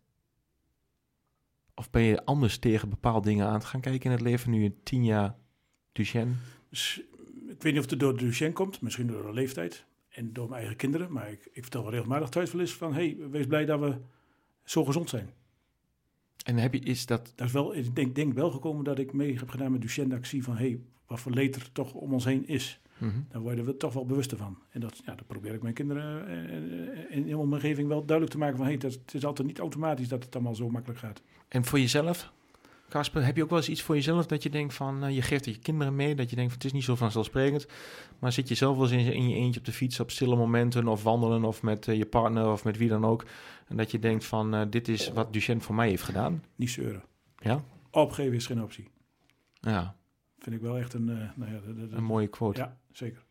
Of 1.77 1.89
ben 1.89 2.01
je 2.01 2.25
anders 2.25 2.57
tegen 2.57 2.89
bepaalde 2.89 3.27
dingen 3.27 3.47
aan 3.47 3.59
te 3.59 3.65
gaan 3.65 3.81
kijken 3.81 4.05
in 4.05 4.11
het 4.11 4.21
leven 4.21 4.51
nu 4.51 4.63
je 4.63 4.83
tien 4.83 5.05
jaar 5.05 5.35
Duchenne? 5.91 6.33
Dus, 6.69 7.01
ik 7.47 7.61
weet 7.61 7.73
niet 7.73 7.83
of 7.83 7.89
het 7.89 7.99
door 7.99 8.17
de 8.17 8.23
Duchenne 8.23 8.53
komt, 8.53 8.81
misschien 8.81 9.07
door 9.07 9.25
de 9.25 9.33
leeftijd 9.33 9.85
en 10.09 10.33
door 10.33 10.45
mijn 10.49 10.59
eigen 10.59 10.77
kinderen. 10.77 11.11
Maar 11.11 11.31
ik, 11.31 11.49
ik 11.53 11.61
vertel 11.61 11.81
wel 11.81 11.91
regelmatig 11.91 12.29
thuis 12.29 12.51
wel 12.51 12.61
eens 12.61 12.73
van, 12.73 12.93
hey, 12.93 13.17
wees 13.31 13.45
blij 13.45 13.65
dat 13.65 13.79
we 13.79 13.97
zo 14.63 14.85
gezond 14.85 15.09
zijn. 15.09 15.29
En 16.43 16.57
heb 16.57 16.73
je, 16.73 16.79
is 16.79 17.05
dat... 17.05 17.33
Dat 17.35 17.47
is 17.47 17.53
wel, 17.53 17.75
ik 17.75 17.95
denk, 17.95 18.15
denk 18.15 18.33
wel 18.33 18.51
gekomen 18.51 18.83
dat 18.83 18.99
ik 18.99 19.13
mee 19.13 19.37
heb 19.37 19.49
gedaan 19.49 19.71
met 19.71 19.81
Duchenne, 19.81 20.09
dat 20.09 20.19
ik 20.19 20.25
zie 20.25 20.43
van, 20.43 20.57
hey, 20.57 20.79
wat 21.07 21.19
voor 21.19 21.31
leed 21.31 21.55
er 21.55 21.71
toch 21.71 21.93
om 21.93 22.13
ons 22.13 22.25
heen 22.25 22.47
is. 22.47 22.79
Mhm. 22.97 23.19
Daar 23.31 23.41
worden 23.41 23.65
we 23.65 23.77
toch 23.77 23.93
wel 23.93 24.05
bewuster 24.05 24.37
van. 24.37 24.57
En 24.69 24.79
dat, 24.79 25.01
ja, 25.05 25.15
dat 25.15 25.27
probeer 25.27 25.53
ik 25.53 25.61
mijn 25.61 25.73
kinderen 25.73 26.27
eh, 26.27 26.37
eh, 26.37 27.15
in 27.17 27.23
mijn 27.23 27.35
omgeving 27.35 27.87
wel 27.87 28.05
duidelijk 28.05 28.31
te 28.31 28.37
maken 28.37 28.57
van... 28.57 28.65
Hey, 28.65 28.77
dat, 28.77 28.93
het 28.93 29.13
is 29.13 29.25
altijd 29.25 29.47
niet 29.47 29.59
automatisch 29.59 30.07
dat 30.07 30.23
het 30.23 30.35
allemaal 30.35 30.55
zo 30.55 30.69
makkelijk 30.69 30.99
gaat. 30.99 31.21
En 31.47 31.65
voor 31.65 31.79
jezelf, 31.79 32.31
Casper, 32.89 33.25
heb 33.25 33.35
je 33.35 33.43
ook 33.43 33.49
wel 33.49 33.57
eens 33.57 33.69
iets 33.69 33.81
voor 33.81 33.95
jezelf 33.95 34.25
dat 34.25 34.43
je 34.43 34.49
denkt 34.49 34.73
van, 34.73 35.03
eh, 35.03 35.15
je 35.15 35.21
geeft 35.21 35.45
het 35.45 35.55
je 35.55 35.61
kinderen 35.61 35.95
mee, 35.95 36.15
dat 36.15 36.29
je 36.29 36.35
denkt 36.35 36.51
van, 36.51 36.61
het 36.61 36.67
is 36.67 36.73
niet 36.73 36.83
zo 36.83 36.95
vanzelfsprekend, 36.95 37.67
maar 38.19 38.31
zit 38.31 38.47
je 38.47 38.55
zelf 38.55 38.77
wel 38.77 38.91
eens 38.91 39.05
in, 39.05 39.13
in 39.13 39.29
je 39.29 39.35
eentje 39.35 39.59
op 39.59 39.65
de 39.65 39.71
fiets 39.71 39.99
op 39.99 40.11
stille 40.11 40.35
momenten 40.35 40.87
of 40.87 41.03
wandelen 41.03 41.43
of 41.43 41.61
met 41.61 41.85
je 41.85 42.05
partner 42.05 42.51
of 42.51 42.63
met 42.63 42.77
wie 42.77 42.89
dan 42.89 43.05
ook, 43.05 43.25
en 43.67 43.77
dat 43.77 43.91
je 43.91 43.99
denkt 43.99 44.25
van, 44.25 44.69
dit 44.69 44.87
is 44.87 45.11
wat 45.11 45.33
Duchenne 45.33 45.61
voor 45.61 45.75
mij 45.75 45.89
heeft 45.89 46.03
gedaan. 46.03 46.43
Niet 46.55 46.69
zeuren. 46.69 47.03
Ja? 47.37 47.63
Opgeven 47.91 48.33
is 48.33 48.45
geen 48.45 48.63
optie. 48.63 48.87
Ja, 49.59 49.95
Vind 50.39 50.55
ik 50.55 50.61
wel 50.61 50.77
echt 50.77 50.93
een... 50.93 51.05
nou 51.05 51.51
ja, 51.51 51.59
een 51.91 52.03
mooie 52.03 52.27
quote. 52.27 52.59
Ja, 52.59 52.77
zeker. 52.97 53.25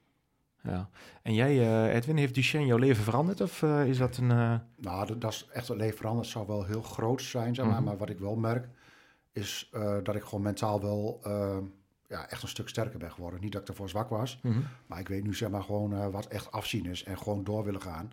Ja. 0.62 0.88
En 1.22 1.34
jij, 1.34 1.58
eh, 1.58 1.94
Edwin, 1.94 2.16
heeft 2.16 2.34
Duchenne 2.34 2.66
jouw 2.66 2.76
leven 2.76 3.04
veranderd 3.04 3.40
of 3.40 3.62
eh, 3.62 3.86
is 3.86 3.98
dat 3.98 4.16
een... 4.16 4.30
eh, 4.30 4.54
Nou, 4.76 5.06
dat, 5.06 5.20
dat 5.20 5.32
is 5.32 5.48
echt 5.52 5.68
een 5.68 5.76
leven 5.76 5.96
veranderd. 5.96 6.26
zou 6.26 6.46
wel 6.46 6.64
heel 6.64 6.82
groot 6.82 7.22
zijn, 7.22 7.54
zeg 7.54 7.64
maar. 7.66 7.74
Mhm. 7.74 7.84
Maar 7.84 7.96
wat 7.96 8.08
ik 8.10 8.18
wel 8.18 8.36
merk, 8.36 8.68
is 9.32 9.70
dat 10.02 10.14
ik 10.14 10.22
gewoon 10.22 10.42
mentaal 10.42 10.80
wel 10.80 11.20
ja, 12.08 12.28
echt 12.28 12.42
een 12.42 12.48
stuk 12.48 12.68
sterker 12.68 12.98
ben 12.98 13.12
geworden. 13.12 13.40
Niet 13.40 13.52
dat 13.52 13.60
ik 13.62 13.68
ervoor 13.68 13.88
zwak 13.88 14.08
was, 14.08 14.38
mhm. 14.42 14.58
maar 14.86 14.98
ik 14.98 15.08
weet 15.08 15.24
nu 15.24 15.34
zeg 15.34 15.48
maar 15.50 15.62
gewoon 15.62 16.10
wat 16.10 16.26
echt 16.26 16.52
afzien 16.52 16.86
is. 16.86 17.04
En 17.04 17.18
gewoon 17.18 17.44
door 17.44 17.64
willen 17.64 17.82
gaan. 17.82 18.12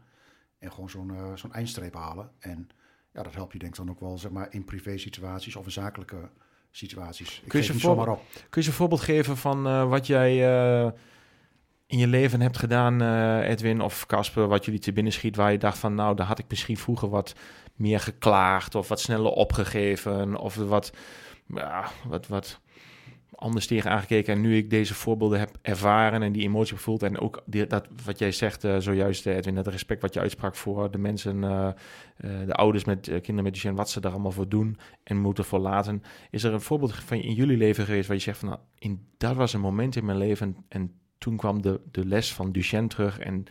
En 0.59 0.71
gewoon 0.71 0.89
zo'n 0.89 1.11
zo'n 1.35 1.53
eindstreep 1.53 1.93
halen. 1.93 2.29
En 2.39 2.69
ja, 3.13 3.23
dat 3.23 3.33
helpt 3.33 3.53
je 3.53 3.59
denk 3.59 3.71
ik 3.71 3.77
dan 3.77 3.89
ook 3.89 3.99
wel 3.99 4.17
zeg 4.17 4.31
maar 4.31 4.47
in 4.49 4.63
privé 4.63 4.97
situaties 4.97 5.55
of 5.55 5.65
in 5.65 5.71
zakelijke 5.71 6.29
situaties. 6.71 7.41
Ik 7.41 7.47
Kun 7.49 7.59
je 7.59 7.65
geef 7.65 7.65
ze 7.65 7.71
niet 7.71 7.81
voor- 7.81 7.95
zomaar 7.95 8.09
op. 8.09 8.21
Kun 8.49 8.61
je 8.61 8.67
een 8.67 8.73
voorbeeld 8.73 9.01
geven 9.01 9.37
van 9.37 9.89
wat 9.89 10.07
jij 10.07 10.93
in 11.93 11.99
je 11.99 12.07
leven 12.07 12.41
hebt 12.41 12.57
gedaan, 12.57 13.01
eh, 13.01 13.49
Edwin 13.49 13.81
of 13.81 14.05
Casper, 14.05 14.47
wat 14.47 14.65
jullie 14.65 14.79
te 14.79 14.93
binnen 14.93 15.13
schiet, 15.13 15.35
waar 15.35 15.51
je 15.51 15.57
dacht 15.57 15.77
van, 15.77 15.95
nou, 15.95 16.15
daar 16.15 16.25
had 16.25 16.39
ik 16.39 16.45
misschien 16.49 16.77
vroeger 16.77 17.09
wat 17.09 17.35
meer 17.75 17.99
geklaagd 17.99 18.75
of 18.75 18.87
wat 18.87 18.99
sneller 18.99 19.31
opgegeven 19.31 20.35
of 20.35 20.55
wat, 20.55 20.93
ja, 21.47 21.85
wat, 22.07 22.27
wat 22.27 22.59
anders 23.35 23.67
tegen 23.67 23.91
aangekeken. 23.91 24.33
En 24.33 24.41
nu 24.41 24.57
ik 24.57 24.69
deze 24.69 24.93
voorbeelden 24.93 25.39
heb 25.39 25.57
ervaren 25.61 26.21
en 26.21 26.31
die 26.31 26.43
emotie 26.43 26.75
gevoeld 26.75 27.03
en 27.03 27.19
ook 27.19 27.43
die, 27.45 27.67
dat 27.67 27.87
wat 28.05 28.19
jij 28.19 28.31
zegt 28.31 28.63
eh, 28.63 28.77
zojuist, 28.77 29.25
eh, 29.25 29.35
Edwin, 29.35 29.55
dat 29.55 29.67
respect 29.67 30.01
wat 30.01 30.13
je 30.13 30.19
uitsprak 30.19 30.55
voor 30.55 30.91
de 30.91 30.97
mensen, 30.97 31.41
de 32.45 32.53
ouders 32.53 32.83
met 32.83 33.01
kinderen 33.05 33.43
met 33.43 33.53
Duchenne, 33.53 33.77
wat 33.77 33.89
ze 33.89 33.99
daar 33.99 34.11
allemaal 34.11 34.31
voor 34.31 34.49
doen 34.49 34.77
en 35.03 35.17
moeten 35.17 35.45
voor 35.45 35.59
laten. 35.59 36.03
Is 36.29 36.43
er 36.43 36.53
een 36.53 36.61
voorbeeld 36.61 36.95
van 36.95 37.17
in 37.17 37.33
jullie 37.33 37.57
leven 37.57 37.85
geweest 37.85 38.07
waar 38.07 38.17
je 38.17 38.23
zegt 38.23 38.37
van, 38.37 38.49
nou, 38.49 38.61
in, 38.79 39.07
dat 39.17 39.35
was 39.35 39.53
een 39.53 39.61
moment 39.61 39.95
in 39.95 40.05
mijn 40.05 40.17
leven 40.17 40.55
en 40.67 40.91
toen 41.23 41.37
kwam 41.37 41.61
de, 41.61 41.81
de 41.91 42.05
les 42.05 42.33
van 42.33 42.51
Duchenne 42.51 42.87
terug 42.87 43.19
en 43.19 43.45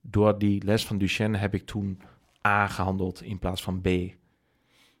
door 0.00 0.38
die 0.38 0.64
les 0.64 0.86
van 0.86 0.98
Duchenne 0.98 1.38
heb 1.38 1.54
ik 1.54 1.66
toen 1.66 2.00
A 2.46 2.66
gehandeld 2.66 3.22
in 3.22 3.38
plaats 3.38 3.62
van 3.62 3.80
B. 3.80 3.86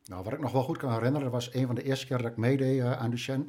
Nou, 0.04 0.24
wat 0.24 0.32
ik 0.32 0.40
nog 0.40 0.52
wel 0.52 0.62
goed 0.62 0.76
kan 0.76 0.92
herinneren, 0.92 1.22
dat 1.22 1.32
was 1.32 1.54
een 1.54 1.66
van 1.66 1.74
de 1.74 1.82
eerste 1.82 2.06
keer 2.06 2.18
dat 2.18 2.30
ik 2.30 2.36
meedeed 2.36 2.80
eh, 2.80 2.92
aan 2.92 3.10
Duchenne. 3.10 3.46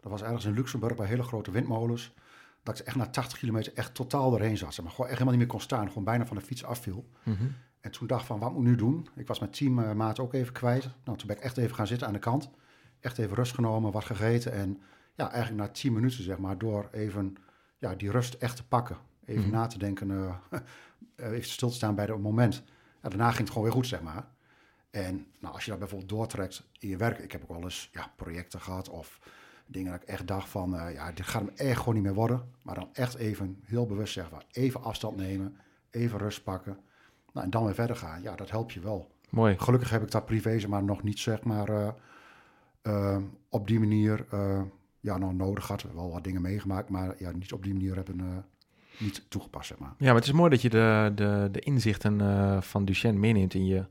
Dat 0.00 0.10
was 0.10 0.22
ergens 0.22 0.44
in 0.44 0.52
Luxemburg 0.52 0.96
bij 0.96 1.06
hele 1.06 1.22
grote 1.22 1.50
windmolens. 1.50 2.14
Dat 2.62 2.78
ik 2.78 2.86
echt 2.86 2.96
na 2.96 3.06
80 3.10 3.38
kilometer 3.38 3.72
echt 3.74 3.94
totaal 3.94 4.30
doorheen 4.30 4.56
zat. 4.56 4.74
Zeg 4.74 4.84
maar 4.84 4.94
gewoon 4.94 5.10
echt 5.10 5.18
helemaal 5.18 5.38
niet 5.38 5.48
meer 5.48 5.56
kon 5.56 5.66
staan. 5.66 5.88
Gewoon 5.88 6.04
bijna 6.04 6.26
van 6.26 6.36
de 6.36 6.42
fiets 6.42 6.64
afviel. 6.64 7.08
En 7.80 7.90
toen 7.90 8.06
dacht 8.06 8.20
ik 8.20 8.26
van, 8.26 8.38
wat 8.38 8.52
moet 8.52 8.62
ik 8.62 8.66
nu 8.68 8.76
doen? 8.76 9.08
Ik 9.16 9.26
was 9.26 9.38
mijn 9.38 9.50
teammaat 9.50 10.18
ook 10.18 10.34
even 10.34 10.52
kwijt. 10.52 10.88
Nou, 11.04 11.18
toen 11.18 11.26
ben 11.26 11.36
ik 11.36 11.42
echt 11.42 11.56
even 11.56 11.74
gaan 11.74 11.86
zitten 11.86 12.06
aan 12.06 12.12
de 12.12 12.18
kant. 12.18 12.50
Echt 13.00 13.18
even 13.18 13.36
rust 13.36 13.54
genomen, 13.54 13.92
wat 13.92 14.04
gegeten. 14.04 14.52
En 14.52 14.82
ja, 15.14 15.30
eigenlijk 15.30 15.66
na 15.66 15.72
10 15.72 15.92
minuten, 15.92 16.22
zeg 16.22 16.38
maar, 16.38 16.58
door 16.58 16.88
even 16.92 17.36
ja, 17.84 17.94
die 17.94 18.10
rust 18.10 18.34
echt 18.34 18.56
te 18.56 18.66
pakken. 18.66 18.96
Even 19.24 19.42
Mhm. 19.42 19.50
na 19.52 19.66
te 19.66 19.78
denken, 19.78 20.10
eh, 20.10 20.34
eh, 21.16 21.30
even 21.32 21.50
stil 21.50 21.68
te 21.68 21.74
staan 21.74 21.94
bij 21.94 22.04
het 22.04 22.20
moment. 22.20 22.62
Ja, 23.02 23.08
daarna 23.08 23.26
ging 23.28 23.38
het 23.38 23.48
gewoon 23.48 23.64
weer 23.64 23.72
goed, 23.72 23.86
zeg 23.86 24.02
maar. 24.02 24.26
En 24.90 25.26
nou, 25.40 25.54
als 25.54 25.64
je 25.64 25.70
dat 25.70 25.78
bijvoorbeeld 25.78 26.10
doortrekt 26.10 26.62
in 26.78 26.88
je 26.88 26.96
werk. 26.96 27.18
Ik 27.18 27.32
heb 27.32 27.42
ook 27.42 27.48
wel 27.48 27.62
eens 27.62 27.88
ja, 27.92 28.12
projecten 28.16 28.60
gehad 28.60 28.88
of 28.88 29.20
dingen 29.66 29.92
dat 29.92 30.02
ik 30.02 30.08
echt 30.08 30.26
dacht 30.26 30.48
van... 30.48 30.76
eh, 30.76 30.94
ja, 30.94 31.12
dit 31.12 31.26
gaat 31.26 31.42
hem 31.42 31.50
echt 31.56 31.78
gewoon 31.78 31.94
niet 31.94 32.02
meer 32.02 32.14
worden. 32.14 32.42
Maar 32.62 32.74
dan 32.74 32.88
echt 32.92 33.14
even 33.14 33.58
heel 33.64 33.86
bewust 33.86 34.12
zeggen 34.12 34.32
van 34.38 34.42
even 34.50 34.82
afstand 34.82 35.16
nemen. 35.16 35.56
Even 35.90 36.18
rust 36.18 36.42
pakken. 36.44 36.78
Nou, 37.32 37.44
en 37.44 37.50
dan 37.50 37.64
weer 37.64 37.74
verder 37.74 37.96
gaan. 37.96 38.22
Ja, 38.22 38.34
dat 38.36 38.50
helpt 38.50 38.72
je 38.72 38.80
wel. 38.80 39.10
Mooi. 39.30 39.58
Gelukkig 39.58 39.90
heb 39.90 40.02
ik 40.02 40.10
dat 40.10 40.26
privé 40.26 40.58
zeg 40.58 40.70
maar 40.70 40.84
nog 40.84 41.02
niet 41.02 41.18
zeg 41.18 41.42
maar 41.42 41.94
op 43.48 43.66
die 43.66 43.78
manier 43.80 44.26
ja, 45.04 45.18
nog 45.18 45.32
nodig 45.34 45.64
gehad. 45.66 45.84
Wel 45.94 46.10
wat 46.12 46.24
dingen 46.24 46.42
meegemaakt, 46.42 46.88
maar 46.88 47.14
ja, 47.18 47.30
niet 47.30 47.52
op 47.52 47.62
die 47.62 47.72
manier 47.72 47.94
hebben 47.94 48.20
eh, 48.20 48.26
niet 48.98 49.24
toegepast, 49.28 49.66
zeg 49.68 49.78
maar. 49.78 49.94
Ja, 49.98 50.06
maar 50.06 50.14
het 50.14 50.24
is 50.24 50.32
mooi 50.32 50.50
dat 50.50 50.62
je 50.62 50.70
de, 50.70 51.12
de, 51.14 51.48
de 51.52 51.60
inzichten 51.60 52.20
eh, 52.20 52.60
van 52.60 52.84
Duchenne 52.84 53.18
meeneemt 53.18 53.54
in 53.54 53.66
je 53.66 53.84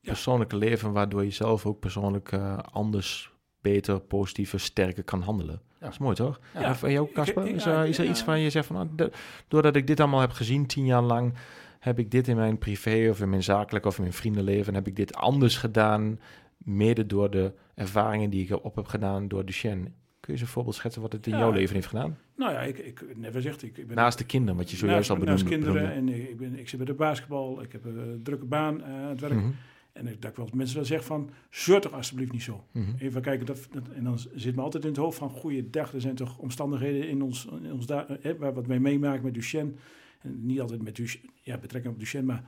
persoonlijke 0.00 0.56
leven, 0.56 0.92
waardoor 0.92 1.24
je 1.24 1.30
zelf 1.30 1.66
ook 1.66 1.80
persoonlijk 1.80 2.32
eh, 2.32 2.58
anders, 2.58 3.32
beter, 3.60 4.00
positiever, 4.00 4.60
sterker 4.60 5.02
kan 5.04 5.22
handelen. 5.22 5.60
Dat 5.80 5.90
is 5.90 5.98
mooi, 5.98 6.14
toch? 6.14 6.40
Ja. 6.54 6.60
Ja. 6.60 6.76
En 6.82 6.92
jou, 6.92 7.12
Casper? 7.12 7.46
Is, 7.46 7.66
er- 7.66 7.72
ja, 7.72 7.84
is 7.84 7.98
er 7.98 8.04
ja. 8.04 8.10
iets 8.10 8.22
van 8.22 8.40
je 8.40 8.50
zegt 8.50 8.66
van, 8.66 8.76
nou, 8.76 8.88
de- 8.94 9.12
doordat 9.48 9.76
ik 9.76 9.86
dit 9.86 10.00
allemaal 10.00 10.20
heb 10.20 10.30
gezien, 10.30 10.66
tien 10.66 10.84
jaar 10.84 11.02
lang, 11.02 11.34
heb 11.78 11.98
ik 11.98 12.10
dit 12.10 12.28
in 12.28 12.36
mijn 12.36 12.58
privé 12.58 13.08
of 13.10 13.20
in 13.20 13.28
mijn 13.30 13.42
zakelijk 13.42 13.84
of 13.86 13.96
in 13.96 14.02
mijn 14.02 14.14
vriendenleven, 14.14 14.74
heb 14.74 14.86
ik 14.86 14.96
dit 14.96 15.14
anders 15.14 15.56
gedaan, 15.56 16.20
mede 16.56 17.06
door 17.06 17.30
de 17.30 17.52
ervaringen 17.74 18.30
die 18.30 18.44
ik 18.48 18.64
op 18.64 18.76
heb 18.76 18.86
gedaan 18.86 19.28
door 19.28 19.44
Duchenne. 19.44 19.84
Kun 20.20 20.34
je 20.34 20.40
eens 20.40 20.40
een 20.40 20.54
voorbeeld 20.54 20.74
schetsen 20.76 21.02
wat 21.02 21.12
het 21.12 21.26
in 21.26 21.32
Ja. 21.32 21.38
jouw 21.38 21.50
leven 21.50 21.74
heeft 21.74 21.86
gedaan? 21.86 22.18
Nou 22.36 22.52
ja, 22.52 22.60
ik, 22.60 22.78
ik 22.78 23.16
never 23.16 23.42
zegt, 23.42 23.62
ik, 23.62 23.78
ik 23.78 23.86
ben 23.86 23.96
Naast 23.96 24.18
de 24.18 24.24
kinderen, 24.24 24.56
wat 24.56 24.70
je 24.70 24.76
zojuist 24.76 25.10
al 25.10 25.16
naast, 25.16 25.44
benoemde. 25.44 25.56
naast 25.56 25.62
kinderen 25.74 25.94
benoemde. 26.04 26.22
en 26.22 26.30
ik, 26.30 26.36
ben, 26.36 26.58
ik 26.58 26.68
zit 26.68 26.78
bij 26.78 26.86
de 26.86 26.94
basketbal, 26.94 27.62
ik 27.62 27.72
heb 27.72 27.84
een 27.84 28.20
drukke 28.22 28.44
baan 28.44 28.82
eh, 28.82 28.88
aan 28.94 29.08
het 29.08 29.20
werk. 29.20 29.32
Mhm, 29.34 29.50
En 29.92 30.06
ik, 30.06 30.22
dat 30.22 30.30
ik 30.30 30.36
wel 30.36 30.48
mensen 30.54 30.76
dan 30.76 30.86
zeg 30.86 31.04
van, 31.04 31.30
zeur 31.50 31.80
toch 31.80 31.92
alsjeblieft 31.92 32.32
niet 32.32 32.42
zo. 32.42 32.64
mhm. 32.72 32.90
Even 32.98 33.22
kijken, 33.22 33.46
dat, 33.46 33.68
dat- 33.72 33.88
en 33.94 34.04
dan 34.04 34.18
zit 34.34 34.54
me 34.56 34.62
altijd 34.62 34.82
in 34.84 34.88
het 34.90 34.98
hoofd 34.98 35.18
van, 35.18 35.30
goeiedag, 35.30 35.92
er 35.92 36.00
zijn 36.00 36.14
toch 36.14 36.38
omstandigheden 36.38 37.08
in 37.08 37.22
ons, 37.22 37.48
in 37.62 37.72
ons 37.72 37.86
da- 37.86 38.06
eh, 38.22 38.32
waar 38.38 38.54
wat 38.54 38.66
wij 38.66 38.78
meemaken 38.78 39.24
met 39.24 39.34
Duchenne. 39.34 39.72
En 40.20 40.46
niet 40.46 40.60
altijd 40.60 40.82
met 40.82 40.96
Duchenne, 40.96 41.28
ja, 41.42 41.58
betrekking 41.58 41.92
op 41.94 42.00
Duchenne, 42.00 42.26
maar 42.26 42.44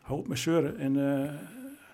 hou 0.00 0.18
op 0.18 0.28
met 0.28 0.38
zeuren 0.38 0.76
en 0.78 0.96
eh, 1.24 1.34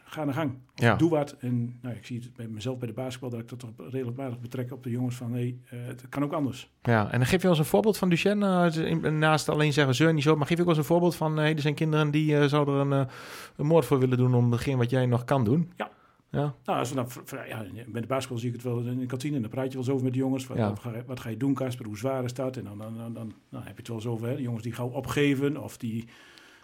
ga 0.09 0.21
aan 0.21 0.27
de 0.27 0.33
gang. 0.33 0.53
Ja. 0.75 0.97
Doe 0.97 1.11
wat. 1.11 1.37
En 1.39 1.79
nou, 1.83 1.95
ik 1.95 2.07
zie 2.07 2.19
het 2.21 2.35
bij 2.35 2.49
mezelf 2.49 2.79
bij 2.79 2.89
de 2.89 2.95
basketbal, 2.95 3.31
dat 3.31 3.41
ik 3.41 3.49
dat 3.49 3.59
toch 3.59 3.71
redelijk 3.91 4.17
waardig 4.17 4.41
betrek 4.41 4.73
op 4.73 4.83
de 4.83 4.91
jongens 4.91 5.17
van, 5.17 5.33
hey, 5.33 5.59
eh, 5.71 5.79
het 5.87 6.09
kan 6.09 6.23
ook 6.25 6.33
anders. 6.33 6.71
Ja, 6.83 7.11
en 7.13 7.19
dan 7.19 7.27
geef 7.29 7.43
je 7.43 7.49
ons 7.49 7.59
een 7.59 7.65
voorbeeld 7.65 7.99
van 7.99 8.09
Duchenne. 8.09 8.71
eh, 8.71 8.91
in- 8.91 9.19
naast 9.19 9.49
alleen 9.49 9.73
zeggen 9.73 9.95
zeur 9.95 10.15
niet 10.15 10.23
zo, 10.23 10.37
maar 10.37 10.47
geef 10.47 10.59
ik 10.59 10.67
ons 10.67 10.79
een 10.79 10.85
voorbeeld 10.85 11.15
van... 11.17 11.37
Hey, 11.37 11.55
er 11.55 11.61
zijn 11.61 11.75
kinderen 11.75 12.11
die 12.11 12.39
eh, 12.39 12.45
zouden 12.47 12.75
er 12.75 12.81
een, 12.81 12.93
eh, 13.07 13.13
een 13.57 13.67
moord 13.67 13.85
voor 13.85 13.99
willen 13.99 14.19
doen 14.19 14.35
om 14.35 14.53
hetgeen 14.53 14.79
wat 14.79 14.91
jij 14.91 15.07
nog 15.07 15.25
kan 15.25 15.45
doen. 15.45 15.73
Ja. 15.77 15.91
Ja, 16.31 16.55
Nou, 16.65 16.79
als 16.79 16.89
we 16.89 16.95
dan, 16.95 17.07
ja, 17.49 17.65
bij 17.89 18.01
de 18.01 18.07
basketbal 18.07 18.39
zie 18.39 18.49
ik 18.49 18.55
het 18.55 18.63
wel 18.65 18.79
in 18.81 18.99
de 18.99 19.07
kantine. 19.07 19.37
En 19.37 19.41
dan 19.43 19.51
praat 19.51 19.65
je 19.65 19.71
wel 19.71 19.81
eens 19.81 19.89
over 19.91 20.05
met 20.05 20.13
de 20.13 20.19
jongens. 20.19 20.47
Wat, 20.47 20.57
Ja. 20.57 20.69
wat, 20.69 20.79
ga, 20.79 20.91
je- 20.97 21.05
wat 21.07 21.21
ga 21.21 21.29
je 21.29 21.37
doen, 21.37 21.55
Casper? 21.55 21.87
Hoe 21.87 21.99
zwaar 21.99 22.25
is 22.25 22.35
dat? 22.35 22.57
En 22.57 22.65
dan, 22.65 22.79
dan, 22.79 23.13
dan, 23.15 23.63
heb 23.63 23.65
je 23.73 23.75
het 23.77 23.89
wel 23.89 23.97
eens 23.97 24.07
over 24.07 24.29
hè, 24.29 24.37
de 24.37 24.43
jongens 24.43 24.63
die 24.63 24.73
gauw 24.73 24.89
opgeven. 24.89 25.63
Of 25.63 25.77
die 25.77 26.05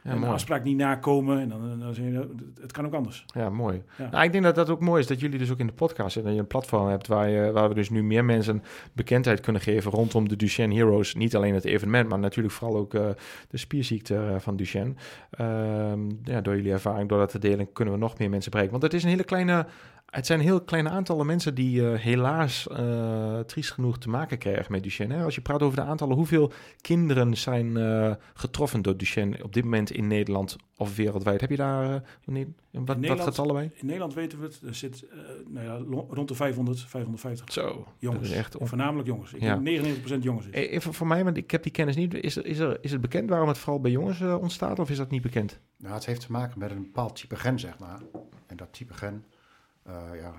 ja 0.03 0.15
afspraak 0.27 0.65
niet 0.65 0.77
nakomen. 0.77 1.41
En 1.41 1.49
dan, 1.49 1.79
dan 1.81 1.95
zeg 1.95 2.05
je, 2.05 2.11
nou, 2.11 2.29
het- 2.61 2.73
kan 2.73 2.87
ook 2.87 2.95
anders. 2.95 3.25
Ja, 3.35 3.51
mooi. 3.51 3.83
Ja. 3.99 4.09
Nou, 4.11 4.25
ik 4.25 4.33
denk 4.33 4.45
dat 4.45 4.55
dat 4.55 4.69
ook 4.71 4.81
mooi 4.81 5.01
is 5.01 5.07
dat 5.07 5.21
jullie 5.21 5.39
dus 5.39 5.51
ook 5.51 5.59
in 5.59 5.67
de 5.67 5.73
podcast 5.73 6.13
zitten. 6.13 6.25
Dat 6.25 6.33
je 6.35 6.41
een 6.41 6.47
platform 6.47 6.89
hebt 6.89 7.07
waar, 7.07 7.29
je, 7.29 7.53
waar 7.53 7.69
we 7.69 7.75
dus 7.75 7.91
nu 7.91 8.03
meer 8.03 8.25
mensen 8.25 8.63
bekendheid 8.93 9.41
kunnen 9.41 9.63
geven 9.63 9.91
rondom 9.91 10.29
de 10.29 10.37
Duchenne 10.37 10.75
Heroes. 10.75 11.15
Niet 11.15 11.37
alleen 11.37 11.55
het 11.55 11.65
evenement, 11.65 12.09
maar 12.09 12.19
natuurlijk 12.19 12.55
vooral 12.55 12.77
ook 12.77 12.95
eh, 12.95 13.07
de 13.49 13.57
spierziekte 13.57 14.17
eh, 14.17 14.35
van 14.39 14.57
Duchenne. 14.57 14.95
Ehm, 15.31 16.01
ja, 16.25 16.41
door 16.41 16.57
jullie 16.57 16.73
ervaring, 16.73 17.09
door 17.09 17.19
dat 17.19 17.31
te 17.31 17.39
delen, 17.39 17.73
kunnen 17.73 17.95
we 17.95 18.01
nog 18.01 18.19
meer 18.19 18.31
mensen 18.31 18.51
bereiken. 18.51 18.79
Want 18.81 18.93
het 18.93 19.01
is 19.01 19.05
een 19.07 19.11
hele 19.13 19.25
kleine... 19.25 19.67
Het 20.13 20.27
zijn 20.27 20.41
heel 20.41 20.61
kleine 20.61 20.89
aantallen 20.89 21.27
mensen 21.27 21.55
die 21.55 21.89
eh, 21.91 21.99
helaas 22.01 22.69
eh, 22.69 23.39
triest 23.41 23.71
genoeg 23.71 23.99
te 23.99 24.09
maken 24.09 24.39
krijgen 24.39 24.73
met 24.73 24.83
Duchenne. 24.83 25.15
Hè? 25.15 25.25
Als 25.25 25.35
je 25.35 25.41
praat 25.41 25.63
over 25.63 25.77
de 25.77 25.83
aantallen, 25.85 26.17
hoeveel 26.17 26.53
kinderen 26.81 27.37
zijn 27.37 27.77
eh, 27.77 28.15
getroffen 28.35 28.83
door 28.83 28.97
Duchenne 28.97 29.43
op 29.45 29.53
dit 29.53 29.65
moment 29.65 29.91
in 29.91 30.07
Nederland 30.07 30.57
of 30.77 30.97
wereldwijd? 30.97 31.41
Heb 31.41 31.51
je 31.51 31.57
daar 31.57 31.95
eh, 31.95 32.45
wat, 32.71 32.97
wat 33.07 33.21
getallen 33.21 33.55
bij? 33.55 33.71
In 33.75 33.87
Nederland 33.87 34.15
weten 34.15 34.39
we 34.39 34.45
het. 34.45 34.61
Er 34.67 34.75
zit 34.75 35.03
eh, 35.09 35.19
nou 35.49 35.67
ja, 35.67 36.05
rond 36.09 36.29
de 36.29 36.35
500, 36.35 36.81
550 36.81 37.53
Zo, 37.53 37.87
jongens. 37.99 38.23
dat 38.23 38.31
is 38.31 38.37
echt 38.37 38.57
on- 38.57 38.67
Voornamelijk 38.69 39.09
jongens. 39.09 39.33
Ik 39.33 39.41
Ja. 39.41 39.57
denk 39.57 39.85
99% 39.85 40.23
jongens 40.23 40.47
is. 40.47 40.53
Eh, 40.55 40.73
Even 40.73 40.95
voor 40.95 41.07
mij, 41.07 41.25
want 41.25 41.37
ik 41.37 41.51
heb 41.51 41.63
die 41.63 41.73
kennis 41.73 41.97
niet. 41.97 42.15
Is, 42.15 42.37
er, 42.37 42.47
is, 42.47 42.59
er, 42.59 42.79
is 42.81 42.93
het 42.93 43.01
bekend 43.01 43.29
waarom 43.31 43.49
het 43.49 43.59
vooral 43.59 43.81
bij 43.81 43.91
jongens 43.91 44.21
ontstaat 44.21 44.79
of 44.79 44.91
is 44.91 44.97
dat 44.97 45.11
niet 45.11 45.23
bekend? 45.23 45.61
Nou, 45.79 45.95
het 45.95 46.07
heeft 46.07 46.21
te 46.27 46.33
maken 46.33 46.59
met 46.59 46.71
een 46.71 46.83
bepaald 46.83 47.17
type 47.17 47.37
gen, 47.37 47.59
zeg 47.59 47.79
maar. 47.79 48.01
En 48.47 48.57
dat 48.57 48.73
type 48.73 48.95
gen, 48.95 49.25
ja, 49.87 50.33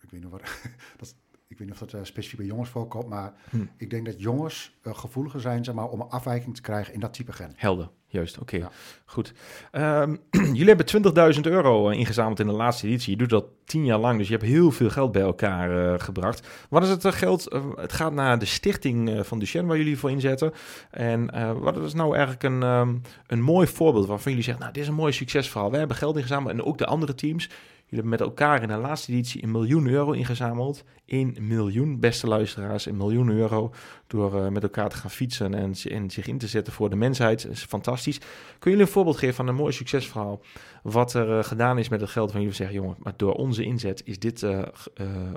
ik 0.00 0.10
weet 0.10 0.20
niet 0.22 0.30
wat, 0.30 0.42
dat, 0.98 1.14
ik 1.48 1.58
weet 1.58 1.68
niet 1.68 1.80
of 1.82 1.88
dat 1.90 2.06
specifiek 2.06 2.38
bij 2.38 2.46
jongens 2.46 2.68
voorkomt, 2.70 3.08
maar 3.08 3.32
Hm. 3.50 3.56
ik 3.76 3.90
denk 3.90 4.06
dat 4.06 4.20
jongens 4.20 4.78
gevoeliger 4.82 5.40
zijn 5.40 5.64
zeg 5.64 5.74
maar, 5.74 5.88
om 5.88 6.00
een 6.00 6.08
afwijking 6.08 6.54
te 6.54 6.60
krijgen 6.62 6.94
in 6.94 7.00
dat 7.00 7.12
type 7.14 7.32
gen. 7.32 7.52
Helder, 7.56 7.88
juist. 8.06 8.38
Oké, 8.38 8.56
Ja. 8.56 8.70
goed. 9.04 9.32
Ehm, 9.70 10.16
jullie 10.30 10.74
hebben 10.74 10.86
20.000 11.34 11.40
euro 11.40 11.88
eh, 11.90 11.98
ingezameld 11.98 12.40
in 12.40 12.46
de 12.46 12.52
laatste 12.52 12.86
editie. 12.86 13.10
Je 13.10 13.16
doet 13.16 13.30
dat 13.30 13.44
tien 13.64 13.84
jaar 13.84 13.98
lang, 13.98 14.18
dus 14.18 14.26
je 14.28 14.32
hebt 14.34 14.46
heel 14.46 14.70
veel 14.70 14.90
geld 14.90 15.12
bij 15.12 15.22
elkaar 15.22 15.92
eh, 15.94 16.00
gebracht. 16.00 16.48
Wat 16.68 16.82
is 16.82 16.88
het 16.88 17.04
eh, 17.04 17.12
geld? 17.12 17.48
eh, 17.48 17.64
het 17.76 17.92
gaat 17.92 18.12
naar 18.12 18.38
de 18.38 18.44
stichting 18.46 19.10
eh, 19.10 19.22
van 19.22 19.38
Duchenne 19.38 19.68
waar 19.68 19.76
jullie 19.76 19.98
voor 19.98 20.10
inzetten. 20.10 20.52
En 20.90 21.30
eh, 21.30 21.52
wat 21.58 21.76
is 21.76 21.94
nou 21.94 22.10
eigenlijk 22.14 22.42
een, 22.42 22.62
ehm, 22.62 22.96
een 23.26 23.42
mooi 23.42 23.66
voorbeeld 23.66 24.06
waarvan 24.06 24.30
jullie 24.30 24.44
zeggen, 24.44 24.62
nou, 24.62 24.74
dit 24.74 24.82
is 24.82 24.88
een 24.88 24.94
mooi 24.94 25.12
succesverhaal. 25.12 25.70
We 25.70 25.76
hebben 25.76 25.96
geld 25.96 26.16
ingezameld 26.16 26.50
en 26.52 26.64
ook 26.64 26.78
de 26.78 26.86
andere 26.86 27.14
teams. 27.14 27.50
Jullie 27.90 28.08
hebben 28.08 28.26
met 28.26 28.38
elkaar 28.38 28.62
in 28.62 28.68
de 28.68 28.76
laatste 28.76 29.12
editie 29.12 29.42
een 29.42 29.50
miljoen 29.50 29.86
euro 29.86 30.12
ingezameld. 30.12 30.84
1 31.04 31.36
miljoen, 31.40 32.00
beste 32.00 32.26
luisteraars, 32.26 32.86
een 32.86 32.96
miljoen 32.96 33.30
euro. 33.30 33.72
Door 34.06 34.44
eh, 34.44 34.50
met 34.50 34.62
elkaar 34.62 34.88
te 34.88 34.96
gaan 34.96 35.10
fietsen 35.10 35.54
en, 35.54 36.10
zich 36.10 36.26
in 36.26 36.38
te 36.38 36.46
zetten 36.46 36.72
voor 36.72 36.90
de 36.90 36.96
mensheid. 36.96 37.42
Dat 37.42 37.52
is 37.52 37.64
fantastisch. 37.64 38.18
Kun 38.58 38.70
jullie 38.70 38.86
een 38.86 38.92
voorbeeld 38.92 39.16
geven 39.16 39.34
van 39.34 39.48
een 39.48 39.54
mooi 39.54 39.72
succesverhaal? 39.72 40.42
Wat 40.82 41.14
er 41.14 41.38
eh, 41.38 41.44
gedaan 41.44 41.78
is 41.78 41.88
met 41.88 42.00
het 42.00 42.10
geld 42.10 42.30
van 42.30 42.40
jullie 42.40 42.54
zeggen, 42.54 42.76
jongen, 42.76 42.96
maar 42.98 43.16
door 43.16 43.34
onze 43.34 43.64
inzet 43.64 44.02
is 44.04 44.18
dit 44.18 44.42
eh, 44.42 44.62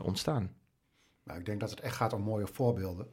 ontstaan. 0.02 0.52
Nou, 1.24 1.40
ik 1.40 1.46
denk 1.46 1.60
dat 1.60 1.70
het 1.70 1.80
echt 1.80 1.96
gaat 1.96 2.14
om 2.14 2.22
mooie 2.22 2.48
voorbeelden. 2.48 3.08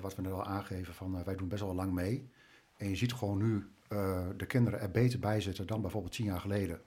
Wat 0.00 0.16
we 0.16 0.22
net 0.22 0.32
al 0.32 0.44
aangeven, 0.44 0.94
van 0.94 1.24
wij 1.24 1.36
doen 1.36 1.48
best 1.48 1.62
wel 1.62 1.74
lang 1.74 1.92
mee. 1.92 2.30
En 2.76 2.88
je 2.88 2.96
ziet 2.96 3.12
gewoon 3.12 3.38
nu 3.38 3.70
de 4.36 4.46
kinderen 4.46 4.80
er 4.80 4.90
beter 4.90 5.18
bij 5.18 5.40
zitten 5.40 5.66
dan 5.66 5.80
bijvoorbeeld 5.80 6.12
tien 6.12 6.24
jaar 6.24 6.40
geleden. 6.40 6.80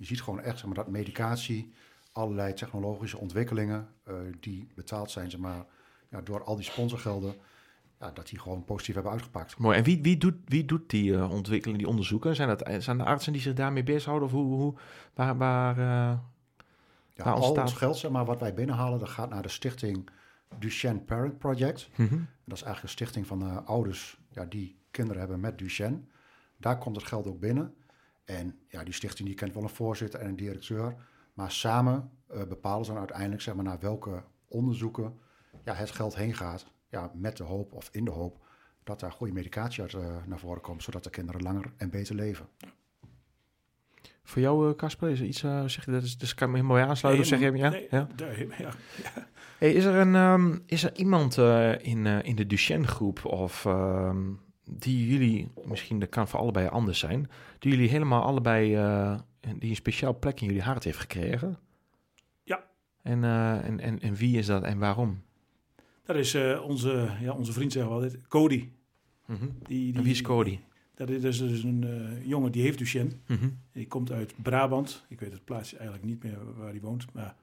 Je 0.00 0.06
ziet 0.06 0.22
gewoon 0.22 0.40
echt 0.40 0.58
zeg 0.58 0.66
maar, 0.66 0.74
dat 0.74 0.88
medicatie, 0.88 1.72
allerlei 2.12 2.54
technologische 2.54 3.18
ontwikkelingen 3.18 3.88
eh, 4.04 4.14
die 4.40 4.68
betaald 4.74 5.10
zijn 5.10 5.30
zeg 5.30 5.40
maar, 5.40 5.64
ja, 6.08 6.20
door 6.20 6.44
al 6.44 6.56
die 6.56 6.64
sponsorgelden, 6.64 7.34
ja, 7.98 8.10
dat 8.10 8.28
die 8.28 8.38
gewoon 8.38 8.64
positief 8.64 8.94
hebben 8.94 9.12
uitgepakt. 9.12 9.58
Mooi. 9.58 9.76
En 9.76 9.84
wie, 9.84 10.02
wie, 10.02 10.16
doet, 10.16 10.34
wie 10.44 10.64
doet 10.64 10.90
die 10.90 11.14
eh, 11.14 11.30
ontwikkeling, 11.30 11.78
die 11.78 11.88
onderzoeken? 11.88 12.34
Zijn 12.34 12.48
dat 12.48 12.82
zijn 12.82 12.98
de 12.98 13.04
artsen 13.04 13.32
die 13.32 13.42
zich 13.42 13.54
daarmee 13.54 13.82
bezighouden? 13.82 14.28
Of 14.28 14.34
hoe, 14.34 14.54
hoe, 14.54 14.74
waar, 15.14 15.36
waar, 15.36 15.78
eh, 15.78 16.18
Ja, 17.14 17.24
al 17.24 17.60
ons 17.60 17.72
geld 17.72 17.96
zeg 17.96 18.10
maar, 18.10 18.24
wat 18.24 18.40
wij 18.40 18.54
binnenhalen, 18.54 18.98
dat 18.98 19.08
gaat 19.08 19.30
naar 19.30 19.42
de 19.42 19.48
stichting 19.48 20.08
Duchenne 20.58 21.00
Parent 21.00 21.38
Project. 21.38 21.88
mhm. 21.96 22.18
Dat 22.44 22.58
is 22.58 22.64
eigenlijk 22.64 22.82
een 22.82 22.88
stichting 22.88 23.26
van 23.26 23.66
ouders 23.66 24.18
ja, 24.30 24.44
die 24.44 24.78
kinderen 24.90 25.20
hebben 25.20 25.40
met 25.40 25.58
Duchenne. 25.58 26.00
Daar 26.56 26.78
komt 26.78 26.96
het 26.96 27.04
geld 27.04 27.26
ook 27.26 27.40
binnen. 27.40 27.74
En 28.38 28.58
ja, 28.68 28.84
die 28.84 28.94
stichting 28.94 29.28
die 29.28 29.36
kent 29.36 29.54
wel 29.54 29.62
een 29.62 29.68
voorzitter 29.68 30.20
en 30.20 30.28
een 30.28 30.36
directeur. 30.36 30.94
Maar 31.34 31.50
samen 31.50 32.10
eh, 32.28 32.42
bepalen 32.48 32.84
ze 32.84 32.90
dan 32.90 32.98
uiteindelijk 33.00 33.42
zeg 33.42 33.54
maar, 33.54 33.64
naar 33.64 33.78
welke 33.80 34.22
onderzoeken 34.48 35.18
ja, 35.64 35.74
het 35.74 35.90
geld 35.90 36.16
heen 36.16 36.34
gaat. 36.34 36.66
Ja, 36.88 37.10
met 37.14 37.36
de 37.36 37.42
hoop 37.42 37.72
of 37.72 37.88
in 37.92 38.04
de 38.04 38.10
hoop 38.10 38.38
dat 38.84 39.00
daar 39.00 39.12
goede 39.12 39.32
medicatie 39.32 39.82
uit 39.82 39.94
eh, 39.94 40.16
naar 40.26 40.38
voren 40.38 40.62
komt. 40.62 40.82
Zodat 40.82 41.04
de 41.04 41.10
kinderen 41.10 41.42
langer 41.42 41.72
en 41.76 41.90
beter 41.90 42.14
leven. 42.14 42.46
Voor 44.22 44.42
jou, 44.42 44.70
eh, 44.70 44.76
Casper, 44.76 45.10
is 45.10 45.20
er 45.20 45.26
iets, 45.26 45.42
eh, 45.42 45.64
zeg 45.64 45.84
je 45.84 45.90
dat 45.90 46.02
is, 46.02 46.18
dus 46.18 46.34
kan 46.34 46.46
ik 46.48 46.54
me 46.54 46.60
helemaal 46.60 46.88
aansluiten? 46.88 47.24
of 47.24 47.28
zeg 47.30 47.40
je, 47.40 47.56
ja? 47.56 47.68
nee, 47.68 47.86
ja? 47.90 48.08
daar- 48.16 48.38
ja. 48.58 48.72
Hey, 49.58 49.72
is, 49.72 49.84
er 49.84 49.94
een, 49.94 50.14
ehm, 50.14 50.58
is 50.66 50.84
er 50.84 50.96
iemand 50.96 51.38
eh, 51.38 51.84
in, 51.84 52.06
eh, 52.06 52.22
in 52.22 52.36
de 52.36 52.46
Duchenne-groep 52.46 53.24
of 53.24 53.64
ehm, 53.64 54.32
die 54.78 55.06
jullie, 55.06 55.48
misschien 55.64 56.00
dat 56.00 56.08
kan 56.08 56.28
voor 56.28 56.40
allebei 56.40 56.68
anders 56.68 56.98
zijn, 56.98 57.30
die 57.58 57.72
jullie 57.72 57.88
helemaal 57.88 58.22
allebei, 58.22 58.74
eh, 58.74 59.18
die 59.58 59.70
een 59.70 59.76
speciaal 59.76 60.18
plek 60.18 60.40
in 60.40 60.46
jullie 60.46 60.62
hart 60.62 60.84
heeft 60.84 60.98
gekregen? 60.98 61.58
Ja. 62.42 62.64
En, 63.02 63.24
eh, 63.24 63.64
en, 63.64 63.80
en, 63.80 64.00
en 64.00 64.14
wie 64.14 64.38
is 64.38 64.46
dat 64.46 64.62
en 64.62 64.78
waarom? 64.78 65.22
Dat 66.04 66.16
is 66.16 66.34
eh, 66.34 66.64
onze, 66.64 67.08
ja, 67.20 67.32
onze 67.32 67.52
vriend, 67.52 67.72
zeggen 67.72 67.90
we 67.92 68.02
altijd, 68.02 68.26
Cody. 68.28 68.68
Die, 69.26 69.48
die, 69.66 69.94
En 69.94 70.02
wie 70.02 70.12
is 70.12 70.22
Cody? 70.22 70.58
Dat 70.94 71.10
is 71.10 71.38
dus 71.38 71.62
een 71.62 71.86
jongen 72.24 72.52
die 72.52 72.62
heeft 72.62 72.78
Duchenne. 72.78 73.12
Mhm. 73.26 73.48
Die 73.72 73.86
komt 73.86 74.12
uit 74.12 74.34
Brabant. 74.42 75.04
Ik 75.08 75.20
weet 75.20 75.32
het 75.32 75.44
plaatsje 75.44 75.76
eigenlijk 75.76 76.06
niet 76.06 76.22
meer 76.22 76.54
waar 76.56 76.70
hij 76.70 76.80
woont. 76.80 77.12
Maar 77.12 77.34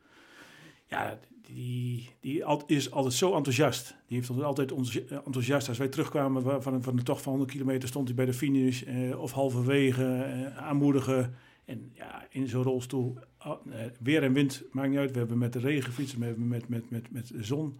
ja, 0.85 1.19
die, 1.53 2.09
die 2.19 2.43
is 2.67 2.91
altijd 2.91 3.13
zo 3.13 3.35
enthousiast. 3.35 3.95
Die 4.07 4.17
heeft 4.17 4.41
altijd 4.43 4.71
eh, 4.71 5.17
enthousiast. 5.25 5.67
Als 5.67 5.77
wij 5.77 5.87
terugkwamen 5.87 6.43
wa- 6.43 6.61
van, 6.61 6.83
van 6.83 6.95
de 6.95 7.03
tocht 7.03 7.21
van 7.21 7.31
100 7.31 7.51
kilometer, 7.51 7.87
stond 7.89 8.07
hij 8.07 8.15
bij 8.15 8.25
de 8.25 8.33
finish 8.33 8.81
eh, 8.83 9.19
of 9.19 9.31
halverwege 9.31 10.05
eh, 10.05 10.57
aanmoedigen. 10.57 11.35
En 11.65 11.91
ja, 11.93 12.27
in 12.29 12.47
zo'n 12.47 12.63
rolstoel, 12.63 13.17
ah, 13.37 13.59
eh, 13.69 13.91
weer 13.99 14.23
en 14.23 14.33
wind, 14.33 14.63
maakt 14.71 14.89
niet 14.89 14.97
uit. 14.97 15.11
We 15.11 15.17
hebben 15.17 15.37
met 15.37 15.53
de 15.53 15.59
regen 15.59 15.83
gefietst, 15.83 16.17
we 16.17 16.25
hebben 16.25 16.47
met, 16.47 16.67
met, 16.69 16.89
met, 16.89 17.11
met 17.11 17.27
de 17.27 17.43
zon. 17.43 17.79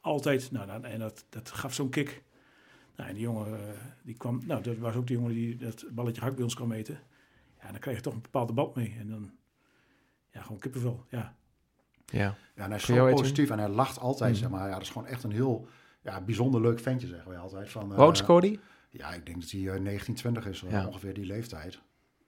Altijd. 0.00 0.50
Nou, 0.50 0.66
nou, 0.66 0.84
en 0.84 0.98
dat, 0.98 1.24
dat 1.28 1.50
gaf 1.50 1.74
zo'n 1.74 1.88
kick. 1.90 2.22
Nou, 2.96 3.08
en 3.08 3.14
die 3.14 3.24
jongen, 3.24 3.58
die 4.02 4.16
kwam, 4.16 4.42
nou, 4.46 4.62
dat 4.62 4.76
was 4.76 4.94
ook 4.94 5.06
de 5.06 5.12
jongen 5.12 5.32
die 5.32 5.56
dat 5.56 5.84
balletje 5.90 6.20
hak 6.20 6.34
bij 6.34 6.44
ons 6.44 6.54
kwam 6.54 6.72
eten. 6.72 7.00
Ja, 7.60 7.70
dan 7.70 7.80
krijg 7.80 7.96
je 7.96 8.02
toch 8.02 8.14
een 8.14 8.20
bepaalde 8.22 8.52
band 8.52 8.74
mee. 8.74 8.94
En 8.98 9.08
dan, 9.08 9.30
ja, 10.32 10.42
gewoon 10.42 10.58
kippenvel. 10.58 11.04
Ja, 11.10 11.36
Ja. 12.06 12.18
Ja, 12.54 12.62
en 12.62 12.68
hij 12.70 12.76
is 12.78 12.84
Kun 12.84 12.94
zo 12.94 13.10
positief 13.10 13.50
en 13.50 13.58
hij 13.58 13.68
lacht 13.68 13.98
altijd. 13.98 14.30
Mhm. 14.32 14.40
Zeg 14.40 14.50
maar. 14.50 14.66
ja, 14.66 14.72
dat 14.72 14.82
is 14.82 14.90
gewoon 14.90 15.06
echt 15.08 15.22
een 15.24 15.32
heel 15.32 15.68
ja, 16.02 16.20
bijzonder 16.20 16.60
leuk 16.60 16.80
ventje, 16.80 17.06
zeggen 17.06 17.28
wij 17.30 17.38
altijd. 17.38 17.70
Van, 17.70 17.84
Hoe 17.92 17.94
oud 17.96 18.14
is 18.14 18.20
eh, 18.20 18.26
Cody? 18.26 18.58
Ja, 18.90 19.12
ik 19.14 19.26
denk 19.26 19.40
dat 19.40 19.50
hij 19.50 19.68
eh, 19.70 19.80
19, 19.80 20.14
20 20.14 20.46
is, 20.46 20.62
eh, 20.62 20.70
Ja. 20.70 20.86
ongeveer 20.86 21.14
die 21.14 21.26
leeftijd. 21.26 21.78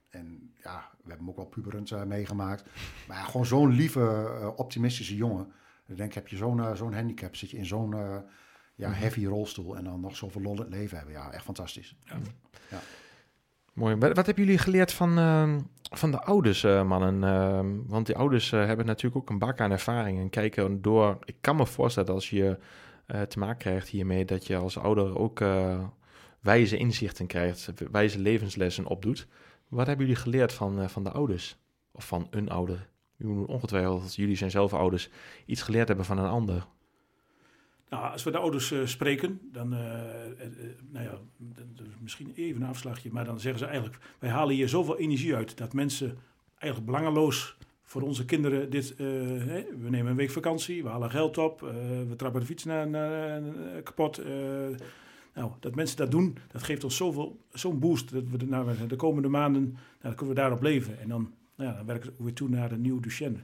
En 0.09 0.53
ja, 0.62 0.91
we 0.91 1.09
hebben 1.09 1.19
hem 1.19 1.29
ook 1.29 1.37
wel 1.37 1.45
puberend 1.47 1.91
eh, 1.91 2.03
meegemaakt. 2.03 2.64
Maar 3.09 3.17
ja, 3.17 3.23
gewoon 3.25 3.47
zo'n 3.47 3.71
lieve, 3.71 4.01
eh, 4.41 4.49
optimistische 4.57 5.17
jongen. 5.17 5.53
Dan 5.87 5.97
denk 5.97 6.09
ik, 6.09 6.14
heb 6.14 6.29
je 6.29 6.37
zo'n 6.37 6.61
eh, 6.61 6.75
zo'n 6.75 6.95
handicap, 6.95 7.37
zit 7.37 7.51
je 7.51 7.57
in 7.57 7.67
zo'n 7.67 7.93
eh, 7.95 8.17
ja, 8.75 8.88
Mhm. 8.88 8.99
heavy 8.99 9.25
rolstoel 9.27 9.77
en 9.77 9.85
dan 9.85 10.01
nog 10.01 10.17
zoveel 10.17 10.41
lol 10.43 10.64
leven 10.69 10.97
hebben. 10.97 11.14
Ja, 11.14 11.33
echt 11.33 11.45
fantastisch. 11.45 11.97
Mooi. 13.79 13.97
Wat, 13.97 14.27
hebben 14.27 14.45
jullie 14.45 14.59
geleerd 14.59 14.93
van, 14.93 15.19
ehm, 15.19 15.61
van 15.91 16.11
de 16.11 16.23
ouders, 16.23 16.64
eh, 16.64 16.85
mannen? 16.85 17.25
Ehm, 17.25 17.77
want 17.87 18.07
die 18.07 18.17
ouders 18.17 18.53
eh, 18.53 18.67
hebben 18.67 18.87
natuurlijk 18.87 19.17
ook 19.17 19.31
een 19.31 19.38
bak 19.38 19.61
aan 19.61 19.71
ervaring 19.71 20.19
en 20.19 20.31
kijken 20.31 20.83
door. 20.83 21.19
Ik 21.25 21.37
kan 21.41 21.57
me 21.57 21.67
voorstellen 21.67 22.14
als 22.14 22.31
je 22.31 22.59
eh, 23.07 23.23
te 23.23 23.38
maken 23.38 23.59
krijgt 23.59 23.88
hiermee, 23.88 24.25
dat 24.25 24.47
je 24.47 24.57
als 24.57 24.79
ouder 24.79 25.19
ook 25.19 25.45
wijze 26.41 26.77
inzichten 26.77 27.27
krijgt, 27.27 27.73
wijze 27.91 28.19
levenslessen 28.19 28.87
opdoet. 28.87 29.27
Wat 29.69 29.87
hebben 29.87 30.07
jullie 30.07 30.23
geleerd 30.23 30.53
van, 30.53 30.91
van 30.91 31.05
de 31.05 31.11
ouders? 31.11 31.57
Of 31.93 32.07
van 32.07 32.27
een 32.31 32.51
ouder? 32.51 32.88
Moeten 33.17 33.55
ongetwijfeld, 33.55 34.14
jullie 34.14 34.37
zijn 34.37 34.51
zelf 34.51 34.75
ouders, 34.75 35.11
iets 35.47 35.62
geleerd 35.62 35.88
hebben 35.88 36.07
van 36.07 36.19
een 36.19 36.31
ander. 36.31 36.67
Nou, 37.90 38.12
als 38.12 38.22
we 38.22 38.31
de 38.31 38.38
ouders 38.38 38.70
eh, 38.70 38.87
spreken, 38.87 39.40
dan, 39.53 39.74
eh, 39.74 39.81
nou 40.90 41.05
ja, 41.05 41.18
misschien 42.01 42.33
even 42.35 42.62
een 42.62 42.68
afslagje, 42.68 43.11
maar 43.12 43.24
dan 43.24 43.40
zeggen 43.40 43.61
ze 43.61 43.66
eigenlijk, 43.66 43.98
wij 44.18 44.31
halen 44.31 44.55
hier 44.55 44.68
zoveel 44.68 44.98
energie 44.98 45.35
uit 45.35 45.57
dat 45.57 45.72
mensen 45.72 46.18
eigenlijk 46.59 46.92
belangeloos 46.92 47.57
voor 47.83 48.03
onze 48.03 48.24
kinderen 48.24 48.70
dit, 48.70 48.96
we 48.96 49.87
nemen 49.88 50.07
een 50.07 50.16
week 50.16 50.31
vakantie, 50.31 50.83
we 50.83 50.88
halen 50.88 51.11
geld 51.11 51.38
op, 51.38 51.61
we 52.09 52.14
trappen 52.16 52.40
de 52.40 52.46
fiets 52.46 52.64
naar, 52.64 52.88
kapot. 53.83 54.22
nou, 55.35 55.51
dat 55.61 55.74
mensen 55.74 55.96
dat 55.96 56.11
doen, 56.11 56.38
dat 56.53 56.62
geeft 56.62 56.85
ons 56.85 56.96
zoveel, 56.96 57.40
zo'n 57.53 57.79
boost 57.79 58.12
dat 58.12 58.29
we 58.29 58.37
de, 58.37 58.46
nou, 58.46 58.87
de 58.87 58.96
komende 58.96 59.29
maanden, 59.29 59.77
nou, 60.03 60.14
kunnen 60.14 60.35
we 60.35 60.40
daarop 60.40 60.62
leven. 60.62 60.98
En 60.98 61.09
dan, 61.09 61.35
nou 61.55 61.77
dan 61.77 61.87
werken 61.87 62.12
we 62.16 62.24
weer 62.24 62.33
toe 62.33 62.48
naar 62.48 62.68
de 62.68 62.79
nieuwe 62.79 63.01
Duchenne. 63.01 63.38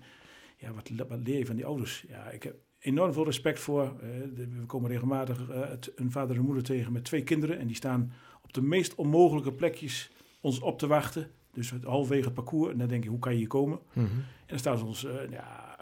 Ja, 0.56 0.72
wat, 0.72 0.90
wat 1.08 1.20
leer 1.24 1.38
je 1.38 1.46
van 1.46 1.56
die 1.56 1.66
ouders? 1.66 2.04
Ja, 2.08 2.30
ik 2.30 2.42
heb 2.42 2.56
enorm 2.84 3.12
veel 3.12 3.24
respect 3.24 3.60
voor. 3.60 3.82
Eh, 3.82 4.08
we 4.36 4.66
komen 4.66 4.90
regelmatig 4.90 5.48
eh, 5.48 5.70
een 5.96 6.10
vader 6.10 6.36
en 6.36 6.42
moeder 6.42 6.62
tegen 6.62 6.92
met 6.92 7.04
twee 7.04 7.22
kinderen. 7.22 7.58
En 7.58 7.66
die 7.66 7.76
staan 7.76 8.12
op 8.42 8.52
de 8.52 8.62
meest 8.62 8.94
onmogelijke 8.94 9.52
plekjes 9.52 10.10
ons 10.40 10.60
op 10.60 10.78
te 10.78 10.86
wachten. 10.86 11.30
Dus 11.52 11.70
het 11.70 11.84
halverwege 11.84 12.24
het 12.24 12.34
parcours. 12.34 12.72
En 12.72 12.78
dan 12.78 12.88
denk 12.88 13.04
je, 13.04 13.10
hoe 13.10 13.18
kan 13.18 13.32
je 13.32 13.38
hier 13.38 13.46
komen? 13.46 13.78
En 13.92 14.24
dan 14.46 14.58
staan 14.58 14.78
ze 14.78 14.84
ons, 14.84 15.04
eh, 15.04 15.30
ja, 15.30 15.76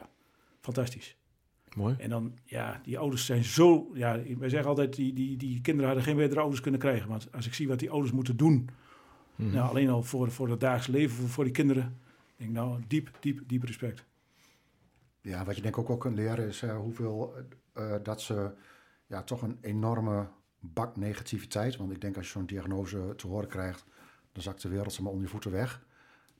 fantastisch. 0.60 1.16
Mooi. 1.76 1.94
En 1.98 2.10
dan, 2.10 2.32
ja, 2.44 2.80
die 2.84 2.98
ouders 2.98 3.26
zijn 3.26 3.44
zo... 3.44 3.90
Ja, 3.94 4.20
wij 4.38 4.48
zeggen 4.48 4.68
altijd, 4.68 4.96
die, 4.96 5.12
die, 5.12 5.36
die 5.36 5.60
kinderen 5.60 5.86
hadden 5.86 6.06
geen 6.06 6.16
betere 6.16 6.40
ouders 6.40 6.60
kunnen 6.60 6.80
krijgen. 6.80 7.08
Want 7.08 7.28
als 7.32 7.46
ik 7.46 7.54
zie 7.54 7.68
wat 7.68 7.78
die 7.78 7.90
ouders 7.90 8.12
moeten 8.12 8.36
doen... 8.36 8.68
Mhm. 9.36 9.54
Nou, 9.54 9.68
alleen 9.68 9.88
al 9.88 10.02
voor, 10.02 10.30
voor 10.30 10.48
het 10.48 10.60
dagelijks 10.60 10.98
leven, 10.98 11.16
voor, 11.16 11.28
voor 11.28 11.44
die 11.44 11.52
kinderen... 11.52 11.98
denk 12.36 12.50
ik, 12.50 12.56
nou, 12.56 12.80
diep, 12.86 13.10
diep, 13.20 13.40
diep 13.46 13.62
respect. 13.62 14.04
Ja, 15.22 15.44
wat 15.44 15.56
je 15.56 15.62
denk 15.62 15.74
ik 15.74 15.80
ook 15.80 15.88
wel 15.88 15.96
kunt 15.96 16.16
leren 16.16 16.46
is 16.46 16.62
eh, 16.62 16.76
hoeveel 16.76 17.34
eh, 17.72 17.94
dat 18.02 18.20
ze 18.20 18.50
ja, 19.06 19.22
toch 19.22 19.42
een 19.42 19.58
enorme 19.60 20.28
bak 20.58 20.96
negativiteit. 20.96 21.76
Want 21.76 21.92
ik 21.92 22.00
denk 22.00 22.16
als 22.16 22.26
je 22.26 22.32
zo'n 22.32 22.46
diagnose 22.46 23.14
te 23.16 23.26
horen 23.26 23.48
krijgt, 23.48 23.84
dan 24.32 24.42
zakt 24.42 24.62
de 24.62 24.68
wereld 24.68 24.92
zeg 24.92 25.02
maar, 25.02 25.10
onder 25.10 25.24
je 25.24 25.32
voeten 25.32 25.50
weg. 25.50 25.84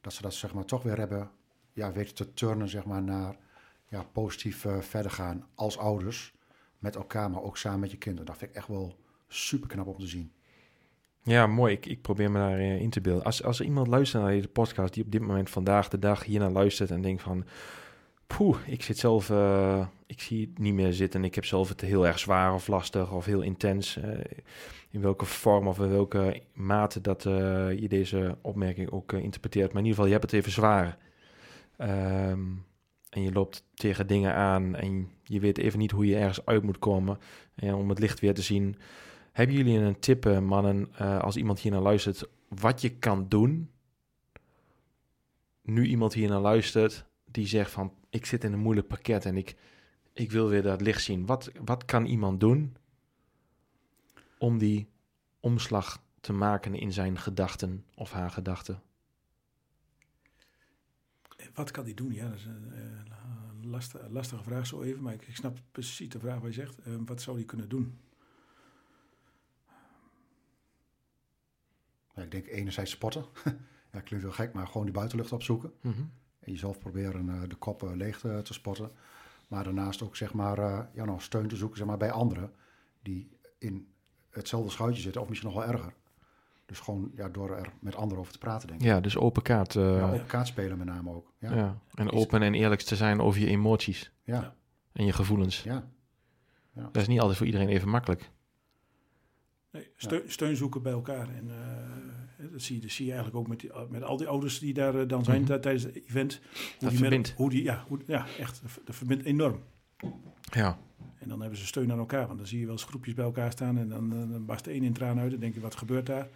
Dat 0.00 0.12
ze 0.12 0.22
dat 0.22 0.34
zeg 0.34 0.54
maar, 0.54 0.64
toch 0.64 0.82
weer 0.82 0.98
hebben 0.98 1.30
ja, 1.72 1.92
weten 1.92 2.14
te 2.14 2.34
turnen 2.34 2.68
zeg 2.68 2.84
maar, 2.84 3.02
naar 3.02 3.36
ja, 3.88 4.02
positief 4.02 4.64
eh, 4.64 4.78
verder 4.78 5.10
gaan 5.10 5.46
als 5.54 5.78
ouders. 5.78 6.34
Met 6.78 6.96
elkaar, 6.96 7.30
maar 7.30 7.42
ook 7.42 7.56
samen 7.56 7.80
met 7.80 7.90
je 7.90 7.98
kinderen. 7.98 8.26
Dat 8.26 8.36
vind 8.36 8.50
ik 8.50 8.56
echt 8.56 8.68
wel 8.68 8.98
super 9.28 9.68
knap 9.68 9.86
om 9.86 9.98
te 9.98 10.06
zien. 10.06 10.32
Ja, 11.22 11.46
mooi. 11.46 11.74
Ik, 11.74 11.86
ik 11.86 12.02
probeer 12.02 12.30
me 12.30 12.38
daarin 12.38 12.78
in 12.78 12.90
te 12.90 13.00
beelden. 13.00 13.24
Als, 13.24 13.42
als 13.42 13.58
er 13.58 13.64
iemand 13.64 13.86
luistert 13.86 14.22
naar 14.22 14.32
deze 14.32 14.48
podcast 14.48 14.94
die 14.94 15.04
op 15.04 15.12
dit 15.12 15.20
moment 15.20 15.50
vandaag 15.50 15.88
de 15.88 15.98
dag 15.98 16.24
hier 16.24 16.40
naar 16.40 16.50
luistert 16.50 16.90
en 16.90 17.02
denkt 17.02 17.22
van... 17.22 17.44
Poeh, 18.36 18.58
ik 18.66 18.82
zit 18.82 18.98
zelf, 18.98 19.30
uh, 19.30 19.86
ik 20.06 20.20
zie 20.20 20.40
het 20.40 20.58
niet 20.58 20.74
meer 20.74 20.92
zitten. 20.92 21.24
Ik 21.24 21.34
heb 21.34 21.44
zelf 21.44 21.68
het 21.68 21.80
heel 21.80 22.06
erg 22.06 22.18
zwaar 22.18 22.54
of 22.54 22.66
lastig 22.66 23.12
of 23.12 23.24
heel 23.24 23.40
intens. 23.40 23.96
Uh, 23.96 24.04
in 24.90 25.00
welke 25.00 25.24
vorm 25.24 25.66
of 25.66 25.78
in 25.78 25.90
welke 25.90 26.42
mate 26.52 27.00
dat 27.00 27.24
uh, 27.24 27.32
je 27.78 27.88
deze 27.88 28.36
opmerking 28.40 28.90
ook 28.90 29.12
interpreteert. 29.12 29.72
Maar 29.72 29.82
in 29.82 29.88
ieder 29.88 29.94
geval, 29.94 30.06
je 30.06 30.12
hebt 30.12 30.30
het 30.30 30.40
even 30.40 30.52
zwaar. 30.52 30.98
Um, 31.78 32.64
en 33.10 33.22
je 33.22 33.32
loopt 33.32 33.64
tegen 33.74 34.06
dingen 34.06 34.34
aan 34.34 34.76
en 34.76 35.10
je 35.22 35.40
weet 35.40 35.58
even 35.58 35.78
niet 35.78 35.90
hoe 35.90 36.06
je 36.06 36.16
ergens 36.16 36.46
uit 36.46 36.62
moet 36.62 36.78
komen. 36.78 37.18
En 37.54 37.74
om 37.74 37.88
het 37.88 37.98
licht 37.98 38.20
weer 38.20 38.34
te 38.34 38.42
zien. 38.42 38.76
Hebben 39.32 39.56
jullie 39.56 39.78
een 39.78 39.98
tip, 39.98 40.40
mannen, 40.40 40.94
als 40.98 41.36
iemand 41.36 41.60
hier 41.60 41.72
naar 41.72 41.80
luistert, 41.80 42.28
wat 42.48 42.80
je 42.80 42.90
kan 42.90 43.28
doen? 43.28 43.70
Nu 45.62 45.86
iemand 45.86 46.14
hier 46.14 46.28
naar 46.28 46.40
luistert 46.40 47.10
die 47.32 47.46
zegt 47.46 47.70
van 47.70 47.94
ik 48.10 48.26
zit 48.26 48.44
in 48.44 48.52
een 48.52 48.58
moeilijk 48.58 48.88
pakket 48.88 49.24
en 49.24 49.36
ik, 49.36 49.56
ik 50.12 50.30
wil 50.30 50.48
weer 50.48 50.62
dat 50.62 50.80
licht 50.80 51.02
zien. 51.02 51.26
Wat, 51.26 51.50
wat 51.64 51.84
kan 51.84 52.04
iemand 52.04 52.40
doen 52.40 52.76
om 54.38 54.58
die 54.58 54.88
omslag 55.40 56.02
te 56.20 56.32
maken 56.32 56.74
in 56.74 56.92
zijn 56.92 57.18
gedachten 57.18 57.84
of 57.94 58.12
haar 58.12 58.30
gedachten? 58.30 58.82
Wat 61.54 61.70
kan 61.70 61.84
die 61.84 61.94
doen? 61.94 62.12
Ja, 62.12 62.28
dat 62.28 62.38
is 62.38 62.44
een 62.44 62.72
uh, 62.72 63.70
lastige, 63.70 64.10
lastige 64.10 64.42
vraag 64.42 64.66
zo 64.66 64.82
even, 64.82 65.02
maar 65.02 65.14
ik, 65.14 65.22
ik, 65.22 65.36
snap 65.36 65.58
precies 65.70 66.08
de 66.08 66.18
vraag 66.18 66.38
wat 66.40 66.54
je 66.54 66.60
zegt. 66.60 66.86
Uh, 66.86 66.94
wat 67.04 67.22
zou 67.22 67.36
die 67.36 67.46
kunnen 67.46 67.68
doen? 67.68 67.98
Ja, 72.14 72.22
ik 72.22 72.30
denk 72.30 72.46
enerzijds 72.46 72.90
sporten. 72.90 73.24
ja, 73.92 74.00
klinkt 74.00 74.24
wel 74.24 74.34
gek, 74.34 74.52
maar 74.52 74.66
gewoon 74.66 74.84
die 74.84 74.94
buitenlucht 74.94 75.32
opzoeken. 75.32 75.72
Mm 75.80 76.20
en 76.44 76.52
jezelf 76.52 76.78
proberen 76.78 77.26
uh, 77.26 77.42
de 77.48 77.54
kop 77.54 77.92
leeg 77.94 78.18
te, 78.18 78.40
te, 78.42 78.52
spotten. 78.52 78.90
Maar 79.48 79.64
daarnaast 79.64 80.02
ook 80.02 80.16
zeg 80.16 80.32
maar, 80.32 80.58
uh, 80.58 80.80
ja, 80.92 81.04
nog 81.04 81.22
steun 81.22 81.48
te 81.48 81.56
zoeken 81.56 81.78
zeg 81.78 81.86
maar, 81.86 81.96
bij 81.96 82.10
anderen 82.10 82.52
die 83.02 83.30
in 83.58 83.88
hetzelfde 84.30 84.70
schuitje 84.70 85.02
zitten, 85.02 85.20
of 85.20 85.28
misschien 85.28 85.50
nog 85.50 85.58
wel 85.58 85.72
erger. 85.72 85.92
Dus 86.66 86.80
gewoon 86.80 87.10
ja, 87.14 87.28
door 87.28 87.56
er 87.56 87.72
met 87.80 87.94
anderen 87.94 88.18
over 88.18 88.32
te 88.32 88.38
praten, 88.38 88.68
denk 88.68 88.80
ik. 88.80 88.86
Ja, 88.86 89.00
dus 89.00 89.16
open 89.16 89.42
kaart. 89.42 89.74
Uh, 89.74 89.96
ja, 89.96 90.06
open 90.06 90.26
kaart 90.26 90.46
spelen 90.46 90.78
met 90.78 90.86
name 90.86 91.10
ook. 91.10 91.32
Ja. 91.38 91.54
ja. 91.54 91.78
En 91.94 92.12
open 92.12 92.42
en 92.42 92.54
eerlijk 92.54 92.80
te 92.80 92.96
zijn 92.96 93.20
over 93.20 93.40
je 93.40 93.46
emoties. 93.46 94.12
Ja. 94.24 94.54
En 94.92 95.04
je 95.04 95.12
gevoelens. 95.12 95.62
Ja. 95.62 95.84
ja. 96.72 96.82
Dat 96.82 97.02
is 97.02 97.08
niet 97.08 97.20
altijd 97.20 97.38
voor 97.38 97.46
iedereen 97.46 97.68
even 97.68 97.88
makkelijk. 97.88 98.30
Nee, 99.72 99.88
steun, 99.96 100.22
steun 100.26 100.56
zoeken 100.56 100.82
bij 100.82 100.92
elkaar. 100.92 101.28
En 101.34 101.50
dat 102.50 102.62
zie, 102.62 102.80
dat 102.80 102.90
zie 102.90 103.06
je 103.06 103.12
eigenlijk 103.12 103.40
ook 103.40 103.48
met, 103.48 103.60
die, 103.60 103.70
met 103.88 104.02
al 104.02 104.16
die 104.16 104.26
ouders 104.26 104.58
die 104.58 104.74
daar 104.74 105.00
eh, 105.00 105.08
dan 105.08 105.24
zijn 105.24 105.40
mm 105.40 105.46
-hmm. 105.46 105.60
tijdens 105.60 105.84
het 105.84 105.94
event. 105.94 106.40
Hoe 106.42 106.60
dat 106.78 106.90
die 106.90 106.98
verbindt. 106.98 107.34
hoe 107.36 107.50
die, 107.50 107.62
ja, 107.62 107.84
hoe, 107.88 107.98
ja, 108.06 108.26
echt. 108.38 108.62
Dat 108.84 108.96
verbindt 108.96 109.24
enorm. 109.24 109.62
Ja. 110.42 110.78
En 111.18 111.28
dan 111.28 111.40
hebben 111.40 111.58
ze 111.58 111.66
steun 111.66 111.92
aan 111.92 111.98
elkaar. 111.98 112.26
Want 112.26 112.38
dan 112.38 112.46
zie 112.46 112.58
je 112.58 112.64
wel 112.64 112.74
eens 112.74 112.84
groepjes 112.84 113.14
bij 113.14 113.24
elkaar 113.24 113.52
staan. 113.52 113.78
En 113.78 113.88
dan, 113.88 114.08
dan 114.08 114.44
barst 114.44 114.64
de 114.64 114.74
een 114.74 114.82
in 114.82 114.92
tranen 114.92 115.22
uit. 115.22 115.32
En 115.32 115.40
denk 115.40 115.54
je, 115.54 115.60
wat 115.60 115.76
gebeurt 115.76 116.06
daar? 116.06 116.28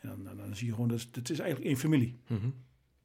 En 0.00 0.08
dan, 0.08 0.24
dan, 0.24 0.36
dan 0.36 0.56
zie 0.56 0.66
je 0.66 0.72
gewoon, 0.72 0.88
dat 0.88 1.06
het 1.12 1.30
is 1.30 1.38
eigenlijk 1.38 1.70
één 1.70 1.78
familie. 1.78 2.18
Mm 2.26 2.38
-hmm. 2.38 2.54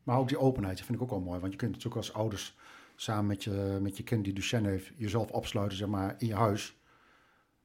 Maar 0.04 0.18
ook 0.18 0.28
die 0.28 0.40
openheid, 0.40 0.78
dat 0.78 0.86
vind 0.86 0.98
ik 0.98 1.04
ook 1.04 1.10
wel 1.10 1.22
mooi. 1.22 1.40
Want 1.40 1.52
je 1.52 1.58
kunt 1.58 1.72
natuurlijk 1.72 1.98
als 1.98 2.14
ouders 2.14 2.56
samen 2.96 3.26
met 3.26 3.44
je, 3.44 3.78
met 3.82 3.98
je 3.98 4.04
kind 4.04 4.24
die 4.24 4.34
Duchenne 4.34 4.70
heeft, 4.70 4.92
jezelf 4.98 5.30
opsluiten 5.30 5.78
zeg 5.78 5.88
maar, 5.88 6.16
in 6.18 6.28
je 6.28 6.36
huis. 6.36 6.76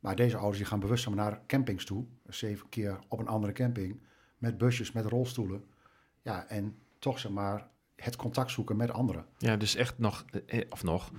Maar 0.03 0.17
deze 0.17 0.37
ouders 0.37 0.59
die 0.59 0.67
gaan 0.67 0.81
bewust 0.81 1.09
naar 1.09 1.41
campings 1.47 1.85
toe. 1.85 2.05
Zeven 2.27 2.69
keer 2.69 2.99
op 3.09 3.19
een 3.19 3.27
andere 3.29 3.53
camping 3.53 4.01
met 4.39 4.59
busjes, 4.59 4.93
met 4.93 5.05
rolstoelen. 5.05 5.65
Ja, 6.23 6.47
en 6.47 6.77
toch 6.99 7.19
zeg 7.19 7.33
maar 7.33 7.69
het 7.97 8.17
contact 8.17 8.51
zoeken 8.51 8.77
met 8.77 8.91
anderen. 8.91 9.27
Ja, 9.39 9.57
dus 9.57 9.75
echt 9.75 9.99
nog, 9.99 10.25
eh, 10.47 10.61
of 10.71 10.83
nog, 10.83 11.11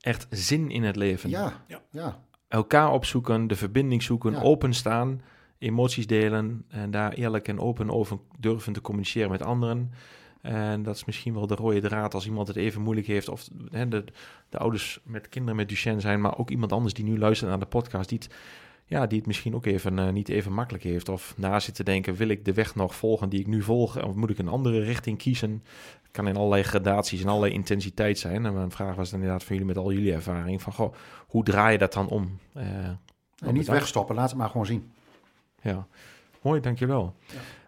echt 0.00 0.26
zin 0.30 0.70
in 0.70 0.82
het 0.82 0.96
leven. 0.96 1.30
Ja, 1.30 1.64
ja. 1.66 1.82
ja. 1.90 2.22
Elkaar 2.48 2.92
opzoeken, 2.92 3.46
de 3.46 3.56
verbinding 3.56 4.02
zoeken, 4.02 4.32
ja. 4.32 4.40
openstaan, 4.40 5.22
emoties 5.58 6.06
delen 6.06 6.64
en 6.68 6.90
daar 6.90 7.12
eerlijk 7.12 7.48
en 7.48 7.60
open 7.60 7.90
over 7.90 8.18
durven 8.38 8.72
te 8.72 8.80
communiceren 8.80 9.30
met 9.30 9.42
anderen. 9.42 9.92
En 10.40 10.82
dat 10.82 10.94
is 10.94 11.04
misschien 11.04 11.34
wel 11.34 11.46
de 11.46 11.54
rode 11.54 11.80
draad 11.80 12.14
als 12.14 12.26
iemand 12.26 12.48
het 12.48 12.56
even 12.56 12.82
moeilijk 12.82 13.06
heeft. 13.06 13.28
Of 13.28 13.48
hè, 13.70 13.88
de, 13.88 14.04
de 14.48 14.58
ouders 14.58 15.00
met 15.02 15.28
kinderen 15.28 15.56
met 15.56 15.68
Duchenne 15.68 16.00
zijn, 16.00 16.20
maar 16.20 16.38
ook 16.38 16.50
iemand 16.50 16.72
anders 16.72 16.94
die 16.94 17.04
nu 17.04 17.18
luistert 17.18 17.50
naar 17.50 17.58
de 17.58 17.66
podcast. 17.66 18.08
Die 18.08 18.18
het 18.18 18.34
ja, 18.88 19.06
die 19.06 19.18
het 19.18 19.26
misschien 19.26 19.54
ook 19.54 19.66
even 19.66 19.98
uh, 19.98 20.08
niet 20.08 20.28
even 20.28 20.52
makkelijk 20.52 20.84
heeft. 20.84 21.08
Of 21.08 21.34
na 21.36 21.60
zit 21.60 21.74
te 21.74 21.82
denken, 21.82 22.14
wil 22.14 22.28
ik 22.28 22.44
de 22.44 22.52
weg 22.52 22.74
nog 22.74 22.94
volgen 22.94 23.28
die 23.28 23.40
ik 23.40 23.46
nu 23.46 23.62
volg? 23.62 24.02
Of 24.02 24.14
moet 24.14 24.30
ik 24.30 24.38
een 24.38 24.48
andere 24.48 24.80
richting 24.80 25.18
kiezen? 25.18 25.62
Het 26.02 26.10
kan 26.10 26.28
in 26.28 26.36
allerlei 26.36 26.62
gradaties 26.62 27.22
en 27.22 27.28
allerlei 27.28 27.52
intensiteit 27.52 28.18
zijn. 28.18 28.46
En 28.46 28.54
mijn 28.54 28.70
vraag 28.70 28.94
was 28.94 29.12
inderdaad 29.12 29.44
van 29.44 29.56
jullie 29.56 29.74
met 29.74 29.84
al 29.84 29.92
jullie 29.92 30.12
ervaring. 30.12 30.62
Van, 30.62 30.72
goh, 30.72 30.94
hoe 31.26 31.44
draai 31.44 31.72
je 31.72 31.78
dat 31.78 31.92
dan 31.92 32.08
om? 32.08 32.38
Uh, 32.56 32.64
en 33.38 33.52
niet 33.52 33.66
wegstoppen, 33.66 34.14
laat 34.14 34.28
het 34.28 34.38
maar 34.38 34.50
gewoon 34.50 34.66
zien. 34.66 34.92
Ja, 35.62 35.86
mooi, 36.42 36.60
dankjewel. 36.60 37.14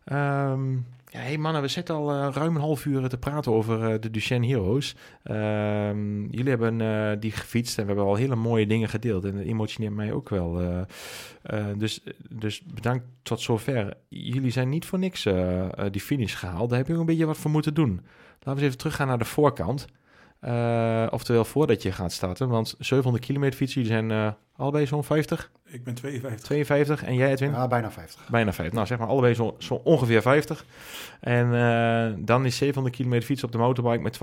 Ja. 0.04 0.52
Um, 0.52 0.86
ja, 1.12 1.18
hey 1.18 1.38
mannen, 1.38 1.62
we 1.62 1.68
zitten 1.68 1.94
al 1.94 2.14
uh, 2.14 2.28
ruim 2.32 2.54
een 2.54 2.60
half 2.60 2.84
uur 2.84 3.08
te 3.08 3.18
praten 3.18 3.52
over 3.52 3.92
uh, 3.92 4.00
de 4.00 4.10
Duchenne 4.10 4.46
Heroes. 4.46 4.94
Um, 5.24 6.30
jullie 6.30 6.48
hebben 6.48 6.80
uh, 6.80 7.20
die 7.20 7.30
gefietst 7.30 7.78
en 7.78 7.82
we 7.82 7.88
hebben 7.88 8.08
al 8.08 8.14
hele 8.14 8.36
mooie 8.36 8.66
dingen 8.66 8.88
gedeeld. 8.88 9.24
En 9.24 9.36
dat 9.36 9.44
emotioneert 9.44 9.94
mij 9.94 10.12
ook 10.12 10.28
wel. 10.28 10.60
dus, 11.76 12.02
dus 12.28 12.62
bedankt 12.62 13.04
tot 13.22 13.40
zover. 13.40 13.96
Jullie 14.08 14.50
zijn 14.50 14.68
niet 14.68 14.84
voor 14.84 14.98
niks 14.98 15.22
die 15.90 16.00
finish 16.00 16.36
gehaald. 16.36 16.68
Daar 16.68 16.78
heb 16.78 16.86
je 16.86 16.94
ook 16.94 17.00
een 17.00 17.06
beetje 17.06 17.26
wat 17.26 17.38
voor 17.38 17.50
moeten 17.50 17.74
doen. 17.74 17.90
Laten 17.90 18.44
we 18.44 18.50
eens 18.50 18.62
even 18.62 18.78
teruggaan 18.78 19.06
naar 19.06 19.18
de 19.18 19.24
voorkant. 19.24 19.86
Oftewel 21.10 21.44
voordat 21.44 21.82
je 21.82 21.92
gaat 21.92 22.12
starten. 22.12 22.48
Want 22.48 22.74
700 22.78 23.24
kilometer 23.24 23.56
fietsen, 23.56 23.82
jullie 23.82 24.08
zijn 24.08 24.36
allebei 24.56 24.86
zo'n 24.86 25.04
50? 25.04 25.50
Ik 25.72 25.84
ben 25.84 25.94
52. 25.94 26.46
52 26.46 27.04
en 27.04 27.14
jij 27.14 27.30
Edwin? 27.30 27.50
Ja, 27.50 27.68
bijna 27.68 27.90
50. 27.90 28.28
Bijna 28.28 28.52
50. 28.52 28.74
Nou, 28.74 28.86
zeg 28.86 28.98
maar 28.98 29.08
allebei 29.08 29.34
zo, 29.34 29.54
zo 29.58 29.74
ongeveer 29.74 30.22
50. 30.22 30.64
En 31.20 31.52
uh, 31.52 32.24
dan 32.26 32.44
is 32.44 32.56
700 32.56 32.96
kilometer 32.96 33.26
fietsen 33.26 33.46
op 33.46 33.52
de 33.52 33.58
motorbike 33.58 34.02
met 34.02 34.18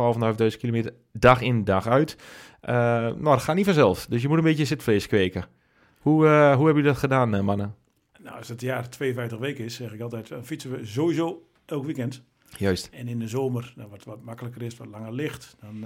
12.500 0.53 0.57
kilometer 0.57 0.93
dag 1.11 1.41
in, 1.41 1.63
dag 1.63 1.87
uit. 1.87 2.15
Uh, 2.63 2.73
nou, 2.73 3.23
dat 3.23 3.41
gaat 3.41 3.55
niet 3.55 3.65
vanzelf. 3.65 4.05
Dus 4.05 4.21
je 4.21 4.27
moet 4.27 4.37
een 4.37 4.43
beetje 4.43 4.65
zitvlees 4.65 5.07
kweken. 5.07 5.45
Hoe, 5.99 6.25
uh, 6.25 6.29
hoe 6.29 6.65
hebben 6.65 6.67
jullie 6.67 6.83
dat 6.83 6.97
gedaan, 6.97 7.45
mannen? 7.45 7.75
Nou, 8.19 8.37
als 8.37 8.47
het 8.47 8.61
jaar 8.61 8.89
52 8.89 9.39
weken 9.39 9.65
is, 9.65 9.75
zeg 9.75 9.93
ik 9.93 10.01
altijd, 10.01 10.27
dan 10.27 10.45
fietsen 10.45 10.71
we 10.71 10.85
sowieso 10.85 11.47
elk 11.65 11.85
weekend. 11.85 12.23
Juist. 12.57 12.89
En 12.91 13.07
in 13.07 13.19
de 13.19 13.27
zomer, 13.27 13.73
nou, 13.75 13.89
wat, 13.89 14.03
wat 14.03 14.23
makkelijker 14.23 14.61
is, 14.61 14.77
wat 14.77 14.87
langer 14.87 15.13
licht, 15.13 15.55
dan, 15.59 15.85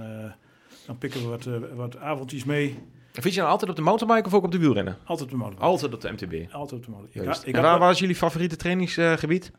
dan 0.86 0.98
pikken 0.98 1.20
we 1.20 1.26
wat, 1.26 1.48
wat 1.74 1.96
avondjes 1.96 2.44
mee. 2.44 2.78
Fiets 3.12 3.34
je 3.34 3.40
dan 3.40 3.50
altijd 3.50 3.70
op 3.70 3.76
de 3.76 3.82
motorbike 3.82 4.26
of 4.26 4.34
ook 4.34 4.44
op 4.44 4.52
de 4.52 4.58
wielrennen? 4.58 4.96
Altijd 5.04 5.22
op 5.22 5.30
de 5.30 5.36
motorbike. 5.36 5.66
Altijd 5.66 5.94
op 5.94 6.00
de 6.00 6.12
MTB? 6.12 6.52
Altijd 6.52 6.86
op 6.86 7.08
de 7.12 7.18
ik 7.44 7.54
en 7.54 7.62
waar 7.62 7.78
was 7.78 7.98
jullie 7.98 8.14
favoriete 8.14 8.56
trainingsgebied? 8.56 9.52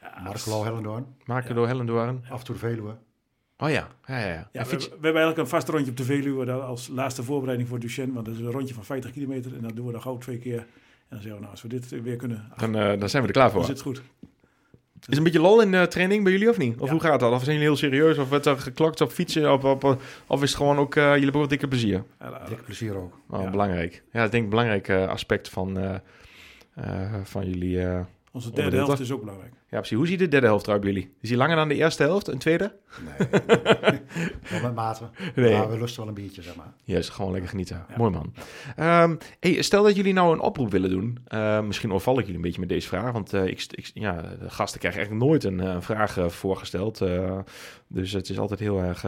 Ja, 0.00 0.20
Markelo 0.22 0.64
Hellendoorn. 0.64 1.06
Markelo 1.24 1.62
ja. 1.62 1.66
Hellendoorn. 1.66 2.24
Af 2.30 2.38
en 2.38 2.44
toe 2.44 2.54
de 2.54 2.60
Veluwe. 2.60 2.96
Oh 3.58 3.70
ja, 3.70 3.88
ja, 4.06 4.18
ja. 4.18 4.26
ja. 4.26 4.48
ja 4.52 4.64
we, 4.64 4.76
we, 4.76 4.82
hebben 4.90 5.02
eigenlijk 5.02 5.38
een 5.38 5.46
vast 5.46 5.68
rondje 5.68 5.90
op 5.90 5.96
de 5.96 6.04
Veluwe 6.04 6.52
als 6.52 6.88
laatste 6.88 7.22
voorbereiding 7.22 7.68
voor 7.68 7.78
Duchenne. 7.78 8.12
Want 8.12 8.26
dat 8.26 8.34
is 8.34 8.40
een 8.40 8.50
rondje 8.50 8.74
van 8.74 8.84
50 8.84 9.10
kilometer 9.10 9.54
en 9.54 9.62
dan 9.62 9.74
doen 9.74 9.86
we 9.86 9.92
dan 9.92 10.02
gauw 10.02 10.18
twee 10.18 10.38
keer. 10.38 10.58
En 10.58 10.66
dan 11.08 11.20
zeggen 11.20 11.34
we, 11.34 11.40
nou, 11.40 11.50
als 11.50 11.62
we 11.62 11.68
dit 11.68 12.02
weer 12.02 12.16
kunnen... 12.16 12.52
Dan, 12.56 12.76
uh, 12.76 13.00
dan 13.00 13.08
zijn 13.08 13.22
we 13.22 13.28
er 13.28 13.34
klaar 13.34 13.50
voor. 13.50 13.66
Dan 13.66 13.76
zit 13.76 13.84
het 13.84 13.86
goed. 13.86 14.02
Is 15.08 15.16
een 15.16 15.22
beetje 15.22 15.40
lol 15.40 15.60
in 15.60 15.70
de 15.70 15.88
training 15.88 16.22
bij 16.22 16.32
jullie 16.32 16.48
of 16.48 16.58
niet? 16.58 16.78
Of 16.78 16.90
hoe 16.90 17.00
gaat 17.00 17.20
dat? 17.20 17.32
Of 17.32 17.42
zijn 17.42 17.52
jullie 17.56 17.68
heel 17.68 17.76
serieus? 17.76 18.18
Of 18.18 18.28
werd 18.28 18.46
er 18.46 18.58
geklokt 18.58 19.00
op 19.00 19.10
fietsen? 19.10 19.52
Of, 19.52 19.64
of, 19.64 19.96
of 20.26 20.42
is 20.42 20.48
het 20.48 20.58
gewoon 20.58 20.78
ook, 20.78 20.94
uh, 20.94 21.04
jullie 21.04 21.22
hebben 21.22 21.48
dikke 21.48 21.68
plezier? 21.68 22.04
Ja, 22.20 22.44
dikke 22.48 22.62
plezier 22.62 22.96
ook. 22.96 23.18
Oh, 23.30 23.50
Belangrijk. 23.50 24.02
Ja, 24.12 24.24
ik 24.24 24.30
denk 24.30 24.44
een 24.44 24.50
belangrijk 24.50 24.88
uh, 24.88 25.08
aspect 25.08 25.48
van, 25.48 25.78
uh, 25.78 25.94
van 27.22 27.50
jullie 27.50 27.86
onze 28.32 28.50
derde 28.50 28.76
helft 28.76 29.00
is 29.00 29.12
ook 29.12 29.20
belangrijk. 29.20 29.52
Ja, 29.72 29.78
precies. 29.78 29.96
Hoe 29.96 30.06
ziet 30.06 30.18
de 30.18 30.28
derde 30.28 30.46
helft 30.46 30.66
eruit 30.66 30.80
bij 30.80 30.90
jullie? 30.92 31.14
Is 31.20 31.28
die 31.28 31.38
langer 31.38 31.56
dan 31.56 31.68
de 31.68 31.74
eerste 31.74 32.02
helft? 32.02 32.28
Een 32.28 32.38
tweede? 32.38 32.76
Nee, 33.18 33.28
wel 34.50 34.60
met 34.62 34.74
mate. 34.74 35.10
Nee. 35.34 35.58
Maar 35.58 35.70
we 35.70 35.78
lusten 35.78 36.00
wel 36.00 36.08
een 36.08 36.14
biertje, 36.14 36.42
zeg 36.42 36.56
maar. 36.56 36.74
Yes, 36.84 37.08
gewoon 37.08 37.30
lekker 37.32 37.50
genieten. 37.50 37.84
Ja. 37.88 37.96
Mooi 37.96 38.10
man. 38.10 38.32
Um, 39.02 39.18
hey, 39.40 39.62
stel 39.62 39.82
dat 39.82 39.96
jullie 39.96 40.12
nou 40.12 40.32
een 40.32 40.40
oproep 40.40 40.70
willen 40.70 40.90
doen. 40.90 41.18
Uh, 41.28 41.62
misschien 41.62 41.92
overval 41.92 42.14
ik 42.14 42.20
jullie 42.20 42.36
een 42.36 42.42
beetje 42.42 42.60
met 42.60 42.68
deze 42.68 42.88
vraag. 42.88 43.12
Want 43.12 43.34
uh, 43.34 43.46
ik, 43.46 43.66
ik, 43.70 43.90
ja, 43.94 44.22
de 44.40 44.50
gasten 44.50 44.80
krijgen 44.80 45.00
eigenlijk 45.00 45.30
nooit 45.30 45.44
een 45.44 45.60
uh, 45.60 45.80
vraag 45.80 46.32
voorgesteld. 46.32 47.02
dus 47.88 48.12
het 48.12 48.28
is 48.28 48.38
altijd 48.38 48.60
heel 48.60 48.80
erg 48.80 49.06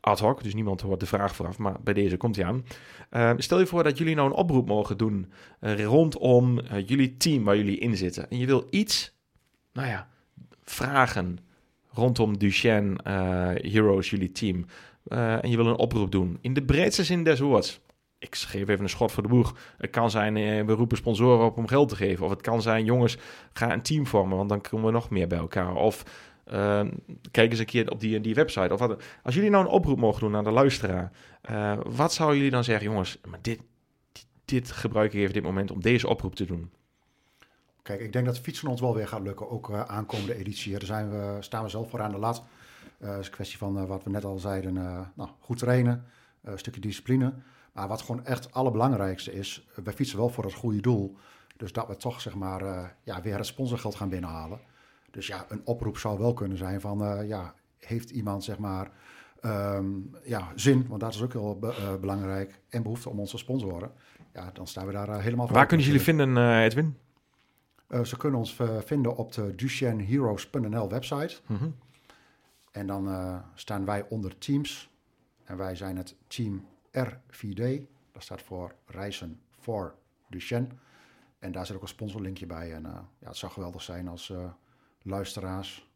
ad 0.00 0.18
hoc. 0.18 0.42
Dus 0.42 0.54
niemand 0.54 0.80
hoort 0.80 1.00
de 1.00 1.06
vraag 1.06 1.34
vooraf. 1.34 1.58
Maar 1.58 1.76
bij 1.82 1.94
deze 1.94 2.16
komt 2.16 2.36
hij 2.36 2.44
aan. 2.44 2.64
Uh, 3.10 3.32
stel 3.36 3.58
je 3.58 3.66
voor 3.66 3.84
dat 3.84 3.98
jullie 3.98 4.14
nou 4.14 4.28
een 4.28 4.36
oproep 4.36 4.66
mogen 4.66 4.98
doen 4.98 5.32
rondom 5.60 6.60
jullie 6.86 7.16
team 7.16 7.44
waar 7.44 7.56
jullie 7.56 7.78
in 7.78 7.96
zitten. 7.96 8.30
En 8.30 8.38
je 8.38 8.46
wil 8.46 8.66
iets, 8.70 9.20
nou 9.72 9.88
ja, 9.88 10.08
vragen 10.64 11.38
rondom 11.90 12.38
Duchenne 12.38 12.96
Heroes, 13.62 14.10
jullie 14.10 14.32
team. 14.32 14.66
en 15.08 15.50
je 15.50 15.56
wil 15.56 15.66
een 15.66 15.76
oproep 15.76 16.12
doen 16.12 16.38
in 16.40 16.54
de 16.54 16.62
breedste 16.62 17.04
zin 17.04 17.24
des 17.24 17.40
woords. 17.40 17.80
Ik 18.18 18.34
geef 18.36 18.68
even 18.68 18.82
een 18.82 18.88
schot 18.88 19.12
voor 19.12 19.22
de 19.22 19.28
boeg. 19.28 19.56
Het 19.78 19.90
kan 19.90 20.10
zijn, 20.10 20.34
we 20.66 20.72
roepen 20.72 20.96
sponsoren 20.96 21.46
op 21.46 21.56
om 21.56 21.66
geld 21.66 21.88
te 21.88 21.96
geven. 21.96 22.24
Of 22.24 22.30
het 22.30 22.40
kan 22.40 22.62
zijn, 22.62 22.84
jongens, 22.84 23.16
ga 23.52 23.72
een 23.72 23.82
team 23.82 24.06
vormen, 24.06 24.36
want 24.36 24.48
dan 24.48 24.60
komen 24.60 24.86
we 24.86 24.92
nog 24.92 25.10
meer 25.10 25.26
bij 25.26 25.38
elkaar. 25.38 25.74
Of 25.74 26.04
Ehm, 26.44 26.90
kijk 27.30 27.50
eens 27.50 27.58
een 27.58 27.66
keer 27.66 27.90
op 27.90 28.00
die, 28.00 28.20
die 28.20 28.34
website. 28.34 28.72
Of 28.72 28.78
wat, 28.78 29.02
als 29.22 29.34
jullie 29.34 29.50
nou 29.50 29.64
een 29.64 29.70
oproep 29.70 29.98
mogen 29.98 30.20
doen 30.20 30.36
aan 30.36 30.44
de 30.44 30.50
luisteraar, 30.50 31.12
eh, 31.42 31.78
wat 31.84 32.12
zouden 32.12 32.36
jullie 32.36 32.52
dan 32.52 32.64
zeggen, 32.64 32.86
jongens, 32.86 33.18
maar 33.28 33.38
dit, 33.42 33.60
dit 34.44 34.70
gebruik 34.70 35.12
ik 35.12 35.20
even 35.20 35.34
dit 35.34 35.42
moment 35.42 35.70
om 35.70 35.80
deze 35.80 36.08
oproep 36.08 36.34
te 36.34 36.44
doen? 36.44 36.70
Kijk, 37.82 38.00
ik 38.00 38.12
denk 38.12 38.26
dat 38.26 38.38
fietsen 38.38 38.68
ons 38.68 38.80
wel 38.80 38.94
weer 38.94 39.08
gaat 39.08 39.22
lukken, 39.22 39.50
ook 39.50 39.68
uh, 39.68 39.80
aankomende 39.80 40.34
editie. 40.34 40.72
Daar 40.72 40.84
zijn 40.84 41.10
we, 41.10 41.36
staan 41.40 41.62
we 41.62 41.68
zelf 41.68 41.90
voor 41.90 42.02
aan 42.02 42.10
de 42.10 42.18
lat. 42.18 42.44
Het 42.98 43.08
uh, 43.08 43.18
is 43.18 43.26
een 43.26 43.32
kwestie 43.32 43.58
van 43.58 43.86
wat 43.86 44.04
we 44.04 44.10
net 44.10 44.24
al 44.24 44.38
zeiden, 44.38 44.74
nou, 45.14 45.30
goed 45.38 45.58
trainen, 45.58 46.04
een 46.42 46.58
stukje 46.58 46.80
discipline. 46.80 47.32
Maar 47.72 47.88
wat 47.88 48.02
gewoon 48.02 48.24
echt 48.24 48.44
het 48.44 48.54
allerbelangrijkste 48.54 49.32
is, 49.32 49.68
wij 49.84 49.92
fietsen 49.92 50.18
wel 50.18 50.28
voor 50.28 50.44
het 50.44 50.54
goede 50.54 50.80
doel. 50.80 51.16
Dus 51.56 51.72
dat 51.72 51.86
we 51.86 51.96
toch 51.96 52.20
zeg 52.20 52.34
maar 52.34 52.94
ja, 53.02 53.22
weer 53.22 53.36
het 53.36 53.46
sponsorgeld 53.46 53.94
gaan 53.94 54.08
binnenhalen. 54.08 54.60
Dus 55.10 55.26
ja, 55.26 55.44
een 55.48 55.60
oproep 55.64 55.98
zou 55.98 56.18
wel 56.18 56.32
kunnen 56.32 56.58
zijn 56.58 56.80
van, 56.80 57.26
ja, 57.26 57.54
heeft 57.78 58.10
iemand 58.10 58.44
zeg 58.44 58.58
maar 58.58 58.90
um, 59.42 60.16
ja, 60.24 60.52
zin, 60.54 60.86
want 60.88 61.00
dat 61.00 61.14
is 61.14 61.22
ook 61.22 61.32
heel 61.32 61.58
be 61.58 61.98
belangrijk, 62.00 62.60
en 62.68 62.82
behoefte 62.82 63.08
om 63.08 63.20
ons 63.20 63.30
te 63.30 63.38
sponsoren. 63.38 63.92
Ja, 64.34 64.50
dan 64.52 64.66
staan 64.66 64.86
we 64.86 64.92
daar 64.92 65.20
helemaal 65.20 65.46
voor. 65.46 65.56
Waar 65.56 65.66
kunnen 65.66 65.86
jullie 65.86 66.00
vinden, 66.00 66.58
Edwin? 66.62 66.96
Ze 68.02 68.16
kunnen 68.16 68.38
ons 68.38 68.56
vinden 68.84 69.16
op 69.16 69.32
de 69.32 69.54
DuchenneHeroes.nl 69.54 70.88
website. 70.88 71.40
Mm 71.46 71.56
-hmm. 71.56 71.74
En 72.70 72.86
dan 72.86 73.42
staan 73.54 73.84
wij 73.84 74.06
onder 74.08 74.38
teams. 74.38 74.90
En 75.44 75.56
wij 75.56 75.76
zijn 75.76 75.96
het 75.96 76.16
team 76.26 76.66
R4D. 76.90 77.62
Dat 78.12 78.22
staat 78.22 78.42
voor 78.42 78.74
Reizen 78.86 79.40
voor 79.58 79.94
Duchenne. 80.28 80.68
En 81.38 81.52
daar 81.52 81.66
zit 81.66 81.76
ook 81.76 81.82
een 81.82 81.88
sponsorlinkje 81.88 82.46
bij. 82.46 82.72
En 82.72 82.82
ja, 83.18 83.28
het 83.28 83.36
zou 83.36 83.52
geweldig 83.52 83.82
zijn 83.82 84.08
als 84.08 84.32
luisteraars 85.02 85.90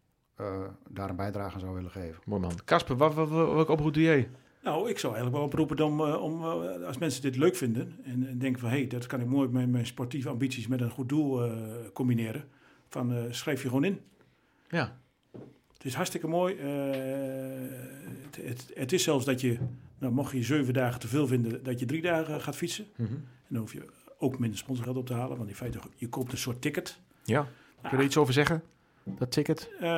daar 0.88 1.10
een 1.10 1.16
bijdrage 1.16 1.54
aan 1.54 1.60
zou 1.60 1.74
willen 1.74 1.90
geven. 1.90 2.22
Mooi 2.26 2.40
man. 2.40 2.58
Kasper, 2.64 2.96
wat, 2.96 3.14
wat, 3.14 3.28
welke 3.28 3.72
oproep 3.72 3.94
doe 3.94 4.02
jij? 4.02 4.30
Nou, 4.66 4.90
ik 4.90 4.98
zou 4.98 5.14
eigenlijk 5.14 5.42
wel 5.42 5.44
oproepen 5.44 5.84
om, 5.84 6.00
uh, 6.00 6.22
om 6.22 6.42
uh, 6.42 6.86
als 6.86 6.98
mensen 6.98 7.22
dit 7.22 7.36
leuk 7.36 7.56
vinden 7.56 7.96
en, 8.04 8.28
en 8.28 8.38
denken 8.38 8.60
van 8.60 8.70
hé, 8.70 8.76
hey, 8.76 8.86
dat 8.86 9.06
kan 9.06 9.20
ik 9.20 9.26
mooi 9.26 9.48
met 9.48 9.68
mijn 9.68 9.86
sportieve 9.86 10.28
ambities 10.28 10.66
met 10.66 10.80
een 10.80 10.90
goed 10.90 11.08
doel 11.08 11.50
combineren, 11.92 12.44
van 12.88 13.26
schrijf 13.30 13.62
je 13.62 13.68
gewoon 13.68 13.84
in. 13.84 14.00
Ja. 14.70 14.98
Het 15.72 15.84
is 15.84 15.94
hartstikke 15.94 16.26
mooi. 16.26 16.56
Het, 16.56 18.36
het, 18.36 18.70
het, 18.74 18.92
is 18.92 19.02
zelfs 19.02 19.24
dat 19.24 19.40
je, 19.40 19.58
nou, 19.98 20.12
mocht 20.12 20.32
je 20.32 20.42
zeven 20.42 20.74
dagen 20.74 21.00
te 21.00 21.08
veel 21.08 21.26
vinden, 21.26 21.62
dat 21.62 21.80
je 21.80 21.86
drie 21.86 22.02
dagen 22.02 22.40
gaat 22.40 22.56
fietsen. 22.56 22.86
Mm 22.96 23.06
-hmm. 23.06 23.14
En 23.16 23.48
dan 23.48 23.60
hoef 23.60 23.72
je 23.72 23.84
ook 24.18 24.38
minder 24.38 24.58
sponsorgeld 24.58 24.96
op 24.96 25.06
te 25.06 25.14
halen, 25.14 25.36
want 25.36 25.48
in 25.48 25.54
feite, 25.54 25.78
je 25.94 26.08
koopt 26.08 26.32
een 26.32 26.38
soort 26.38 26.62
ticket. 26.62 26.98
Ja. 27.24 27.48
Kun 27.80 27.90
je 27.90 27.96
er 27.96 28.02
iets 28.02 28.16
over 28.16 28.32
zeggen? 28.32 28.62
Dat 29.14 29.30
ticket? 29.30 29.70
Uh, 29.74 29.88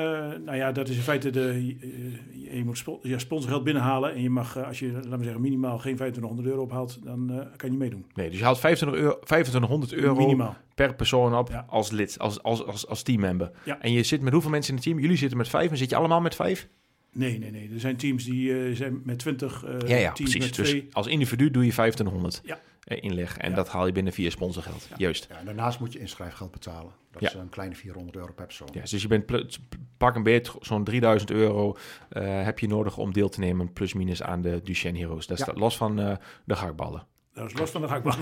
nou 0.44 0.54
ja, 0.54 0.72
dat 0.72 0.88
is 0.88 0.96
in 0.96 1.02
feite 1.02 1.30
de. 1.30 1.76
Uh, 1.82 2.54
je 2.54 2.64
moet 2.64 2.78
spo 2.78 2.98
ja, 3.02 3.18
sponsorgeld 3.18 3.64
binnenhalen. 3.64 4.14
En 4.14 4.22
je 4.22 4.30
mag, 4.30 4.56
uh, 4.56 4.66
als 4.66 4.78
je, 4.78 4.92
laten 4.92 5.18
we 5.18 5.24
zeggen, 5.24 5.40
minimaal 5.40 5.78
geen 5.78 5.94
2500 5.94 6.48
euro 6.48 6.62
ophaalt, 6.62 7.04
dan 7.04 7.26
kan 7.28 7.48
je 7.56 7.70
niet 7.70 7.78
meedoen. 7.78 8.06
Nee, 8.14 8.30
dus 8.30 8.38
je 8.38 8.44
haalt 8.44 8.58
25 8.58 9.00
euro, 9.00 9.18
2500 9.18 9.92
euro 9.92 10.14
minimaal. 10.14 10.56
per 10.74 10.94
persoon 10.94 11.36
op 11.36 11.48
ja. 11.50 11.64
als 11.68 11.90
lid, 11.90 12.18
als, 12.18 12.42
als, 12.42 12.64
als, 12.64 12.86
als 12.86 13.02
teammember. 13.02 13.50
Ja. 13.64 13.80
En 13.80 13.92
je 13.92 14.02
zit 14.02 14.20
met 14.20 14.32
hoeveel 14.32 14.50
mensen 14.50 14.70
in 14.70 14.76
het 14.76 14.84
team? 14.86 14.98
Jullie 14.98 15.16
zitten 15.16 15.38
met 15.38 15.48
vijf 15.48 15.70
en 15.70 15.76
zit 15.76 15.90
je 15.90 15.96
allemaal 15.96 16.20
met 16.20 16.34
vijf? 16.34 16.68
Nee, 17.12 17.38
nee, 17.38 17.50
nee. 17.50 17.70
Er 17.74 17.80
zijn 17.80 17.96
teams 17.96 18.24
die 18.24 18.74
zijn 18.74 19.00
met 19.04 19.18
20 19.18 19.64
ja, 19.86 19.96
ja, 19.96 20.12
teams 20.12 20.30
precies. 20.30 20.58
met 20.58 20.66
dus 20.66 20.94
als 20.94 21.06
individu 21.06 21.50
doe 21.50 21.64
je 21.64 21.72
2500. 21.72 22.40
Ja 22.44 22.58
inleg. 22.88 23.36
En 23.36 23.50
ja. 23.50 23.56
dat 23.56 23.68
haal 23.68 23.86
je 23.86 23.92
binnen 23.92 24.12
via 24.12 24.30
sponsorgeld. 24.30 24.86
Ja. 24.90 24.94
Juist. 24.98 25.26
Ja, 25.30 25.38
en 25.38 25.44
daarnaast 25.44 25.80
moet 25.80 25.92
je 25.92 25.98
inschrijfgeld 25.98 26.50
betalen. 26.50 26.92
Dat 27.10 27.22
is 27.22 27.34
een 27.34 27.48
kleine 27.48 27.74
400 27.74 28.16
euro 28.16 28.32
per 28.32 28.46
persoon. 28.46 28.68
Ja, 28.72 28.80
dus 28.80 29.02
je 29.02 29.08
bent 29.08 29.58
pak 29.96 30.14
een 30.14 30.22
beetje 30.22 30.52
zo'n 30.60 30.84
3000 30.84 31.30
euro 31.30 31.76
uh, 32.12 32.44
heb 32.44 32.58
je 32.58 32.68
nodig 32.68 32.98
om 32.98 33.12
deel 33.12 33.28
te 33.28 33.40
nemen, 33.40 33.72
plus 33.72 33.94
minus 33.94 34.22
aan 34.22 34.42
de 34.42 34.60
Duchenne 34.62 34.98
Heroes. 34.98 35.26
Dat 35.26 35.38
is 35.38 35.46
los 35.54 35.76
van 35.76 36.00
uh, 36.00 36.16
de 36.44 36.56
gakballen. 36.56 37.06
Dat 37.38 37.46
is 37.46 37.58
los 37.58 37.70
van 37.70 37.80
de 37.80 37.86
hakbal. 37.86 38.14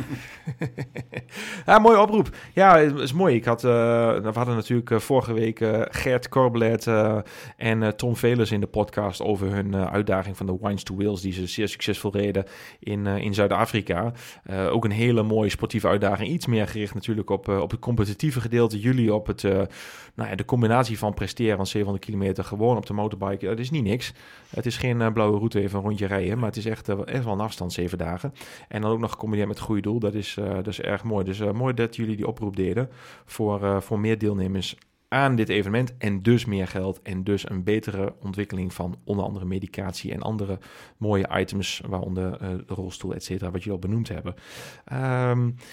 ja, 1.66 1.78
mooie 1.78 2.00
oproep. 2.00 2.28
Ja, 2.52 2.76
is 2.78 3.12
mooi. 3.12 3.34
Ik 3.34 3.44
had, 3.44 3.64
uh, 3.64 3.70
we 4.18 4.30
hadden 4.34 4.54
natuurlijk 4.54 4.90
uh, 4.90 4.98
vorige 4.98 5.32
week 5.32 5.60
uh, 5.60 5.82
Gert 5.84 6.28
Corbelet 6.28 6.86
en 7.56 7.96
Tom 7.96 8.16
Velers 8.16 8.50
in 8.50 8.60
de 8.60 8.66
podcast 8.66 9.22
over 9.22 9.52
hun 9.52 9.76
uitdaging 9.76 10.36
van 10.36 10.46
de 10.46 10.58
Wines 10.60 10.82
to 10.82 10.96
Wheels, 10.96 11.20
die 11.20 11.32
ze 11.32 11.46
zeer 11.46 11.68
succesvol 11.68 12.12
reden 12.12 12.44
in, 12.78 13.06
in 13.06 13.34
Zuid-Afrika. 13.34 14.12
ook 14.70 14.84
een 14.84 14.90
hele 14.90 15.22
mooie 15.22 15.50
sportieve 15.50 15.88
uitdaging. 15.88 16.28
Iets 16.28 16.46
meer 16.46 16.68
gericht 16.68 16.94
natuurlijk 16.94 17.30
op, 17.30 17.48
op 17.48 17.70
het 17.70 17.80
competitieve 17.80 18.40
gedeelte. 18.40 18.80
Jullie 18.80 19.14
op 19.14 19.26
het, 19.26 19.42
nou 19.42 20.30
ja, 20.30 20.34
de 20.34 20.44
combinatie 20.44 20.98
van 20.98 21.14
presteren 21.14 21.56
van 21.56 21.66
700 21.66 22.04
kilometer 22.04 22.44
gewoon 22.44 22.76
op 22.76 22.86
de 22.86 22.92
motorbike. 22.92 23.46
Dat 23.46 23.58
is 23.58 23.70
niet 23.70 23.84
niks. 23.84 24.12
Het 24.50 24.66
is 24.66 24.76
geen 24.76 25.12
blauwe 25.12 25.36
route 25.36 25.60
even 25.60 25.78
een 25.78 25.84
rondje 25.84 26.06
rijden, 26.06 26.38
maar 26.38 26.48
het 26.48 26.56
is 26.56 26.66
echt, 26.66 26.88
echt 26.88 27.24
wel 27.24 27.32
een 27.32 27.40
afstand, 27.40 27.72
zeven 27.72 27.98
dagen. 27.98 28.32
En 28.68 28.80
dan 28.80 28.90
ook 28.90 28.98
nog 28.98 29.05
gecombineerd 29.09 29.48
met 29.48 29.57
het 29.57 29.66
goede 29.66 29.82
doel. 29.82 29.98
Dat 29.98 30.14
is, 30.14 30.36
uh, 30.38 30.54
dat 30.54 30.66
is 30.66 30.80
erg 30.80 31.04
mooi. 31.04 31.24
Dus 31.24 31.40
uh, 31.40 31.52
mooi 31.52 31.74
dat 31.74 31.96
jullie 31.96 32.16
die 32.16 32.26
oproep 32.26 32.57
deden 32.57 32.88
voor, 33.24 33.62
uh, 33.62 33.80
voor 33.80 34.00
meer 34.00 34.18
deelnemers 34.18 34.76
aan 35.09 35.36
dit 35.36 35.48
evenement. 35.48 35.96
En 35.96 36.22
dus 36.22 36.44
meer 36.44 36.68
geld 36.68 37.02
en 37.02 37.24
dus 37.24 37.50
een 37.50 37.64
betere 37.64 38.14
ontwikkeling 38.20 38.74
van 38.74 38.96
onder 39.04 39.24
andere 39.24 39.44
medicatie 39.44 40.12
en 40.12 40.22
andere 40.22 40.59
mooie 40.96 41.28
items, 41.38 41.80
waaronder 41.88 42.38
de 42.38 42.74
rolstoel, 42.74 43.14
et 43.14 43.24
cetera, 43.24 43.50
wat 43.50 43.62
jullie 43.62 43.80
al 43.80 43.88
benoemd 43.88 44.09
hebben. 44.09 44.34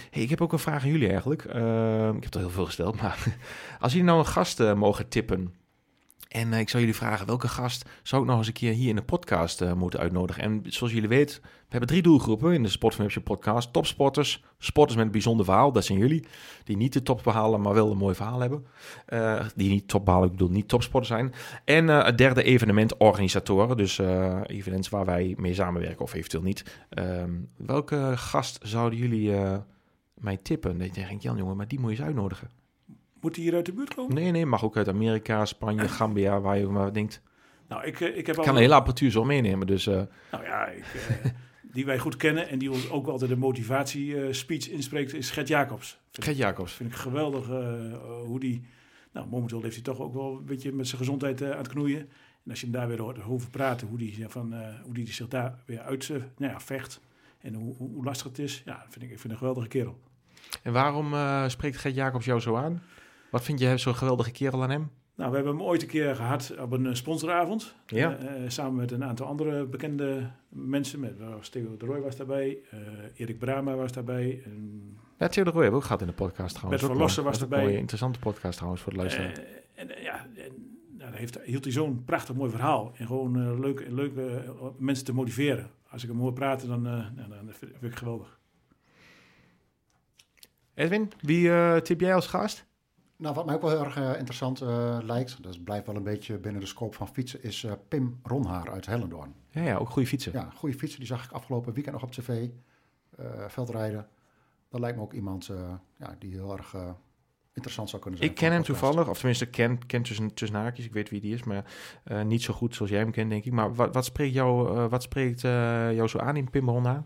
Hey, 0.09 0.21
ik 0.21 0.29
heb 0.29 0.41
ook 0.41 0.51
een 0.51 0.59
vraag 0.59 0.83
aan 0.83 0.89
jullie 0.89 1.09
eigenlijk. 1.09 1.43
Uh, 1.43 2.07
ik 2.15 2.23
heb 2.23 2.33
er 2.33 2.39
heel 2.39 2.49
veel 2.49 2.65
gesteld, 2.65 2.95
maar 3.01 3.37
als 3.79 3.91
jullie 3.91 4.07
nou 4.07 4.19
een 4.19 4.25
gast 4.25 4.73
mogen 4.73 5.07
tippen 5.07 5.53
en 6.33 6.51
uh, 6.51 6.59
ik 6.59 6.69
zou 6.69 6.83
jullie 6.83 6.97
vragen, 6.97 7.25
welke 7.25 7.47
gast 7.47 7.89
zou 8.03 8.21
ik 8.21 8.27
nog 8.27 8.37
eens 8.37 8.47
een 8.47 8.53
keer 8.53 8.73
hier 8.73 8.89
in 8.89 8.95
de 8.95 9.03
podcast 9.03 9.61
uh, 9.61 9.73
moeten 9.73 9.99
uitnodigen? 9.99 10.43
En 10.43 10.61
zoals 10.67 10.93
jullie 10.93 11.09
weten, 11.09 11.41
we 11.41 11.69
hebben 11.69 11.89
drie 11.89 12.01
doelgroepen 12.01 12.53
in 12.53 12.63
de 12.63 12.69
Sport 12.69 13.23
podcast. 13.23 13.73
Topsporters, 13.73 14.43
sporters 14.57 14.97
met 14.97 15.05
een 15.05 15.11
bijzonder 15.11 15.45
verhaal, 15.45 15.71
dat 15.71 15.85
zijn 15.85 15.97
jullie. 15.97 16.25
Die 16.63 16.77
niet 16.77 16.93
de 16.93 17.03
top 17.03 17.21
behalen, 17.23 17.61
maar 17.61 17.73
wel 17.73 17.91
een 17.91 17.97
mooi 17.97 18.15
verhaal 18.15 18.39
hebben. 18.39 18.65
Uh, 19.09 19.45
die 19.55 19.69
niet 19.69 19.87
top 19.87 20.05
behalen, 20.05 20.27
ik 20.27 20.33
bedoel 20.33 20.49
niet 20.49 20.67
topsporters 20.67 21.11
zijn. 21.11 21.33
En 21.65 21.87
het 21.87 22.17
derde 22.17 22.43
evenement, 22.43 22.97
organisatoren. 22.97 23.77
Dus 23.77 23.97
evenements 24.45 24.89
waar 24.89 25.05
wij 25.05 25.33
mee 25.37 25.53
samenwerken 25.53 26.05
of 26.05 26.13
eventueel 26.13 26.43
niet. 26.43 26.85
Ehm, 26.89 27.31
welke 27.57 28.13
gast 28.15 28.59
zouden 28.61 28.99
jullie 28.99 29.35
mij 30.13 30.37
tippen? 30.37 30.77
Dan 30.77 30.89
denk 30.93 31.09
ik, 31.09 31.21
Jan 31.21 31.37
jongen, 31.37 31.57
maar 31.57 31.67
die 31.67 31.79
moet 31.79 31.91
je 31.91 31.97
eens 31.97 32.05
uitnodigen. 32.05 32.62
Moet 33.23 33.35
hij 33.35 33.43
hier 33.43 33.55
uit 33.55 33.65
de 33.65 33.73
buurt 33.73 33.93
komen? 33.93 34.15
Nee, 34.15 34.31
nee, 34.31 34.45
mag 34.45 34.63
ook 34.63 34.77
uit 34.77 34.87
Amerika, 34.87 35.45
Spanje, 35.45 35.87
Gambia, 35.87 36.39
waar 36.39 36.57
je 36.57 36.65
maar 36.65 36.93
denkt. 36.93 37.21
Nou, 37.67 37.85
ik, 37.85 37.99
ik 37.99 38.27
heb 38.27 38.37
al... 38.37 38.43
kan 38.43 38.55
een 38.55 38.61
hele 38.61 38.73
apparatuur 38.73 39.11
zo 39.11 39.23
meenemen, 39.23 39.67
dus... 39.67 39.87
Uh... 39.87 40.01
Nou 40.31 40.43
ja, 40.43 40.67
ik, 40.67 40.85
uh, 40.95 41.31
die 41.61 41.85
wij 41.85 41.99
goed 41.99 42.15
kennen 42.15 42.49
en 42.49 42.59
die 42.59 42.71
ons 42.71 42.89
ook 42.89 43.07
altijd 43.07 43.29
de 43.29 43.37
motivatie-speech 43.37 44.67
uh, 44.67 44.73
inspreekt, 44.73 45.13
is 45.13 45.31
Gert 45.31 45.47
Jacobs. 45.47 45.99
Gert 46.11 46.37
Jacobs. 46.37 46.73
Vind 46.73 46.89
ik 46.89 46.95
geweldig 46.95 47.47
hoe 48.25 48.39
die... 48.39 48.65
Nou, 49.11 49.27
momenteel 49.27 49.61
heeft 49.61 49.73
hij 49.73 49.83
toch 49.83 49.99
ook 49.99 50.13
wel 50.13 50.37
een 50.37 50.45
beetje 50.45 50.71
met 50.71 50.87
zijn 50.87 51.01
gezondheid 51.01 51.43
aan 51.43 51.57
het 51.57 51.67
knoeien. 51.67 51.99
En 52.43 52.49
als 52.49 52.59
je 52.59 52.65
hem 52.65 52.75
daar 52.75 52.87
weer 52.87 53.01
hoort 53.01 53.23
over 53.23 53.49
praten, 53.49 53.87
hoe 53.87 53.97
die, 53.97 54.25
van, 54.27 54.55
hoe 54.83 54.93
die 54.93 55.13
zich 55.13 55.27
daar 55.27 55.59
weer 55.65 55.79
uit 55.79 56.09
nou 56.09 56.51
ja, 56.51 56.59
vecht 56.59 57.01
en 57.41 57.53
hoe, 57.53 57.75
hoe, 57.75 58.03
lastig 58.03 58.27
het 58.27 58.39
is, 58.39 58.61
ja, 58.65 58.85
vind 58.89 59.05
ik, 59.05 59.11
ik 59.11 59.19
vind 59.19 59.33
een 59.33 59.39
geweldige 59.39 59.67
kerel. 59.67 59.99
En 60.63 60.73
waarom 60.73 61.13
spreekt 61.49 61.77
Gert 61.77 61.95
Jacobs 61.95 62.25
jou 62.25 62.39
zo 62.39 62.55
aan? 62.55 62.81
Wat 63.33 63.43
vind 63.43 63.59
je 63.59 63.77
zo'n 63.77 63.95
geweldige 63.95 64.31
kerel 64.31 64.63
aan 64.63 64.69
hem? 64.69 64.89
Nou, 65.15 65.29
we 65.29 65.35
hebben 65.35 65.55
hem 65.55 65.63
ooit 65.63 65.81
een 65.81 65.87
keer 65.87 66.15
gehad 66.15 66.55
op 66.59 66.71
een 66.71 66.95
sponsoravond. 66.95 67.75
Ja. 67.85 68.17
Uh, 68.19 68.29
samen 68.47 68.75
met 68.75 68.91
een 68.91 69.03
aantal 69.03 69.25
andere 69.25 69.65
bekende 69.65 70.31
mensen. 70.49 70.99
Met, 70.99 71.17
Theo 71.51 71.77
de 71.77 71.85
Roy 71.85 71.99
was 71.99 72.15
daarbij, 72.15 72.57
uh, 72.73 72.79
Erik 73.13 73.39
Brama 73.39 73.75
was 73.75 73.91
daarbij. 73.91 74.41
En 74.45 74.97
ja, 75.17 75.27
Theo 75.27 75.43
de 75.43 75.49
Roy 75.49 75.61
hebben 75.61 75.79
we 75.79 75.85
ook 75.85 75.91
gehad 75.91 76.01
in 76.01 76.07
de 76.07 76.13
podcast 76.13 76.55
trouwens. 76.55 76.81
Bert 76.81 76.93
Verlossen 76.93 77.23
was 77.23 77.39
daarbij. 77.39 77.59
Een 77.59 77.65
mooie, 77.65 77.77
interessante 77.77 78.19
podcast 78.19 78.55
trouwens 78.55 78.81
voor 78.83 78.91
de 78.91 78.97
luisteraar. 78.97 79.31
Uh, 79.31 79.45
en 79.73 80.01
ja, 80.01 80.27
en, 80.35 80.79
nou, 80.97 81.15
heeft, 81.15 81.39
hield 81.43 81.63
hij 81.63 81.73
zo'n 81.73 82.03
prachtig 82.05 82.35
mooi 82.35 82.51
verhaal. 82.51 82.91
En 82.97 83.07
gewoon 83.07 83.59
leuk, 83.59 83.87
leuk 83.89 84.11
mensen 84.77 85.05
te 85.05 85.13
motiveren. 85.13 85.69
Als 85.89 86.03
ik 86.03 86.09
hem 86.09 86.19
hoor 86.19 86.33
praten, 86.33 86.67
dan, 86.67 86.81
nou, 86.81 87.29
dan 87.29 87.49
vind 87.59 87.83
ik 87.83 87.95
geweldig. 87.95 88.39
Edwin, 90.73 91.11
wie 91.21 91.81
tip 91.81 91.99
jij 91.99 92.15
als 92.15 92.27
gast? 92.27 92.71
Nou, 93.23 93.35
wat 93.35 93.45
mij 93.45 93.55
ook 93.55 93.61
wel 93.61 93.69
heel 93.69 93.83
erg 93.83 93.97
uh, 93.97 94.17
interessant 94.17 94.61
uh, 94.61 94.97
lijkt, 95.01 95.43
dat 95.43 95.63
blijft 95.63 95.85
wel 95.85 95.95
een 95.95 96.03
beetje 96.03 96.37
binnen 96.37 96.61
de 96.61 96.67
scope 96.67 96.95
van 96.95 97.07
fietsen, 97.07 97.43
is 97.43 97.63
uh, 97.63 97.71
Pim 97.87 98.19
Ronhaar 98.23 98.71
uit 98.71 98.85
Hellendoorn. 98.85 99.33
Ja, 99.49 99.61
ja, 99.61 99.75
ook 99.75 99.89
goede 99.89 100.07
fietsen. 100.07 100.31
Ja, 100.33 100.49
goede 100.55 100.77
fietsen. 100.77 100.99
Die 100.99 101.07
zag 101.07 101.25
ik 101.25 101.31
afgelopen 101.31 101.73
weekend 101.73 101.95
nog 101.95 102.03
op 102.03 102.11
tv. 102.11 102.49
veldrijden. 103.47 104.07
Dat 104.69 104.79
lijkt 104.79 104.97
me 104.97 105.03
ook 105.03 105.13
iemand 105.13 105.49
ja, 105.97 106.15
die 106.19 106.31
heel 106.31 106.57
erg 106.57 106.75
interessant 107.53 107.89
zou 107.89 108.01
kunnen 108.01 108.19
zijn. 108.19 108.31
Ik 108.31 108.37
ken 108.37 108.51
hem 108.51 108.63
toevallig, 108.63 109.07
of 109.09 109.17
tenminste 109.17 109.45
ken, 109.45 109.85
ken 109.85 110.03
tussen, 110.03 110.33
tussen 110.33 110.57
haakjes. 110.57 110.85
Ik 110.85 110.93
weet 110.93 111.09
wie 111.09 111.21
die 111.21 111.33
is, 111.33 111.43
maar 111.43 111.65
niet 112.25 112.41
zo 112.41 112.53
goed 112.53 112.75
zoals 112.75 112.91
jij 112.91 112.99
hem 112.99 113.11
kent, 113.11 113.29
denk 113.29 113.45
ik. 113.45 113.51
Maar 113.51 113.73
wat, 113.73 113.93
wat 113.93 114.05
spreekt 114.05 114.33
jou, 114.33 114.87
wat 114.87 115.03
spreekt, 115.03 115.41
jou 115.41 116.07
zo 116.07 116.17
aan 116.17 116.37
in 116.37 116.49
Pim 116.49 116.69
Ronhaar? 116.69 117.03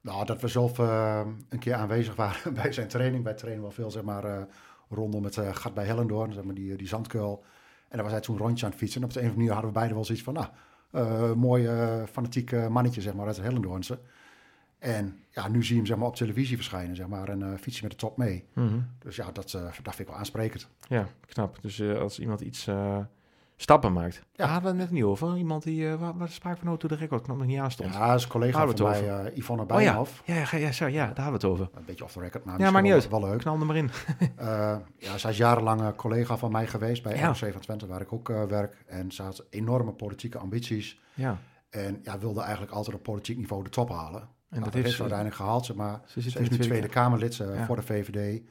Nou, 0.00 0.26
dat 0.26 0.40
we 0.40 0.48
zelf 0.48 0.78
een 0.78 1.58
keer 1.58 1.74
aanwezig 1.74 2.14
waren 2.14 2.54
bij 2.62 2.72
zijn 2.72 2.88
training. 2.88 3.24
Wij 3.24 3.34
trainen 3.34 3.62
wel 3.62 3.70
veel, 3.70 3.90
zeg 3.90 4.02
maar 4.02 4.46
rondom 4.92 5.24
het 5.24 5.36
uh, 5.36 5.54
gat 5.54 5.74
bij 5.74 5.84
Hellendoorn, 5.84 6.32
zeg 6.32 6.44
maar 6.44 6.54
die, 6.54 6.76
die 6.76 6.88
zandkuil. 6.88 7.44
En 7.88 7.96
dan 7.96 8.02
was 8.02 8.12
hij 8.12 8.20
toen 8.20 8.38
rondje 8.38 8.64
aan 8.64 8.70
het 8.70 8.80
fietsen. 8.80 9.00
En 9.00 9.06
op 9.06 9.12
de 9.12 9.20
een 9.20 9.26
of 9.26 9.32
andere 9.32 9.48
manier 9.48 9.62
hadden 9.62 9.72
we 9.72 9.78
beiden 9.78 9.96
wel 9.96 10.04
zoiets 10.04 10.24
van... 10.24 10.34
nou, 10.34 10.46
uh, 10.92 11.32
mooi 11.32 11.68
fanatiek 12.06 12.68
mannetje, 12.68 13.00
zeg 13.00 13.14
maar, 13.14 13.26
uit 13.26 13.36
het 13.36 13.44
Hellendoornse. 13.44 13.98
En 14.82 15.20
ja, 15.30 15.48
nu 15.48 15.62
zie 15.62 15.70
je 15.70 15.76
hem 15.76 15.86
zeg 15.86 15.96
maar, 15.96 16.06
op 16.06 16.16
televisie 16.16 16.56
verschijnen, 16.56 16.96
zeg 16.96 17.06
maar, 17.06 17.28
en 17.28 17.40
uh, 17.40 17.54
fietsen 17.60 17.82
met 17.82 17.92
de 17.92 17.98
top 17.98 18.16
mee. 18.16 18.44
Mm 18.52 18.68
-hmm. 18.68 18.88
Dus 18.98 19.16
ja, 19.16 19.32
dat, 19.32 19.52
uh, 19.52 19.62
dat 19.62 19.72
vind 19.82 19.98
ik 19.98 20.06
wel 20.06 20.16
aansprekend. 20.16 20.68
Ja, 20.88 21.08
knap. 21.26 21.58
Dus 21.60 21.78
uh, 21.78 21.98
als 21.98 22.18
iemand 22.18 22.40
iets 22.40 22.68
stappen 23.62 23.92
maakt. 23.92 24.22
Ja, 24.32 24.46
hadden 24.46 24.62
we 24.62 24.68
het 24.68 24.76
net 24.76 24.90
niet 24.90 25.02
over. 25.02 25.36
Iemand 25.36 25.62
die, 25.62 25.82
uh, 25.82 25.94
waar, 25.94 26.16
waar 26.16 26.28
sprak 26.28 26.58
van 26.58 26.76
to 26.76 26.88
de 26.88 26.94
record 26.94 27.26
nog 27.26 27.46
niet 27.46 27.58
aan 27.58 27.70
stond. 27.70 27.92
Ja, 27.92 28.06
dat 28.06 28.18
is 28.18 28.26
collega 28.26 28.66
van 28.66 28.86
mij, 28.86 29.24
uh, 29.24 29.36
Yvonne 29.36 29.66
Bijnhoff. 29.66 30.20
Oh, 30.20 30.26
ja. 30.26 30.34
Ja, 30.34 30.58
ja, 30.58 30.70
ja, 30.72 30.86
ja, 30.86 31.06
daar 31.06 31.24
hebben 31.24 31.24
we 31.24 31.32
het 31.32 31.44
over. 31.44 31.68
Een 31.74 31.84
beetje 31.84 32.04
off 32.04 32.12
the 32.12 32.20
record, 32.20 32.44
maar 32.44 32.58
ja, 32.58 32.70
maar 32.70 32.82
niet 32.82 32.92
uit. 32.92 33.08
wel 33.08 33.20
leuk. 33.20 33.38
Knal 33.38 33.60
er 33.60 33.66
maar 33.66 33.76
in. 33.76 33.90
uh, 34.40 34.76
ja, 35.06 35.18
zij 35.18 35.30
is 35.30 35.36
jarenlang 35.36 35.94
collega 35.96 36.36
van 36.36 36.52
mij 36.52 36.66
geweest 36.66 37.02
bij 37.02 37.16
ja. 37.16 37.30
RC 37.30 37.52
van 37.52 37.60
Twente, 37.60 37.86
waar 37.86 38.00
ik 38.00 38.12
ook 38.12 38.28
werk. 38.28 38.84
En 38.86 39.12
ze 39.12 39.22
had 39.22 39.44
enorme 39.50 39.92
politieke 39.92 40.38
ambities. 40.38 41.00
Ja. 41.14 41.38
En 41.70 42.00
ja, 42.02 42.18
wilde 42.18 42.40
eigenlijk 42.40 42.72
altijd 42.72 42.96
op 42.96 43.02
politiek 43.02 43.36
niveau 43.36 43.64
de 43.64 43.70
top 43.70 43.90
halen. 43.90 44.20
En 44.20 44.28
nou, 44.60 44.64
dat, 44.64 44.74
heeft 44.74 44.94
ze 44.94 45.00
uiteindelijk 45.00 45.40
gehaald, 45.40 45.66
zeg 45.66 45.76
maar. 45.76 46.00
Ze, 46.06 46.22
ze 46.30 46.40
is 46.40 46.48
nu 46.48 46.58
Tweede 46.58 46.88
Kamerlid 46.88 47.36
ja. 47.36 47.66
voor 47.66 47.76
de 47.76 47.82
VVD. 47.82 48.42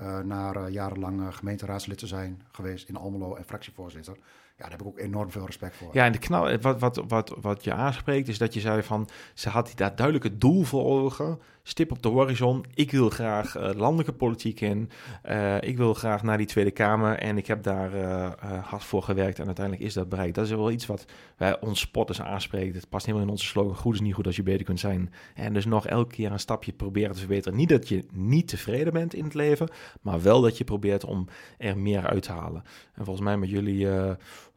Uh, 0.00 0.18
naar 0.18 0.56
uh, 0.56 0.72
jarenlang 0.72 1.20
uh, 1.20 1.32
gemeenteraadslid 1.32 1.98
te 1.98 2.06
zijn 2.06 2.42
geweest 2.52 2.88
in 2.88 2.96
Almelo 2.96 3.34
en 3.34 3.44
fractievoorzitter 3.44 4.16
ja, 4.58 4.64
daar 4.64 4.70
heb 4.70 4.80
ik 4.80 4.86
ook 4.86 4.98
enorm 4.98 5.30
veel 5.30 5.46
respect 5.46 5.76
voor. 5.76 5.88
Ja, 5.92 6.04
en 6.04 6.12
de 6.12 6.18
knal, 6.18 6.58
wat, 6.58 6.78
wat, 6.78 7.04
wat, 7.08 7.34
wat 7.40 7.64
je 7.64 7.72
aanspreekt, 7.72 8.28
is 8.28 8.38
dat 8.38 8.54
je 8.54 8.60
zei 8.60 8.82
van 8.82 9.08
ze 9.34 9.48
had 9.48 9.72
daar 9.74 9.96
duidelijk 9.96 10.24
het 10.24 10.40
doel 10.40 10.62
voor 10.62 10.84
ogen 10.84 11.38
stip 11.68 11.90
op 11.90 12.02
de 12.02 12.08
horizon. 12.08 12.64
Ik 12.74 12.90
wil 12.90 13.10
graag 13.10 13.56
uh, 13.56 13.70
landelijke 13.74 14.12
politiek 14.12 14.60
in. 14.60 14.90
Uh, 15.28 15.60
ik 15.60 15.76
wil 15.76 15.94
graag 15.94 16.22
naar 16.22 16.36
die 16.36 16.46
Tweede 16.46 16.70
Kamer. 16.70 17.18
En 17.18 17.38
ik 17.38 17.46
heb 17.46 17.62
daar 17.62 17.94
uh, 17.94 18.30
hard 18.64 18.84
voor 18.84 19.02
gewerkt. 19.02 19.38
En 19.38 19.46
uiteindelijk 19.46 19.86
is 19.86 19.94
dat 19.94 20.08
bereikt. 20.08 20.34
Dat 20.34 20.44
is 20.44 20.50
wel 20.50 20.70
iets 20.70 20.86
wat 20.86 21.04
wij 21.36 21.60
ons 21.60 21.80
sporters 21.80 22.20
aanspreken. 22.20 22.74
Het 22.74 22.88
past 22.88 23.06
helemaal 23.06 23.26
in 23.26 23.32
onze 23.32 23.46
slogan. 23.46 23.76
Goed 23.76 23.94
is 23.94 24.00
niet 24.00 24.14
goed 24.14 24.26
als 24.26 24.36
je 24.36 24.42
beter 24.42 24.64
kunt 24.64 24.80
zijn. 24.80 25.12
En 25.34 25.52
dus 25.52 25.64
nog 25.64 25.86
elke 25.86 26.14
keer 26.14 26.32
een 26.32 26.40
stapje 26.40 26.72
proberen 26.72 27.12
te 27.12 27.18
verbeteren. 27.18 27.58
Niet 27.58 27.68
dat 27.68 27.88
je 27.88 28.06
niet 28.12 28.48
tevreden 28.48 28.92
bent 28.92 29.14
in 29.14 29.24
het 29.24 29.34
leven. 29.34 29.68
Maar 30.00 30.22
wel 30.22 30.40
dat 30.40 30.58
je 30.58 30.64
probeert 30.64 31.04
om 31.04 31.28
er 31.58 31.78
meer 31.78 32.06
uit 32.06 32.22
te 32.22 32.32
halen. 32.32 32.62
En 32.94 33.04
volgens 33.04 33.24
mij 33.24 33.36
met 33.36 33.50
jullie 33.50 33.86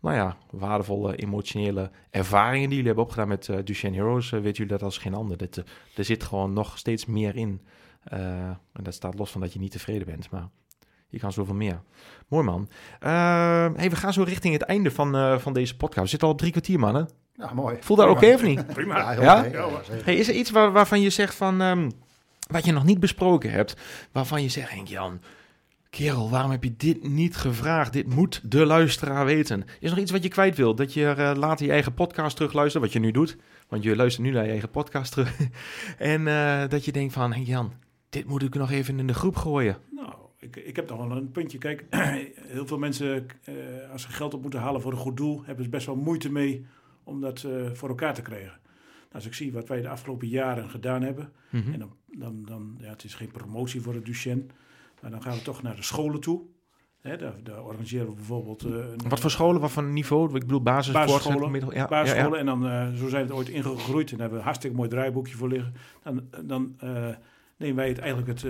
nou 0.02 0.16
ja, 0.16 0.38
waardevolle 0.50 1.16
emotionele 1.16 1.92
ervaringen 2.10 2.68
die 2.68 2.78
jullie 2.78 2.86
hebben 2.86 3.04
opgedaan 3.04 3.28
met 3.28 3.48
uh, 3.48 3.58
Duchenne 3.64 3.98
Heroes, 3.98 4.32
uh, 4.32 4.42
weet 4.42 4.58
jullie 4.58 4.72
dat 4.72 4.84
als 4.84 4.98
geen 4.98 5.14
ander. 5.14 5.38
Dat, 5.38 5.58
uh, 5.58 5.64
er 5.96 6.04
zit 6.04 6.24
gewoon 6.24 6.54
nog 6.54 6.78
steeds 6.78 7.06
meer 7.06 7.36
in. 7.36 7.62
en 8.04 8.60
dat 8.84 8.94
staat 8.94 9.18
los 9.18 9.32
van 9.32 9.42
dat 9.42 9.54
je 9.54 9.60
niet 9.60 9.72
tevreden 9.72 10.06
bent, 10.06 10.30
maar 10.30 10.50
je 11.08 11.20
kan 11.20 11.32
zoveel 11.32 11.56
meer. 11.56 11.82
Mooi 12.28 12.46
man. 12.46 12.70
hey, 13.76 13.90
we 13.90 13.96
gaan 13.96 14.14
zo 14.14 14.24
richting 14.24 14.54
het 14.54 14.64
einde 14.64 14.92
van, 14.92 15.40
van 15.40 15.54
deze 15.54 15.78
podcast. 15.78 16.04
We 16.04 16.10
zitten 16.10 16.28
al 16.28 16.34
op 16.34 16.40
drie 16.40 16.52
kwartier, 16.52 16.80
mannen. 16.80 17.10
Ja, 17.34 17.54
mooi. 17.54 17.78
Voel 17.80 17.98
dat 17.98 18.10
oké 18.10 18.18
okay, 18.18 18.34
of 18.34 18.44
niet? 18.44 18.68
Prima. 18.74 19.12
Ja, 19.12 19.22
ja? 19.22 19.44
ja 19.44 19.68
hey, 20.04 20.16
is 20.16 20.28
er 20.28 20.36
iets 20.36 20.52
waar, 20.52 20.72
waarvan 20.72 21.02
je 21.02 21.10
zegt 21.10 21.36
van... 21.36 21.62
Um, 21.62 21.92
wat 22.52 22.66
je 22.66 22.72
nog 22.72 22.84
niet 22.84 23.00
besproken 23.00 23.52
hebt, 23.52 23.76
waarvan 24.12 24.42
je 24.42 24.50
zegt, 24.50 24.72
Henk 24.72 24.88
Jan 24.88 25.22
Kerel, 25.92 26.30
waarom 26.30 26.52
heb 26.52 26.64
je 26.64 26.76
dit 26.78 27.10
niet 27.10 27.36
gevraagd? 27.36 27.94
Dit 27.94 28.08
moet 28.08 28.52
de 28.52 28.66
luisteraar 28.66 29.26
weten. 29.26 29.64
Is 29.64 29.76
er 29.82 29.90
nog 29.90 29.98
iets 29.98 30.12
wat 30.12 30.24
je 30.24 30.30
kwijt 30.30 30.58
wilt? 30.58 30.78
Dat 30.78 30.94
je 30.94 31.16
uh, 31.18 31.32
later 31.36 31.66
je 31.66 31.72
eigen 31.72 31.94
podcast 31.94 32.36
terugluistert, 32.36 32.84
wat 32.84 32.94
je 32.94 33.00
nu 33.00 33.12
doet. 33.12 33.38
Want 33.68 33.84
je 33.84 33.96
luistert 33.96 34.26
nu 34.26 34.32
naar 34.34 34.44
je 34.44 34.50
eigen 34.50 34.70
podcast 34.70 35.12
terug. 35.12 35.38
en 35.98 36.22
uh, 36.22 36.68
dat 36.68 36.86
je 36.86 36.92
denkt 36.92 37.14
van, 37.14 37.34
hey 37.34 37.42
Jan, 37.42 37.74
dit 38.10 38.26
moet 38.26 38.44
ik 38.44 38.54
nog 38.54 38.72
even 38.72 39.00
in 39.00 39.08
de 39.08 39.14
groep 39.14 39.36
gooien. 39.36 39.78
Nou, 39.90 40.14
ik, 40.38 40.56
ik 40.56 40.76
heb 40.76 40.90
nog 40.90 41.08
wel 41.08 41.18
een 41.18 41.32
puntje. 41.32 41.58
Kijk, 41.58 41.86
heel 42.56 42.68
veel 42.68 42.78
mensen, 42.78 43.26
uh, 43.50 43.56
als 43.92 44.02
ze 44.02 44.10
geld 44.10 44.34
op 44.34 44.42
moeten 44.42 44.60
halen 44.60 44.82
voor 44.82 44.92
een 44.92 44.98
goed 44.98 45.18
doel, 45.18 45.44
hebben 45.46 45.64
ze 45.64 45.70
best 45.70 45.86
wel 45.86 45.96
moeite 45.96 46.32
mee 46.32 46.66
om 47.04 47.22
dat 47.22 47.46
voor 47.74 47.90
elkaar 47.90 48.14
te 48.14 48.22
krijgen. 48.22 48.60
Nou, 49.02 49.14
als 49.14 49.26
ik 49.26 49.34
zie 49.34 49.52
wat 49.52 49.68
wij 49.68 49.82
de 49.82 49.90
afgelopen 49.90 50.28
jaren 50.28 50.70
gedaan 50.70 51.02
hebben, 51.02 51.32
mm 51.50 51.62
-hmm. 51.62 51.74
en 51.74 51.80
dan, 51.80 51.94
dan, 52.06 52.44
dan 52.46 52.78
ja, 52.80 52.90
het 52.90 53.04
is 53.04 53.14
geen 53.14 53.32
promotie 53.32 53.82
voor 53.82 53.94
het 53.94 54.06
Duchenne. 54.06 54.46
Maar 55.02 55.12
dan 55.12 55.22
gaan 55.22 55.38
we 55.38 55.42
toch 55.42 55.62
naar 55.62 55.76
de 55.76 55.84
scholen 55.84 56.20
toe. 56.20 56.42
Hè, 57.02 57.18
daar, 57.18 57.34
daar, 57.44 57.64
organiseren 57.64 58.08
we 58.08 58.14
bijvoorbeeld... 58.14 58.66
Uh, 58.66 58.86
wat 59.08 59.20
voor 59.20 59.32
scholen, 59.32 59.62
wat 59.62 59.72
voor 59.72 59.84
niveau? 59.84 60.36
Ik 60.36 60.42
bedoel 60.42 60.62
basis, 60.62 60.94
basisscholen. 60.94 61.52
Middel, 61.52 61.74
ja, 61.74 61.88
basisscholen. 61.88 62.30
Ja, 62.30 62.36
ja. 62.36 62.40
En 62.40 62.46
dan, 62.46 62.66
uh, 62.66 63.00
zo 63.00 63.08
zijn 63.08 63.24
het 63.24 63.32
ooit 63.32 63.50
ingegroeid. 63.50 64.12
En 64.12 64.18
daar 64.18 64.20
hebben 64.20 64.30
we 64.30 64.38
een 64.38 64.44
hartstikke 64.44 64.76
mooi 64.76 64.90
draaiboekje 64.90 65.36
voor 65.36 65.48
liggen. 65.48 65.74
Dan, 66.04 66.24
dan 66.46 66.76
uh, 66.84 67.08
nemen 67.58 67.76
wij 67.76 67.88
het 67.88 68.00
eigenlijk 68.00 68.28
het... 68.28 68.42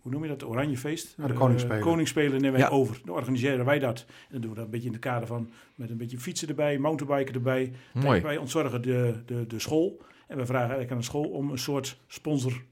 hoe 0.00 0.12
noem 0.12 0.22
je 0.22 0.28
dat? 0.28 0.44
Oranjefeest. 0.44 1.14
Ja, 1.16 1.26
de 1.26 1.32
Koningsspelen. 1.32 1.82
Koningsspelen 1.82 2.40
nemen 2.40 2.60
wij 2.60 2.70
over. 2.70 3.00
Dan 3.04 3.14
organiseren 3.14 3.64
wij 3.64 3.78
dat. 3.78 4.04
En 4.08 4.28
dan 4.30 4.40
doen 4.40 4.50
we 4.50 4.56
dat 4.56 4.64
een 4.64 4.70
beetje 4.70 4.86
in 4.86 4.92
de 4.92 4.98
kader 4.98 5.26
van... 5.26 5.50
met 5.74 5.90
een 5.90 5.96
beetje 5.96 6.18
fietsen 6.18 6.48
erbij, 6.48 6.78
mountainbiken 6.78 7.34
erbij. 7.34 7.72
Mooi. 7.92 8.20
Wij 8.20 8.36
ontzorgen 8.36 8.82
de, 8.82 9.22
de, 9.26 9.46
de 9.46 9.58
school. 9.58 10.00
En 10.26 10.36
we 10.36 10.46
vragen 10.46 10.68
eigenlijk 10.68 10.90
aan 10.90 10.98
de 10.98 11.04
school 11.04 11.28
om 11.28 11.50
een 11.50 11.58
soort 11.58 12.00
sponsor 12.06 12.62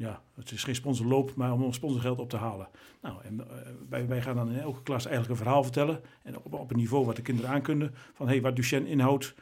ja, 0.00 0.22
het 0.34 0.50
is 0.50 0.64
geen 0.64 0.74
sponsorloop, 0.74 1.34
maar 1.34 1.52
om 1.52 1.62
ons 1.62 1.76
sponsorgeld 1.76 2.18
op 2.18 2.28
te 2.28 2.36
halen. 2.36 2.68
Nou, 3.02 3.22
en 3.22 3.34
uh, 3.34 3.44
wij, 3.88 4.06
wij 4.06 4.22
gaan 4.22 4.36
dan 4.36 4.50
in 4.50 4.58
elke 4.58 4.82
klas 4.82 5.06
eigenlijk 5.06 5.38
een 5.38 5.44
verhaal 5.44 5.62
vertellen. 5.62 6.00
En 6.22 6.36
op, 6.36 6.54
op 6.54 6.70
een 6.70 6.76
niveau 6.76 7.06
wat 7.06 7.16
de 7.16 7.22
kinderen 7.22 7.50
aankunnen. 7.50 7.94
Van 8.12 8.26
hé, 8.26 8.32
hey, 8.32 8.42
wat 8.42 8.56
Duchenne 8.56 8.88
inhoudt. 8.88 9.34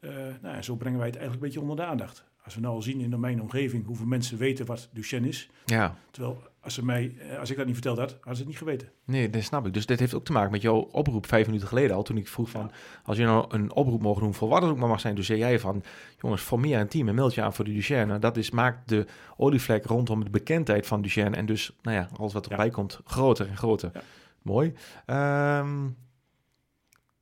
Uh, 0.00 0.12
nou, 0.42 0.62
zo 0.62 0.76
brengen 0.76 0.98
wij 0.98 1.06
het 1.06 1.16
eigenlijk 1.16 1.44
een 1.44 1.52
beetje 1.52 1.68
onder 1.68 1.84
de 1.84 1.90
aandacht. 1.90 2.24
Als 2.46 2.54
we 2.54 2.60
nou 2.60 2.74
al 2.74 2.82
zien 2.82 3.00
in 3.00 3.20
mijn 3.20 3.42
omgeving 3.42 3.86
hoeveel 3.86 4.06
mensen 4.06 4.38
weten 4.38 4.66
wat 4.66 4.88
Duchenne 4.92 5.28
is. 5.28 5.50
Ja. 5.64 5.96
Terwijl 6.10 6.42
als, 6.60 6.74
ze 6.74 6.84
mij, 6.84 7.14
eh, 7.18 7.38
als 7.38 7.50
ik 7.50 7.56
dat 7.56 7.66
niet 7.66 7.74
verteld 7.74 7.98
had, 7.98 8.10
hadden 8.10 8.34
ze 8.34 8.40
het 8.40 8.48
niet 8.48 8.58
geweten. 8.58 8.90
Nee, 9.04 9.30
dat 9.30 9.42
snap 9.42 9.66
ik. 9.66 9.74
Dus 9.74 9.86
dit 9.86 9.98
heeft 9.98 10.14
ook 10.14 10.24
te 10.24 10.32
maken 10.32 10.50
met 10.50 10.62
jouw 10.62 10.76
oproep 10.76 11.26
vijf 11.26 11.46
minuten 11.46 11.68
geleden 11.68 11.96
al. 11.96 12.02
Toen 12.02 12.16
ik 12.16 12.28
vroeg 12.28 12.50
van, 12.50 12.70
als 13.04 13.16
je 13.16 13.24
nou 13.24 13.44
een 13.48 13.72
oproep 13.72 14.02
mogen 14.02 14.22
doen 14.22 14.34
voor 14.34 14.48
wat 14.48 14.62
het 14.62 14.70
ook 14.70 14.76
maar 14.76 14.88
mag 14.88 15.00
zijn. 15.00 15.14
Dus 15.14 15.26
zei 15.26 15.38
jij 15.38 15.58
van, 15.58 15.82
jongens, 16.20 16.42
formeer 16.42 16.80
een 16.80 16.88
team 16.88 17.08
en 17.08 17.14
meld 17.14 17.34
je 17.34 17.42
aan 17.42 17.54
voor 17.54 17.64
de 17.64 17.72
Duchenne. 17.72 18.18
Dat 18.18 18.36
is, 18.36 18.50
maakt 18.50 18.88
de 18.88 19.06
olievlek 19.36 19.84
rondom 19.84 20.24
de 20.24 20.30
bekendheid 20.30 20.86
van 20.86 21.02
Duchenne. 21.02 21.36
En 21.36 21.46
dus, 21.46 21.76
nou 21.82 21.96
ja, 21.96 22.08
alles 22.16 22.32
wat 22.32 22.46
erbij 22.46 22.66
ja. 22.66 22.72
komt, 22.72 23.00
groter 23.04 23.48
en 23.48 23.56
groter. 23.56 23.90
Ja. 23.94 24.00
Mooi. 24.42 24.74
Um, 25.06 25.96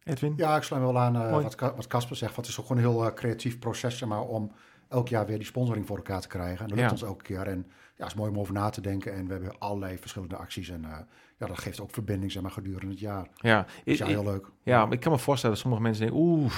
Edwin? 0.04 0.34
Ja, 0.36 0.56
ik 0.56 0.62
sluit 0.62 0.82
wel 0.82 0.98
aan 0.98 1.16
uh, 1.16 1.30
wat, 1.30 1.54
wat 1.58 1.86
Casper 1.86 2.16
zegt. 2.16 2.34
Want 2.34 2.46
het 2.46 2.56
is 2.56 2.60
ook 2.60 2.66
gewoon 2.66 2.82
een 2.82 2.90
heel 2.90 3.06
uh, 3.06 3.14
creatief 3.14 3.58
proces 3.58 3.98
zeg 3.98 4.08
maar, 4.08 4.22
om 4.22 4.52
elk 4.94 5.08
jaar 5.08 5.26
weer 5.26 5.36
die 5.36 5.46
sponsoring 5.46 5.86
voor 5.86 5.96
elkaar 5.96 6.20
te 6.20 6.28
krijgen. 6.28 6.58
En 6.58 6.68
dat 6.68 6.78
lukt 6.78 6.90
ja. 6.90 6.90
ons 6.90 7.02
elke 7.02 7.22
keer. 7.22 7.46
En 7.46 7.66
ja, 7.68 8.04
het 8.04 8.06
is 8.06 8.14
mooi 8.14 8.30
om 8.30 8.38
over 8.38 8.54
na 8.54 8.70
te 8.70 8.80
denken. 8.80 9.14
En 9.14 9.26
we 9.26 9.32
hebben 9.32 9.58
allerlei 9.58 9.98
verschillende 9.98 10.36
acties. 10.36 10.68
En 10.68 10.82
uh, 10.82 10.90
ja, 11.38 11.46
dat 11.46 11.58
geeft 11.58 11.80
ook 11.80 11.90
verbinding 11.90 12.32
zeg 12.32 12.42
maar, 12.42 12.50
gedurende 12.50 12.90
het 12.90 13.00
jaar. 13.00 13.28
Ja, 13.34 13.66
is 13.84 13.98
ja, 13.98 14.06
heel 14.06 14.24
leuk. 14.24 14.46
Ja, 14.62 14.90
ik 14.90 15.00
kan 15.00 15.12
me 15.12 15.18
voorstellen 15.18 15.54
dat 15.54 15.64
sommige 15.64 15.82
mensen 15.82 16.04
denken... 16.04 16.22
oeh, 16.22 16.52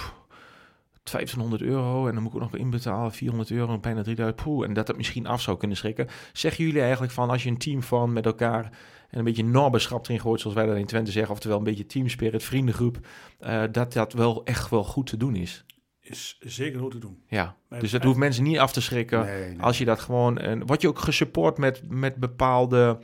1500 1.11 1.63
euro 1.63 2.07
en 2.07 2.15
dan 2.15 2.23
moet 2.23 2.33
ik 2.33 2.43
ook 2.43 2.51
nog 2.51 2.61
inbetalen 2.61 3.13
400 3.13 3.51
euro, 3.51 3.79
bijna 3.79 4.03
3000 4.03 4.43
poe 4.43 4.65
en 4.65 4.73
dat 4.73 4.89
het 4.89 4.97
misschien 4.97 5.27
af 5.27 5.41
zou 5.41 5.57
kunnen 5.57 5.77
schrikken. 5.77 6.09
Zeggen 6.33 6.65
jullie 6.65 6.81
eigenlijk 6.81 7.13
van 7.13 7.31
als 7.31 7.43
je 7.43 7.51
een 7.51 7.59
team 7.59 7.83
van 7.83 8.13
met 8.13 8.27
elkaar 8.27 8.65
en 9.11 9.19
een 9.19 9.25
beetje 9.25 9.45
norbeschap 9.45 10.05
erin 10.05 10.21
gooit, 10.21 10.41
zoals 10.41 10.57
wij 10.57 10.67
dat 10.67 10.77
in 10.77 10.87
Twente 10.87 11.11
zeggen, 11.11 11.33
oftewel 11.33 11.59
een 11.59 11.65
beetje 11.65 11.87
teamspirit, 11.87 12.43
vriendengroep, 12.43 12.99
uh, 13.41 13.63
dat 13.73 13.93
dat 13.93 14.13
wel 14.13 14.45
echt 14.45 14.71
wel 14.71 14.85
goed 14.85 15.07
te 15.07 15.17
doen 15.17 15.35
is? 15.37 15.65
Is 16.09 16.37
zeker 16.41 16.81
goed 16.81 16.91
te 16.91 16.99
doen. 16.99 17.23
Ja, 17.29 17.57
dus 17.69 17.91
dat 17.91 18.03
hoeft 18.03 18.19
mensen 18.19 18.45
niet 18.45 18.59
af 18.59 18.73
te 18.73 18.81
schrikken. 18.81 19.25
Nee, 19.25 19.49
nee. 19.49 19.61
Als 19.61 19.79
je 19.79 19.85
dat 19.85 20.01
gewoon... 20.01 20.39
En 20.39 20.67
word 20.67 20.81
je 20.81 20.89
ook 20.89 20.99
gesupport 20.99 21.59
met, 21.59 21.83
met 21.89 22.17
bepaalde 22.17 22.99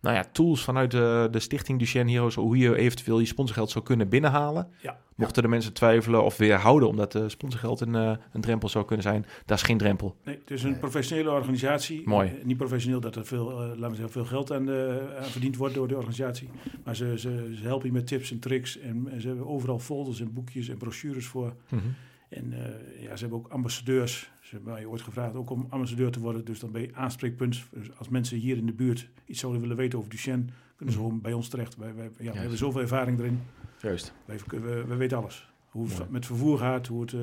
nou 0.00 0.16
ja, 0.16 0.24
tools 0.32 0.64
vanuit 0.64 0.90
de, 0.90 1.28
de 1.30 1.38
stichting 1.38 1.78
Duchenne 1.78 2.12
Heroes... 2.12 2.34
hoe 2.34 2.58
je 2.58 2.76
eventueel 2.76 3.18
je 3.20 3.26
sponsorgeld 3.26 3.70
zou 3.70 3.84
kunnen 3.84 4.08
binnenhalen? 4.08 4.68
Ja. 4.82 4.98
Mochten 5.14 5.42
de 5.42 5.48
mensen 5.48 5.72
twijfelen 5.72 6.24
of 6.24 6.36
weerhouden... 6.36 6.88
omdat 6.88 7.12
de 7.12 7.28
sponsorgeld 7.28 7.80
een, 7.80 7.94
uh, 7.94 8.16
een 8.32 8.40
drempel 8.40 8.68
zou 8.68 8.84
kunnen 8.84 9.04
zijn. 9.04 9.26
Dat 9.46 9.56
is 9.56 9.62
geen 9.62 9.78
drempel. 9.78 10.16
Nee, 10.24 10.38
het 10.38 10.50
is 10.50 10.62
een 10.62 10.70
nee. 10.70 10.78
professionele 10.78 11.30
organisatie. 11.30 12.02
Mooi. 12.04 12.28
Uh, 12.38 12.44
niet 12.44 12.56
professioneel 12.56 13.00
dat 13.00 13.16
er 13.16 13.26
veel, 13.26 13.50
uh, 13.50 13.56
laten 13.56 13.80
we 13.90 13.94
zeggen, 13.94 14.10
veel 14.10 14.24
geld 14.24 14.52
aan, 14.52 14.66
de, 14.66 15.14
aan 15.18 15.24
verdiend 15.24 15.56
wordt 15.56 15.74
door 15.74 15.88
de 15.88 15.96
organisatie. 15.96 16.48
Maar 16.84 16.96
ze, 16.96 17.18
ze, 17.18 17.54
ze 17.60 17.62
helpen 17.62 17.86
je 17.86 17.92
met 17.92 18.06
tips 18.06 18.30
en 18.30 18.38
tricks. 18.38 18.78
En, 18.78 19.08
en, 19.10 19.20
ze 19.20 19.26
hebben 19.26 19.46
overal 19.46 19.78
folders 19.78 20.20
en 20.20 20.32
boekjes 20.32 20.68
en 20.68 20.76
brochures 20.76 21.26
voor... 21.26 21.54
Mm 21.68 21.78
-hmm. 21.78 21.94
En 22.28 22.52
uh, 22.52 23.02
ja, 23.02 23.16
ze 23.16 23.20
hebben 23.20 23.38
ook 23.38 23.48
ambassadeurs. 23.48 24.30
Ze 24.40 24.54
hebben 24.54 24.72
mij 24.72 24.84
ooit 24.84 25.02
gevraagd 25.02 25.34
ook 25.34 25.50
om 25.50 25.66
ambassadeur 25.68 26.10
te 26.10 26.20
worden. 26.20 26.44
Dus 26.44 26.58
dan 26.60 26.72
ben 26.72 26.80
je 26.80 26.94
aanspreekpunt. 26.94 27.64
Dus 27.70 27.96
als 27.96 28.08
mensen 28.08 28.38
hier 28.38 28.56
in 28.56 28.66
de 28.66 28.72
buurt 28.72 29.08
iets 29.24 29.40
zouden 29.40 29.60
willen 29.60 29.76
weten 29.76 29.98
over 29.98 30.10
Duchenne, 30.10 30.44
kunnen 30.76 30.94
ze 30.94 31.00
gewoon 31.00 31.20
bij 31.20 31.32
ons 31.32 31.48
terecht. 31.48 31.76
Wij, 31.76 31.94
wij 31.94 32.10
ja, 32.18 32.32
we 32.32 32.38
hebben 32.38 32.58
zoveel 32.58 32.80
ervaring 32.80 33.18
erin. 33.18 33.40
Juist. 33.80 34.12
Wij, 34.24 34.38
we, 34.46 34.84
we 34.86 34.96
weten 34.96 35.18
alles. 35.18 35.52
Hoe 35.68 35.88
het 35.88 36.10
met 36.10 36.26
vervoer 36.26 36.58
gaat, 36.58 36.86
hoe 36.86 37.00
het 37.00 37.12
uh, 37.12 37.20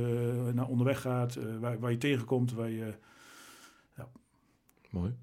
naar 0.53 0.68
onderweg 0.68 1.01
gaat, 1.01 1.36
uh, 1.36 1.43
waar, 1.60 1.80
waar, 1.80 1.91
je 1.91 1.97
tegenkomt. 1.97 2.53
Waar 2.53 2.70
je, 2.70 2.93
ja. 3.97 4.08
Mooi. 4.89 5.16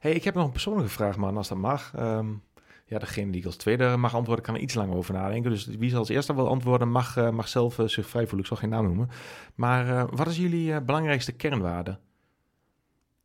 Hey, 0.00 0.12
ik 0.12 0.24
heb 0.24 0.34
nog 0.34 0.44
een 0.44 0.52
persoonlijke 0.52 0.90
vraag, 0.90 1.16
man, 1.16 1.36
als 1.36 1.48
dat 1.48 1.58
mag. 1.58 1.92
Um, 1.98 2.42
ja, 2.90 2.98
degene 2.98 3.30
die 3.30 3.40
ik 3.40 3.46
als 3.46 3.56
tweede 3.56 3.96
mag 3.96 4.14
antwoorden, 4.14 4.44
kan 4.44 4.54
er 4.54 4.60
iets 4.60 4.74
langer 4.74 4.96
over 4.96 5.14
nadenken. 5.14 5.50
Dus 5.50 5.66
wie 5.66 5.90
zal 5.90 5.98
als 5.98 6.08
eerste 6.08 6.34
wil 6.34 6.48
antwoorden, 6.48 6.90
mag, 6.90 7.16
uh, 7.16 7.30
mag 7.30 7.48
zelf 7.48 7.78
uh, 7.78 7.86
zich 7.86 8.08
vrij 8.08 8.22
voelen. 8.22 8.40
Ik 8.40 8.46
zal 8.46 8.56
geen 8.56 8.68
naam 8.68 8.84
noemen. 8.84 9.08
Maar 9.54 9.86
uh, 9.86 10.04
wat 10.10 10.26
is 10.26 10.36
jullie 10.36 10.80
belangrijkste 10.80 11.32
kernwaarde? 11.32 11.98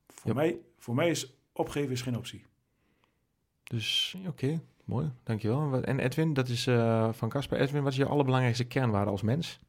Voor, 0.07 0.30
ja. 0.30 0.34
mij, 0.34 0.59
voor 0.78 0.95
mij 0.95 1.09
is 1.09 1.38
opgeven 1.53 1.91
is 1.91 2.01
geen 2.01 2.18
optie. 2.18 2.45
Dus 3.63 4.16
oké, 4.18 4.30
okay. 4.30 4.61
mooi, 4.84 5.11
dankjewel. 5.24 5.84
En 5.84 5.99
Edwin, 5.99 6.34
dat 6.34 6.47
is 6.47 6.68
eh, 6.68 7.09
van 7.11 7.30
Casper. 7.30 7.59
Edwin, 7.59 7.84
wat 7.84 7.91
is 7.91 7.97
je 7.97 8.05
allerbelangrijkste 8.05 8.63
kernwaarde 8.63 9.11
als 9.11 9.22
mens? 9.22 9.59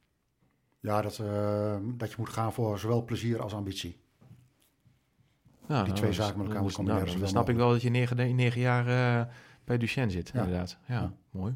Ja, 0.80 1.02
dat, 1.02 1.18
eh, 1.18 1.76
dat 1.84 2.10
je 2.10 2.16
moet 2.18 2.28
gaan 2.28 2.52
voor 2.52 2.78
zowel 2.78 3.04
plezier 3.04 3.42
als 3.42 3.54
ambitie. 3.54 4.00
Ja, 5.68 5.82
Die 5.82 5.92
twee 5.92 6.12
zaken 6.12 6.38
met 6.38 6.46
elkaar 6.46 6.62
moet 6.62 6.72
combineren, 6.72 7.04
nou, 7.04 7.14
zo 7.16 7.20
dan 7.20 7.28
snap 7.28 7.48
ik 7.48 7.56
wel 7.56 7.70
dat 7.70 7.82
je 7.82 7.90
negen, 7.90 8.36
negen 8.36 8.60
jaar 8.60 8.86
eh, 8.86 9.32
bij 9.66 9.78
Duchenne 9.78 10.10
zit, 10.10 10.30
Ja. 10.34 10.42
inderdaad. 10.42 10.76
Ja, 10.86 10.94
Ja. 10.94 11.12
mooi. 11.30 11.54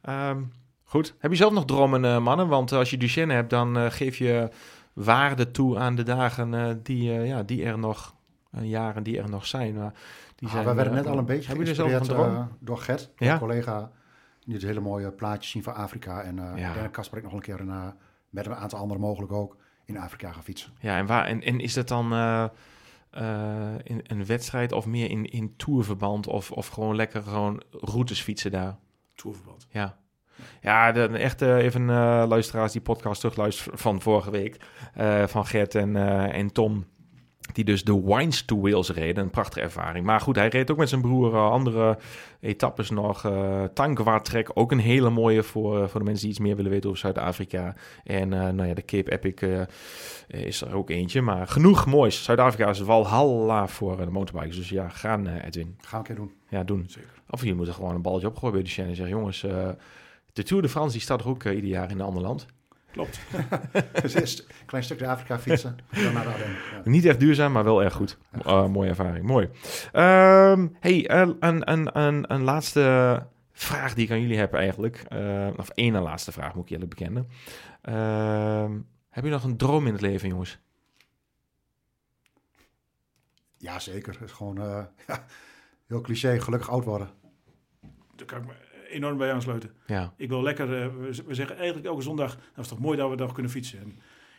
Ehm, 0.00 0.42
goed. 0.84 1.14
Heb 1.18 1.30
je 1.30 1.36
zelf 1.36 1.52
nog 1.52 1.64
dromen, 1.64 2.04
eh, 2.04 2.18
mannen? 2.18 2.48
Want 2.48 2.72
als 2.72 2.90
je 2.90 2.96
Duchenne 2.96 3.32
hebt, 3.34 3.50
dan 3.50 3.76
eh, 3.76 3.86
geef 3.90 4.16
je 4.16 4.48
waarde 4.92 5.50
toe 5.50 5.78
aan 5.78 5.94
de 5.94 6.02
dagen 6.02 6.54
eh, 6.54 6.74
die, 6.82 7.12
eh, 7.12 7.26
ja, 7.26 7.42
die 7.42 7.64
er 7.64 7.78
nog, 7.78 8.14
uh, 8.58 8.68
jaren 8.70 9.02
die 9.02 9.18
er 9.18 9.30
nog 9.30 9.46
zijn. 9.46 9.74
Maar 9.74 9.92
die 10.34 10.48
Ah, 10.48 10.54
zijn 10.54 10.66
we 10.66 10.74
werden 10.74 10.92
eh, 10.92 10.98
net 10.98 11.08
al 11.08 11.18
een 11.18 11.24
beetje 11.24 11.48
Hebben 11.48 11.74
zelf 11.74 11.88
geïnspireerd 11.90 12.26
droom? 12.28 12.36
eh, 12.42 12.46
door 12.58 12.78
Gert, 12.78 13.10
Ja? 13.16 13.38
collega. 13.38 13.90
Die 14.44 14.54
het 14.54 14.62
hele 14.64 14.80
mooie 14.80 15.10
plaatjes 15.10 15.50
zien 15.50 15.62
van 15.62 15.74
Afrika. 15.74 16.22
En 16.22 16.38
eh 16.38 16.74
dat 16.74 16.90
Casper 16.90 17.18
ik 17.18 17.24
nog 17.24 17.32
een 17.32 17.40
keer 17.40 17.60
een, 17.60 17.68
eh, 17.70 17.86
met 18.30 18.46
een 18.46 18.54
aantal 18.54 18.78
anderen 18.78 19.02
mogelijk 19.02 19.32
ook 19.32 19.56
in 19.84 19.98
Afrika 19.98 20.32
gaan 20.32 20.42
fietsen. 20.42 20.72
Ja, 20.80 20.96
en, 20.96 21.06
waar, 21.06 21.24
en, 21.26 21.42
en 21.42 21.60
is 21.60 21.74
dat 21.74 21.88
dan 21.88 22.12
eh, 23.10 23.74
in 23.82 24.00
een 24.06 24.26
wedstrijd 24.26 24.72
of 24.72 24.86
meer 24.86 25.10
in, 25.10 25.24
in 25.24 25.56
tourverband 25.56 26.26
of, 26.26 26.50
of 26.52 26.68
gewoon 26.68 26.96
lekker 26.96 27.22
gewoon 27.22 27.62
routes 27.70 28.22
fietsen 28.22 28.50
daar? 28.50 28.78
Tourverband. 29.14 29.66
Ja. 29.70 29.98
Ja, 30.60 30.92
de, 30.92 31.06
echt 31.06 31.42
eh, 31.42 31.56
even 31.56 31.90
eh, 31.90 32.24
luisteraars 32.28 32.72
die 32.72 32.80
podcast 32.80 33.20
terugluisteren 33.20 33.78
van 33.78 34.00
vorige 34.00 34.30
week. 34.30 34.56
van 35.26 35.46
Gert 35.46 35.74
en, 35.74 35.96
en 36.32 36.52
Tom. 36.52 36.86
Die 37.52 37.64
dus 37.64 37.84
de 37.84 38.02
Wines 38.02 38.44
to 38.44 38.60
Wales 38.60 38.90
reden. 38.90 39.24
Een 39.24 39.30
prachtige 39.30 39.60
ervaring. 39.60 40.06
Maar 40.06 40.20
goed, 40.20 40.36
hij 40.36 40.48
reed 40.48 40.70
ook 40.70 40.76
met 40.76 40.88
zijn 40.88 41.00
broer 41.00 41.34
eh, 41.34 41.50
andere 41.50 41.98
etappes 42.40 42.90
nog. 42.90 43.32
Tankwaartrek, 43.74 44.50
ook 44.54 44.72
een 44.72 44.78
hele 44.78 45.10
mooie 45.10 45.42
voor, 45.42 45.82
eh, 45.82 45.88
voor 45.88 46.00
de 46.00 46.06
mensen 46.06 46.22
die 46.22 46.30
iets 46.30 46.44
meer 46.46 46.56
willen 46.56 46.70
weten 46.70 46.88
over 46.88 47.00
Zuid-Afrika. 47.00 47.74
En 48.04 48.28
nou 48.28 48.66
ja, 48.66 48.74
de 48.74 48.84
Cape 48.84 49.12
Epic 49.12 49.66
is 50.26 50.60
er 50.60 50.74
ook 50.74 50.90
eentje. 50.90 51.22
Maar 51.22 51.48
genoeg 51.48 51.86
moois. 51.86 52.24
Zuid-Afrika 52.24 52.68
is 52.68 52.80
walhalla 52.80 53.66
voor 53.66 53.96
de 53.96 54.10
motorbikes. 54.10 54.56
Dus 54.56 54.68
ja, 54.68 54.88
gaan 54.88 55.26
Edwin. 55.26 55.76
Gaan 55.80 55.90
we 55.90 55.96
een 56.08 56.16
keer 56.16 56.24
doen. 56.24 56.32
Ja, 56.48 56.64
doen. 56.64 56.84
Zeker. 56.88 57.22
Of 57.30 57.44
je 57.44 57.54
moet 57.54 57.68
er 57.68 57.74
gewoon 57.74 57.94
een 57.94 58.02
balletje 58.02 58.28
opgooien 58.28 58.54
bij 58.54 58.64
Duchenne 58.64 58.90
en 58.90 58.96
zeggen... 58.96 59.16
jongens, 59.16 59.40
de 60.32 60.42
Tour 60.42 60.62
de 60.62 60.68
France 60.68 60.92
die 60.92 61.00
staat 61.00 61.20
er 61.20 61.28
ook 61.28 61.44
ieder 61.44 61.70
jaar 61.70 61.90
in 61.90 62.00
een 62.00 62.06
ander 62.06 62.22
land. 62.22 62.46
Klopt. 62.92 63.20
dus 64.02 64.14
eerst 64.14 64.38
een 64.38 64.66
klein 64.66 64.84
stukje 64.84 65.06
Afrika 65.06 65.38
fietsen, 65.38 65.78
dan 66.04 66.12
naar. 66.12 66.38
Ja. 66.38 66.80
Niet 66.84 67.04
echt 67.04 67.20
duurzaam, 67.20 67.52
maar 67.52 67.64
wel 67.64 67.82
erg 67.82 67.94
goed. 67.94 68.18
Eh, 68.44 68.66
mooie 68.66 68.88
ervaring, 68.88 69.26
mooi. 69.26 69.48
Ehm, 69.92 70.68
hey, 70.80 71.06
eh, 71.06 71.28
een, 71.40 71.70
een, 71.70 71.98
een, 71.98 72.32
een 72.32 72.42
laatste 72.42 73.26
vraag 73.52 73.94
die 73.94 74.04
ik 74.04 74.10
aan 74.10 74.20
jullie 74.20 74.38
heb 74.38 74.54
eigenlijk. 74.54 74.96
Eh, 74.96 75.48
of 75.56 75.68
één 75.68 76.02
laatste 76.02 76.32
vraag, 76.32 76.54
moet 76.54 76.64
ik 76.64 76.70
eerlijk 76.70 76.90
bekennen. 76.90 77.28
Ehm, 77.82 78.78
heb 79.08 79.24
je 79.24 79.30
nog 79.30 79.44
een 79.44 79.56
droom 79.56 79.86
in 79.86 79.92
het 79.92 80.02
leven, 80.02 80.28
jongens? 80.28 80.58
Ja, 83.56 83.78
zeker. 83.78 84.12
Het 84.12 84.22
is 84.22 84.32
gewoon 84.32 84.58
eh, 84.60 84.84
ja, 85.06 85.24
heel 85.86 86.00
cliché, 86.00 86.40
gelukkig 86.40 86.70
oud 86.70 86.84
worden. 86.84 87.10
Daar 88.14 88.26
kan 88.26 88.40
ik 88.40 88.46
me 88.46 88.54
enorm 88.90 89.16
bij 89.18 89.32
aansluiten. 89.32 89.70
Ja, 89.86 90.14
Ik 90.16 90.28
wil 90.28 90.42
lekker, 90.42 90.82
eh, 90.82 90.88
we, 91.26 91.34
zeggen 91.34 91.56
eigenlijk 91.56 91.86
elke 91.86 92.02
zondag, 92.02 92.36
dat 92.54 92.64
is 92.64 92.70
toch 92.70 92.78
mooi 92.78 92.96
dat 92.96 93.10
we 93.10 93.16
nog 93.16 93.32
kunnen 93.32 93.52
fietsen. 93.52 93.78
En, 93.78 93.98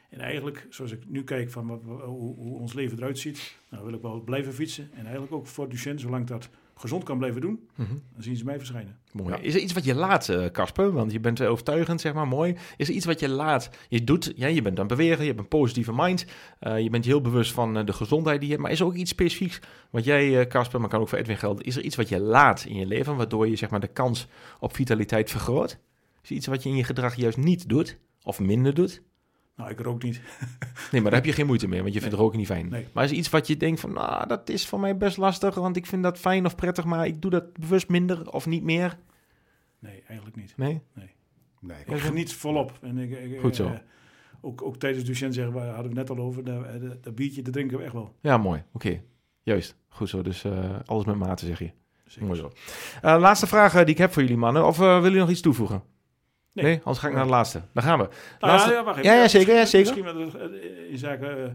en 0.10 0.20
eigenlijk, 0.20 0.68
zoals 0.70 0.92
ik 0.92 1.02
nu 1.08 1.24
kijk 1.24 1.50
van 1.50 1.68
wat, 1.68 1.82
hoe, 1.84 2.36
hoe 2.36 2.60
ons 2.60 2.74
leven 2.74 2.98
eruit 2.98 3.20
ziet, 3.20 3.58
nou 3.70 3.86
wil 3.86 3.94
ik 3.94 4.02
wel 4.02 4.22
blijven 4.22 4.54
fietsen. 4.54 4.90
En 4.94 5.04
eigenlijk 5.04 5.34
ook 5.34 5.48
voor 5.48 5.70
Duchenne, 5.70 6.00
zolang 6.00 6.28
dat 6.28 6.50
gezond 6.76 7.04
kan 7.04 7.18
blijven 7.18 7.42
doen, 7.42 7.60
Mhm. 7.76 7.90
dan 8.14 8.24
zien 8.24 8.36
ze 8.38 8.44
mij 8.46 8.58
verschijnen. 8.58 9.00
Mooi. 9.12 9.30
Ja. 9.34 9.38
Is 9.40 9.54
er 9.54 9.60
iets 9.60 9.74
wat 9.74 9.84
je 9.84 9.96
laat, 9.96 10.30
eh, 10.30 10.46
Casper? 10.46 10.92
Want 10.92 11.12
je 11.12 11.20
bent 11.20 11.40
eh, 11.40 11.50
overtuigend, 11.52 12.02
zeg 12.02 12.14
maar, 12.14 12.28
mooi. 12.28 12.56
Is 12.78 12.88
er 12.88 12.94
iets 12.94 13.06
wat 13.06 13.20
je 13.20 13.30
laat? 13.30 13.70
Je 13.90 14.04
doet, 14.04 14.34
ja, 14.36 14.48
je 14.48 14.62
bent 14.62 14.80
aan 14.80 14.86
het 14.88 14.98
bewegen, 14.98 15.22
je 15.22 15.28
hebt 15.28 15.40
een 15.40 15.48
positieve 15.48 15.94
mind. 15.96 16.26
eh, 16.60 16.80
je 16.80 16.90
bent 16.90 17.06
heel 17.06 17.22
bewust 17.22 17.52
van 17.52 17.86
de 17.86 17.94
gezondheid 17.94 18.36
die 18.40 18.46
je 18.48 18.54
hebt. 18.54 18.62
Maar 18.66 18.72
is 18.74 18.80
er 18.80 18.86
ook 18.86 18.96
iets 18.96 19.12
specifieks 19.12 19.60
wat 19.90 20.04
jij, 20.04 20.40
eh, 20.40 20.48
Casper, 20.48 20.80
maar 20.80 20.90
kan 20.90 21.00
ook 21.02 21.10
voor 21.10 21.18
Edwin 21.18 21.38
gelden. 21.38 21.66
Is 21.66 21.76
er 21.76 21.84
iets 21.84 21.96
wat 21.96 22.10
je 22.10 22.20
laat 22.20 22.66
in 22.68 22.76
je 22.76 22.86
leven, 22.86 23.16
waardoor 23.16 23.48
je 23.48 23.56
zeg 23.56 23.70
maar, 23.70 23.80
de 23.80 23.88
kans 23.88 24.28
op 24.60 24.76
vitaliteit 24.76 25.30
vergroot? 25.32 25.78
Is 26.22 26.30
er 26.30 26.36
iets 26.36 26.48
wat 26.48 26.64
je 26.64 26.70
in 26.70 26.76
je 26.76 26.84
gedrag 26.84 27.16
juist 27.16 27.38
niet 27.38 27.70
doet? 27.70 27.98
Of 28.24 28.40
minder 28.40 28.74
doet? 28.74 29.02
Nou, 29.62 29.74
ik 29.74 29.80
rook 29.80 30.04
niet. 30.04 30.22
Nee, 30.92 31.02
maar 31.02 31.12
daar 31.12 31.20
heb 31.20 31.26
je 31.30 31.34
geen 31.36 31.46
moeite 31.46 31.68
mee, 31.68 31.82
want 31.82 31.94
je 31.94 32.00
vindt 32.00 32.16
Nee. 32.16 32.24
roken 32.24 32.38
niet 32.40 32.48
fijn. 32.48 32.70
Nee. 32.70 32.88
Maar 32.94 33.04
is 33.04 33.12
er 33.12 33.18
iets 33.18 33.30
wat 33.30 33.48
je 33.48 33.58
denkt 33.58 33.80
van, 33.80 33.94
nou, 33.94 34.28
dat 34.28 34.50
is 34.50 34.68
voor 34.68 34.80
mij 34.80 34.98
best 34.98 35.18
lastig, 35.18 35.56
want 35.56 35.76
ik 35.76 35.86
vind 35.86 36.04
dat 36.04 36.18
fijn 36.18 36.46
of 36.46 36.56
prettig, 36.56 36.86
maar 36.86 37.06
ik 37.08 37.22
doe 37.22 37.32
dat 37.32 37.54
bewust 37.58 37.90
minder 37.90 38.32
of 38.32 38.46
niet 38.46 38.64
meer? 38.64 38.98
Nee, 39.80 40.04
eigenlijk 40.08 40.38
niet. 40.38 40.54
Nee? 40.58 40.82
Nee, 41.60 41.78
Ik 41.86 41.98
geniet 41.98 42.34
volop. 42.34 42.78
En 42.82 42.98
ik, 42.98 43.12
ik, 43.12 43.40
Goed 43.40 43.56
zo. 43.56 43.66
eh, 43.68 43.72
ook, 44.42 44.62
ook 44.62 44.78
tijdens 44.78 45.06
Duchenne 45.06 45.34
zeggen 45.34 45.54
we, 45.54 45.60
hadden 45.60 45.88
we 45.88 45.94
net 45.98 46.10
al 46.10 46.18
over, 46.18 46.44
dat, 46.44 46.64
eh, 46.66 46.90
dat, 47.02 47.16
biertje, 47.16 47.42
dat 47.42 47.54
drinken 47.54 47.78
we 47.78 47.84
echt 47.84 47.94
wel. 47.94 48.16
Ja, 48.22 48.38
mooi. 48.38 48.64
Oké. 48.74 49.02
Juist. 49.44 49.76
Goed 49.88 50.10
zo. 50.10 50.22
Dus 50.22 50.44
eh, 50.44 50.80
alles 50.86 51.06
met 51.06 51.16
mate, 51.16 51.46
zeg 51.46 51.60
je. 51.60 51.72
Zeker. 52.06 52.28
Mooi 52.28 52.40
zo. 52.40 52.52
Eh, 53.02 53.20
laatste 53.20 53.48
vraag 53.48 53.74
die 53.74 53.86
ik 53.86 53.98
heb 53.98 54.14
voor 54.14 54.22
jullie, 54.22 54.38
mannen. 54.38 54.66
Of 54.68 54.80
eh, 54.80 54.86
willen 54.86 55.02
jullie 55.04 55.20
nog 55.20 55.30
iets 55.30 55.42
toevoegen? 55.42 55.84
Nee. 56.54 56.66
Nee. 56.66 56.76
Anders 56.78 56.98
ga 57.00 57.08
ik 57.08 57.14
naar 57.14 57.24
de 57.24 57.30
laatste. 57.30 57.62
Daar 57.74 57.84
gaan 57.84 58.00
we. 58.00 58.08
Nou, 58.40 58.54
Laatste- 58.54 59.02
ja, 59.04 59.14
ja, 59.14 59.28
zeker, 59.28 59.56
ja, 59.56 59.66
zeker. 59.66 59.94
Misschien 60.04 60.16
wel, 60.18 60.42
eh, 60.42 60.92
in 60.92 60.98
zaken 60.98 61.38
eh, 61.38 61.44
eh, 61.46 61.52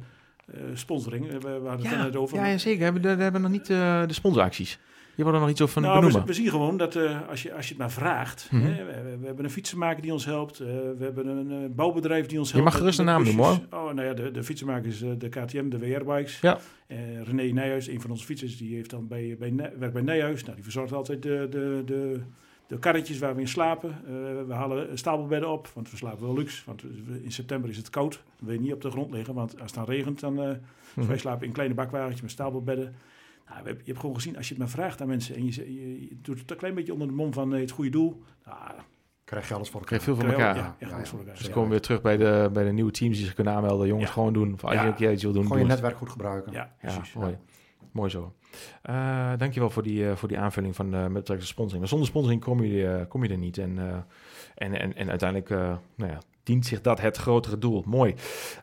sponsoring. 0.74 1.30
We, 1.30 1.38
we 1.38 1.49
hadden 1.49 1.86
het 1.86 1.97
Ja, 1.97 2.03
net 2.03 2.16
over. 2.16 2.36
ja, 2.47 2.59
zeker. 2.59 2.78
We 2.78 2.84
hebben, 2.84 3.16
we 3.16 3.22
hebben 3.22 3.40
nog 3.42 3.51
niet 3.51 3.70
eh, 3.70 4.07
de 4.07 4.12
sponsoracties. 4.14 4.78
Je 5.14 5.24
wil 5.24 5.34
er 5.34 5.40
nog 5.40 5.49
iets 5.49 5.61
over 5.61 5.80
Nou, 5.80 5.94
we, 5.94 6.01
benoemen. 6.01 6.26
we 6.26 6.32
zien 6.34 6.49
gewoon 6.51 6.76
dat 6.76 6.97
eh, 6.97 7.28
als, 7.28 7.42
je, 7.42 7.55
als 7.55 7.64
je 7.64 7.68
het 7.70 7.78
maar 7.78 7.90
vraagt. 7.90 8.49
Mhm. 8.51 8.62
hè, 8.64 8.84
we, 8.84 9.16
we 9.20 9.26
hebben 9.26 9.44
een 9.44 9.51
fietsenmaker 9.51 10.03
die 10.03 10.12
ons 10.12 10.24
helpt. 10.24 10.61
eh, 10.61 10.66
we 10.66 10.97
hebben 11.05 11.26
een 11.26 11.51
eh, 11.51 11.70
bouwbedrijf 11.70 12.26
die 12.26 12.38
ons 12.38 12.49
Je 12.51 12.55
helpt. 12.55 12.64
mag 12.70 12.72
met- 12.74 12.82
gerust 12.82 12.99
een 12.99 13.05
naam 13.05 13.24
noemen, 13.24 13.44
busjes. 13.47 13.64
Oh, 13.70 13.92
nou 13.92 14.03
ja, 14.03 14.12
de, 14.14 14.30
de 14.30 14.42
fietsenmaker 14.42 14.86
is 14.86 15.03
eh, 15.03 15.11
de 15.18 15.28
KTM, 15.28 15.68
de 15.68 15.78
WR-bikes. 15.78 16.40
Ja. 16.40 16.59
Eh, 16.86 16.97
René 17.22 17.42
Nijhuis, 17.42 17.88
een 17.88 18.01
van 18.01 18.11
onze 18.11 18.24
fietsers, 18.24 18.57
die 18.59 18.74
heeft 18.74 18.90
dan 18.90 19.09
bij, 19.09 19.36
bij, 19.38 19.53
werkt 19.78 19.92
bij 19.94 20.03
Nijhuis. 20.03 20.42
Nou, 20.42 20.55
die 20.55 20.64
verzorgt 20.64 20.92
altijd 20.92 21.22
de, 21.22 21.47
de, 21.51 21.82
de, 21.86 22.20
de 22.66 22.78
karretjes 22.78 23.18
waar 23.18 23.34
we 23.34 23.40
in 23.40 23.48
slapen. 23.48 23.90
Eh, 23.90 24.12
we 24.46 24.52
halen 24.52 24.98
stapelbedden 24.98 25.50
op, 25.50 25.68
want 25.74 25.90
we 25.90 25.96
slapen 25.96 26.24
wel 26.26 26.34
luxe. 26.34 26.62
Want 26.66 26.82
in 27.22 27.32
september 27.32 27.70
is 27.70 27.76
het 27.76 27.90
koud. 27.90 28.12
Dan 28.38 28.46
wil 28.48 28.54
je 28.54 28.60
niet 28.60 28.72
op 28.72 28.80
de 28.80 28.90
grond 28.90 29.10
liggen, 29.12 29.34
want 29.34 29.52
als 29.60 29.70
het 29.70 29.74
dan 29.74 29.94
regent, 29.94 30.20
dan... 30.20 30.42
eh, 30.42 30.50
dus 30.94 31.06
wij 31.06 31.18
slapen 31.18 31.46
in 31.46 31.52
kleine 31.52 31.74
bakwagentjes 31.74 32.20
met 32.22 32.30
stapelbedden. 32.30 32.94
Nou, 33.48 33.66
je 33.68 33.82
hebt 33.84 33.98
gewoon 33.98 34.14
gezien, 34.14 34.36
als 34.36 34.46
je 34.48 34.54
het 34.54 34.62
maar 34.62 34.72
vraagt 34.72 35.00
aan 35.00 35.08
mensen 35.08 35.34
en 35.34 35.44
je, 35.44 35.72
je, 35.74 36.00
je 36.08 36.16
doet 36.22 36.38
het 36.38 36.50
een 36.50 36.56
klein 36.56 36.74
beetje 36.74 36.92
onder 36.92 37.08
de 37.08 37.14
mom 37.14 37.32
van 37.32 37.54
eh, 37.54 37.60
het 37.60 37.70
goede 37.70 37.90
doel. 37.90 38.22
Nou, 38.44 38.58
Krijg 39.24 39.48
je 39.48 39.54
alles 39.54 39.68
voor 39.70 39.84
Krijg 39.84 40.06
elkaar. 40.06 40.16
veel 40.16 40.26
voor 40.26 40.34
krijg 40.36 40.54
je 40.54 40.60
elkaar. 40.60 40.76
wel- 40.78 40.88
Ja, 40.88 40.88
ja, 40.88 40.96
alles 40.96 41.08
voor 41.08 41.18
elkaar. 41.18 41.34
Dus 41.34 41.46
we 41.46 41.52
komen 41.52 41.70
weer 41.70 41.80
terug 41.80 42.00
bij 42.02 42.16
de, 42.16 42.50
bij 42.52 42.64
de 42.64 42.72
nieuwe 42.72 42.90
teams 42.90 43.16
die 43.16 43.24
zich 43.24 43.34
kunnen 43.34 43.52
aanmelden. 43.52 43.86
Jongens, 43.86 44.06
Ja. 44.06 44.12
gewoon 44.12 44.32
doen. 44.32 44.52
Of 44.52 44.64
als 44.64 44.72
je 44.80 44.86
een 44.86 44.94
keer 44.94 45.12
iets 45.12 45.22
wil 45.22 45.32
doen, 45.32 45.42
Gewoon 45.42 45.58
je 45.58 45.64
netwerk 45.64 45.96
goed 45.96 46.10
gebruiken. 46.10 46.52
Ja, 46.52 46.74
Ja, 46.82 46.94
precies. 46.96 47.14
mooi. 47.14 47.36
Mooi 47.97 48.11
zo. 48.11 48.32
Eh 48.82 49.32
dankjewel 49.36 49.70
voor 49.70 49.82
die, 49.82 50.09
eh, 50.09 50.16
voor 50.16 50.28
die 50.28 50.38
aanvulling 50.38 50.76
van 50.76 50.90
de 50.90 50.97
met 50.97 51.12
betrekking 51.12 51.38
tot 51.38 51.49
sponsoring. 51.49 51.78
Maar 51.78 51.88
zonder 51.88 52.09
sponsoring 52.09 52.40
kom 52.40 52.62
je, 52.64 52.86
eh, 52.86 53.09
kom 53.09 53.24
je 53.24 53.30
er 53.30 53.38
niet. 53.38 53.59
En, 53.59 53.78
eh, 53.78 53.97
en, 54.55 54.80
en, 54.80 54.97
en 54.97 55.11
uiteindelijk 55.11 55.51
eh, 55.51 55.76
nou 55.94 56.11
ja, 56.11 56.18
dient 56.42 56.66
zich 56.66 56.80
dat 56.80 57.01
het 57.01 57.16
grotere 57.16 57.59
doel. 57.59 57.82
Mooi. 57.86 58.14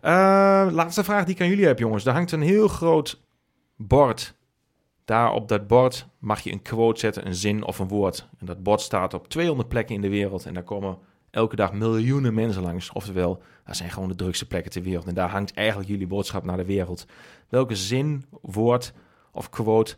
Eh, 0.02 0.68
laatste 0.72 1.04
vraag 1.04 1.26
die 1.26 1.36
ik 1.36 1.42
aan 1.42 1.48
jullie 1.48 1.66
heb, 1.66 1.80
jongens. 1.80 2.06
Er 2.06 2.14
hangt 2.14 2.32
een 2.32 2.42
heel 2.42 2.68
groot 2.68 3.22
bord. 3.76 4.36
Daar 5.06 5.32
op 5.32 5.48
dat 5.48 5.68
bord 5.68 6.08
mag 6.20 6.40
je 6.40 6.52
een 6.52 6.62
quote 6.62 7.00
zetten, 7.00 7.26
een 7.26 7.36
zin 7.36 7.64
of 7.64 7.80
een 7.80 7.88
woord. 7.88 8.28
En 8.40 8.46
dat 8.46 8.64
bord 8.64 8.82
staat 8.82 9.14
op 9.14 9.28
200 9.28 9.70
plekken 9.70 9.96
in 9.96 10.02
de 10.02 10.10
wereld. 10.10 10.46
En 10.46 10.54
daar 10.54 10.64
komen 10.64 10.98
elke 11.30 11.56
dag 11.56 11.74
miljoenen 11.74 12.34
mensen 12.34 12.62
langs. 12.62 12.92
Oftewel, 12.92 13.42
dat 13.66 13.76
zijn 13.76 13.92
gewoon 13.92 14.10
de 14.10 14.16
drukste 14.16 14.48
plekken 14.48 14.72
ter 14.72 14.82
wereld. 14.82 15.08
En 15.08 15.14
daar 15.14 15.30
hangt 15.30 15.54
eigenlijk 15.54 15.90
jullie 15.90 16.08
boodschap 16.08 16.44
naar 16.44 16.58
de 16.58 16.66
wereld. 16.66 17.06
Welke 17.50 17.76
zin, 17.76 18.26
woord 18.42 18.94
of 19.34 19.50
quote 19.50 19.96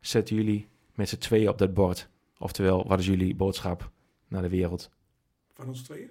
zetten 0.00 0.36
jullie 0.36 0.68
met 0.94 1.08
z'n 1.08 1.18
tweeën 1.18 1.48
op 1.48 1.58
dat 1.58 1.74
bord? 1.74 2.08
Oftewel, 2.38 2.86
wat 2.86 2.98
is 2.98 3.06
jullie 3.06 3.34
boodschap 3.34 3.90
naar 4.28 4.42
de 4.42 4.48
wereld? 4.48 4.90
Van 5.54 5.68
ons 5.68 5.82
tweeën? 5.82 6.10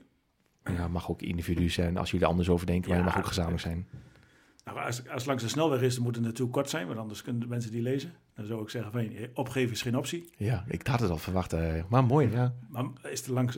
Ja, 0.63 0.87
mag 0.87 1.09
ook 1.09 1.21
individu 1.21 1.69
zijn 1.69 1.97
als 1.97 2.11
jullie 2.11 2.25
anders 2.25 2.49
over 2.49 2.65
denken, 2.65 2.89
maar 2.89 2.97
het 2.97 3.07
mag 3.07 3.17
ook 3.17 3.25
gezamenlijk 3.25 3.61
zijn. 3.61 3.87
Nou, 4.65 4.79
als, 4.79 5.09
als 5.09 5.25
langs 5.25 5.43
de 5.43 5.49
snelweg 5.49 5.81
is, 5.81 5.95
dan 5.95 6.03
moet 6.03 6.15
het 6.15 6.23
natuurlijk 6.23 6.51
kort 6.51 6.69
zijn, 6.69 6.87
want 6.87 6.99
anders 6.99 7.21
kunnen 7.21 7.41
de 7.41 7.47
mensen 7.47 7.71
die 7.71 7.81
lezen. 7.81 8.13
Dan 8.33 8.45
zou 8.45 8.61
ik 8.61 8.69
zeggen, 8.69 8.91
van, 8.91 9.09
opgeven 9.33 9.71
is 9.71 9.81
geen 9.81 9.97
optie. 9.97 10.29
Ja, 10.37 10.65
ik 10.67 10.87
had 10.87 10.99
het 10.99 11.09
al 11.09 11.17
verwacht. 11.17 11.53
eh, 11.53 11.83
maar 11.89 12.03
mooi, 12.03 12.31
ja. 12.31 12.53
Maar 12.69 12.85
is 13.03 13.25
er 13.25 13.33
langs, 13.33 13.55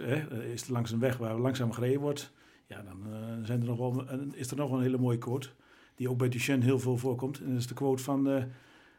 is 0.53 0.63
er 0.63 0.72
langs 0.72 0.91
een 0.91 0.99
weg 0.99 1.18
waar 1.18 1.38
langzaam 1.38 1.72
gereden 1.72 2.01
wordt, 2.01 2.32
ja, 2.68 2.82
dan 2.82 3.13
eh, 3.13 3.45
zijn 3.45 3.59
er 3.59 3.65
nog 3.65 3.78
wel, 3.78 4.05
is 4.34 4.51
er 4.51 4.57
nog 4.57 4.70
wel 4.70 4.78
een 4.78 4.84
hele 4.84 4.97
mooie 4.97 5.18
quote. 5.18 5.49
Die 5.95 6.09
ook 6.09 6.18
bij 6.18 6.30
Duchenne 6.30 6.65
heel 6.65 6.80
veel 6.80 6.97
voorkomt. 6.97 7.39
En 7.39 7.49
dat 7.49 7.57
is 7.57 7.68
de 7.68 7.74
quote 7.74 8.03
van, 8.03 8.30
eh, 8.30 8.43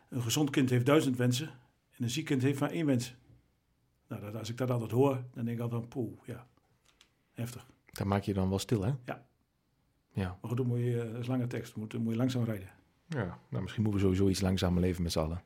een 0.09 0.23
gezond 0.23 0.51
kind 0.51 0.71
heeft 0.71 0.87
duizend 0.87 1.17
wensen 1.17 1.49
en 1.91 2.03
een 2.05 2.11
ziek 2.11 2.25
kind 2.25 2.43
heeft 2.43 2.61
maar 2.61 2.71
één 2.71 2.87
wens. 2.87 3.15
Nou, 4.09 4.21
dat, 4.23 4.35
als 4.35 4.49
ik 4.51 4.57
dat 4.57 4.71
altijd 4.71 4.91
hoor, 4.91 5.25
dan 5.35 5.45
denk 5.45 5.57
ik 5.57 5.63
altijd 5.63 5.81
van, 5.81 5.89
poeh, 5.89 6.13
ja, 6.25 6.47
heftig. 7.33 7.67
Daar 7.93 8.07
maak 8.07 8.23
je 8.23 8.35
dan 8.35 8.49
wel 8.49 8.59
stil, 8.59 8.83
hè? 8.83 8.93
Ja. 9.05 9.27
Ja, 10.13 10.27
Maar 10.41 10.49
goed, 10.49 10.57
dan 10.57 10.67
moet 10.67 10.79
je, 10.79 11.03
eh, 11.03 11.13
dat 11.13 11.21
is 11.21 11.27
lange 11.27 11.47
tekst, 11.47 11.73
dan 11.73 11.83
moet, 11.83 11.91
dan 11.91 12.03
moet 12.03 12.13
je 12.13 12.19
langzaam 12.19 12.45
rijden. 12.45 12.69
ja. 13.07 13.39
Nou, 13.49 13.63
misschien 13.63 13.83
moeten 13.83 14.01
we 14.01 14.07
sowieso 14.07 14.29
iets 14.29 14.41
langzamer 14.41 14.81
leven 14.81 15.03
met 15.03 15.13
z'n 15.13 15.19
allen. 15.19 15.43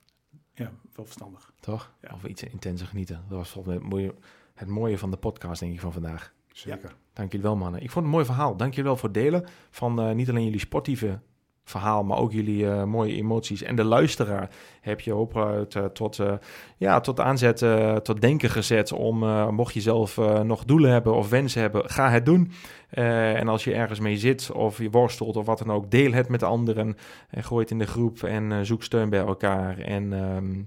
Ja, 0.55 0.73
wel 0.93 1.05
verstandig. 1.05 1.53
Toch? 1.61 1.93
Ja. 2.03 2.11
Of 2.15 2.25
iets 2.25 2.43
intenser 2.43 2.87
genieten. 2.87 3.25
Dat 3.29 3.39
was 3.39 3.49
volgens 3.51 3.75
mij 3.75 3.83
het 3.85 3.93
mooie, 3.93 4.15
het 4.55 4.69
mooie 4.69 4.99
van 4.99 5.11
de 5.11 5.17
podcast, 5.17 5.61
denk 5.61 5.73
ik, 5.73 5.81
van 5.81 5.93
vandaag. 5.93 6.35
Zeker. 6.53 6.97
Dank 7.13 7.31
jullie 7.33 7.47
wel, 7.47 7.57
mannen. 7.57 7.83
Ik 7.83 7.91
vond 7.91 7.97
het 7.97 8.05
een 8.05 8.11
mooi 8.11 8.25
verhaal. 8.25 8.57
Dank 8.57 8.71
jullie 8.71 8.85
wel 8.91 8.97
voor 8.97 9.09
het 9.09 9.19
delen 9.19 9.45
van 9.71 10.01
eh, 10.01 10.15
niet 10.15 10.29
alleen 10.29 10.45
jullie 10.45 10.61
sportieve 10.61 11.21
verhaal, 11.65 12.05
maar 12.05 12.19
ook 12.19 12.33
jullie 12.33 12.67
eh, 12.67 12.85
mooie 12.85 13.15
emoties. 13.15 13.63
En 13.63 13.77
de 13.77 13.85
luisteraar 13.85 14.51
heb 14.81 15.01
je 15.01 15.13
hopelijk 15.13 15.75
eh, 15.75 15.85
tot, 15.85 16.19
eh, 16.19 16.33
ja, 16.77 17.01
tot 17.01 17.21
aanzet, 17.21 17.65
tot 18.05 18.21
denken 18.21 18.51
gezet 18.51 18.93
om, 18.93 19.19
mocht 19.55 19.75
je 19.75 19.81
zelf 19.81 20.17
nog 20.45 20.65
doelen 20.65 20.91
hebben 20.91 21.15
of 21.15 21.29
wensen 21.29 21.61
hebben, 21.61 21.91
ga 21.91 22.11
het 22.11 22.27
doen. 22.27 22.51
En 22.91 23.49
als 23.49 23.65
je 23.65 23.75
ergens 23.75 24.01
mee 24.01 24.17
zit 24.17 24.53
of 24.53 24.79
je 24.79 24.91
worstelt 24.91 25.37
of 25.37 25.47
wat 25.47 25.59
dan 25.59 25.73
ook, 25.73 25.91
deel 25.91 26.13
het 26.13 26.29
met 26.29 26.43
anderen 26.43 26.97
en 27.31 27.45
gooi 27.45 27.63
het 27.63 27.71
in 27.71 27.79
de 27.79 27.87
groep 27.87 28.23
en 28.23 28.67
zoek 28.67 28.83
steun 28.83 29.11
bij 29.11 29.21
elkaar. 29.21 29.79
En 29.79 30.13
ehm, 30.13 30.63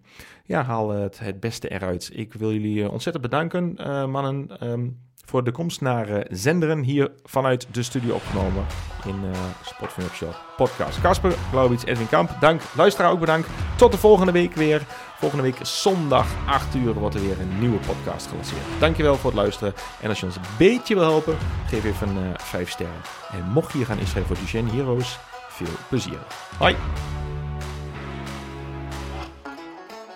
ja, 0.46 0.64
haal 0.64 0.89
het, 0.89 1.20
het 1.20 1.39
beste 1.39 1.70
eruit. 1.70 2.10
Ik 2.14 2.34
wil 2.34 2.52
jullie 2.52 2.91
ontzettend 2.91 3.24
bedanken, 3.26 3.74
mannen. 4.12 4.60
ehm, 4.60 4.88
voor 5.26 5.43
de 5.43 5.51
komst 5.51 5.82
naar 5.82 6.09
eh, 6.09 6.26
Zenderen, 6.30 6.84
hier 6.84 7.11
vanuit 7.23 7.67
de 7.71 7.84
studio 7.84 8.15
opgenomen 8.15 8.65
in 9.05 9.23
eh 9.23 9.39
Sport 9.61 9.93
van 9.93 10.03
Show 10.13 10.30
podcast. 10.57 11.01
Kasper, 11.01 11.32
Glaubits, 11.49 11.86
Edwin 11.86 12.09
Kamp, 12.09 12.32
dank. 12.39 12.61
Luisteraar 12.76 13.11
ook 13.11 13.19
bedankt. 13.19 13.49
Tot 13.76 13.91
de 13.91 13.97
volgende 13.97 14.32
week 14.32 14.53
weer. 14.53 14.82
Volgende 15.17 15.43
week 15.43 15.57
zondag 15.61 16.28
8 16.47 16.76
uur 16.76 16.93
wordt 16.93 17.15
er 17.15 17.21
weer 17.21 17.39
een 17.39 17.59
nieuwe 17.59 17.78
podcast 17.78 18.28
gelanceerd. 18.28 18.61
Dankjewel 18.80 19.15
voor 19.15 19.32
het 19.32 19.39
luisteren. 19.39 19.73
En 20.01 20.09
als 20.09 20.19
je 20.19 20.26
ons 20.26 20.36
een 20.36 20.41
beetje 20.57 20.95
wil 20.95 21.03
helpen, 21.03 21.38
geef 21.67 21.84
even 21.84 22.07
eh 22.07 22.39
5 22.39 22.69
sterren. 22.69 23.01
En 23.32 23.43
mocht 23.51 23.71
je 23.71 23.80
je 23.80 23.86
gaan 23.86 23.99
inschrijven 23.99 24.36
voor 24.36 24.45
Duchenne 24.45 24.71
Heroes, 24.71 25.19
veel 25.47 25.76
plezier. 25.89 26.19
Hoi! 26.57 26.76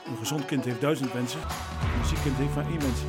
Een 0.05 0.18
gezond 0.18 0.45
kind 0.45 0.66
heeft 0.66 0.82
duizend 0.82 1.14
wensen. 1.14 1.39
Een 1.99 2.07
ziek 2.07 2.22
kind 2.24 2.38
heeft 2.38 2.55
maar 2.55 2.66
één 2.66 2.80
wens. 2.80 2.99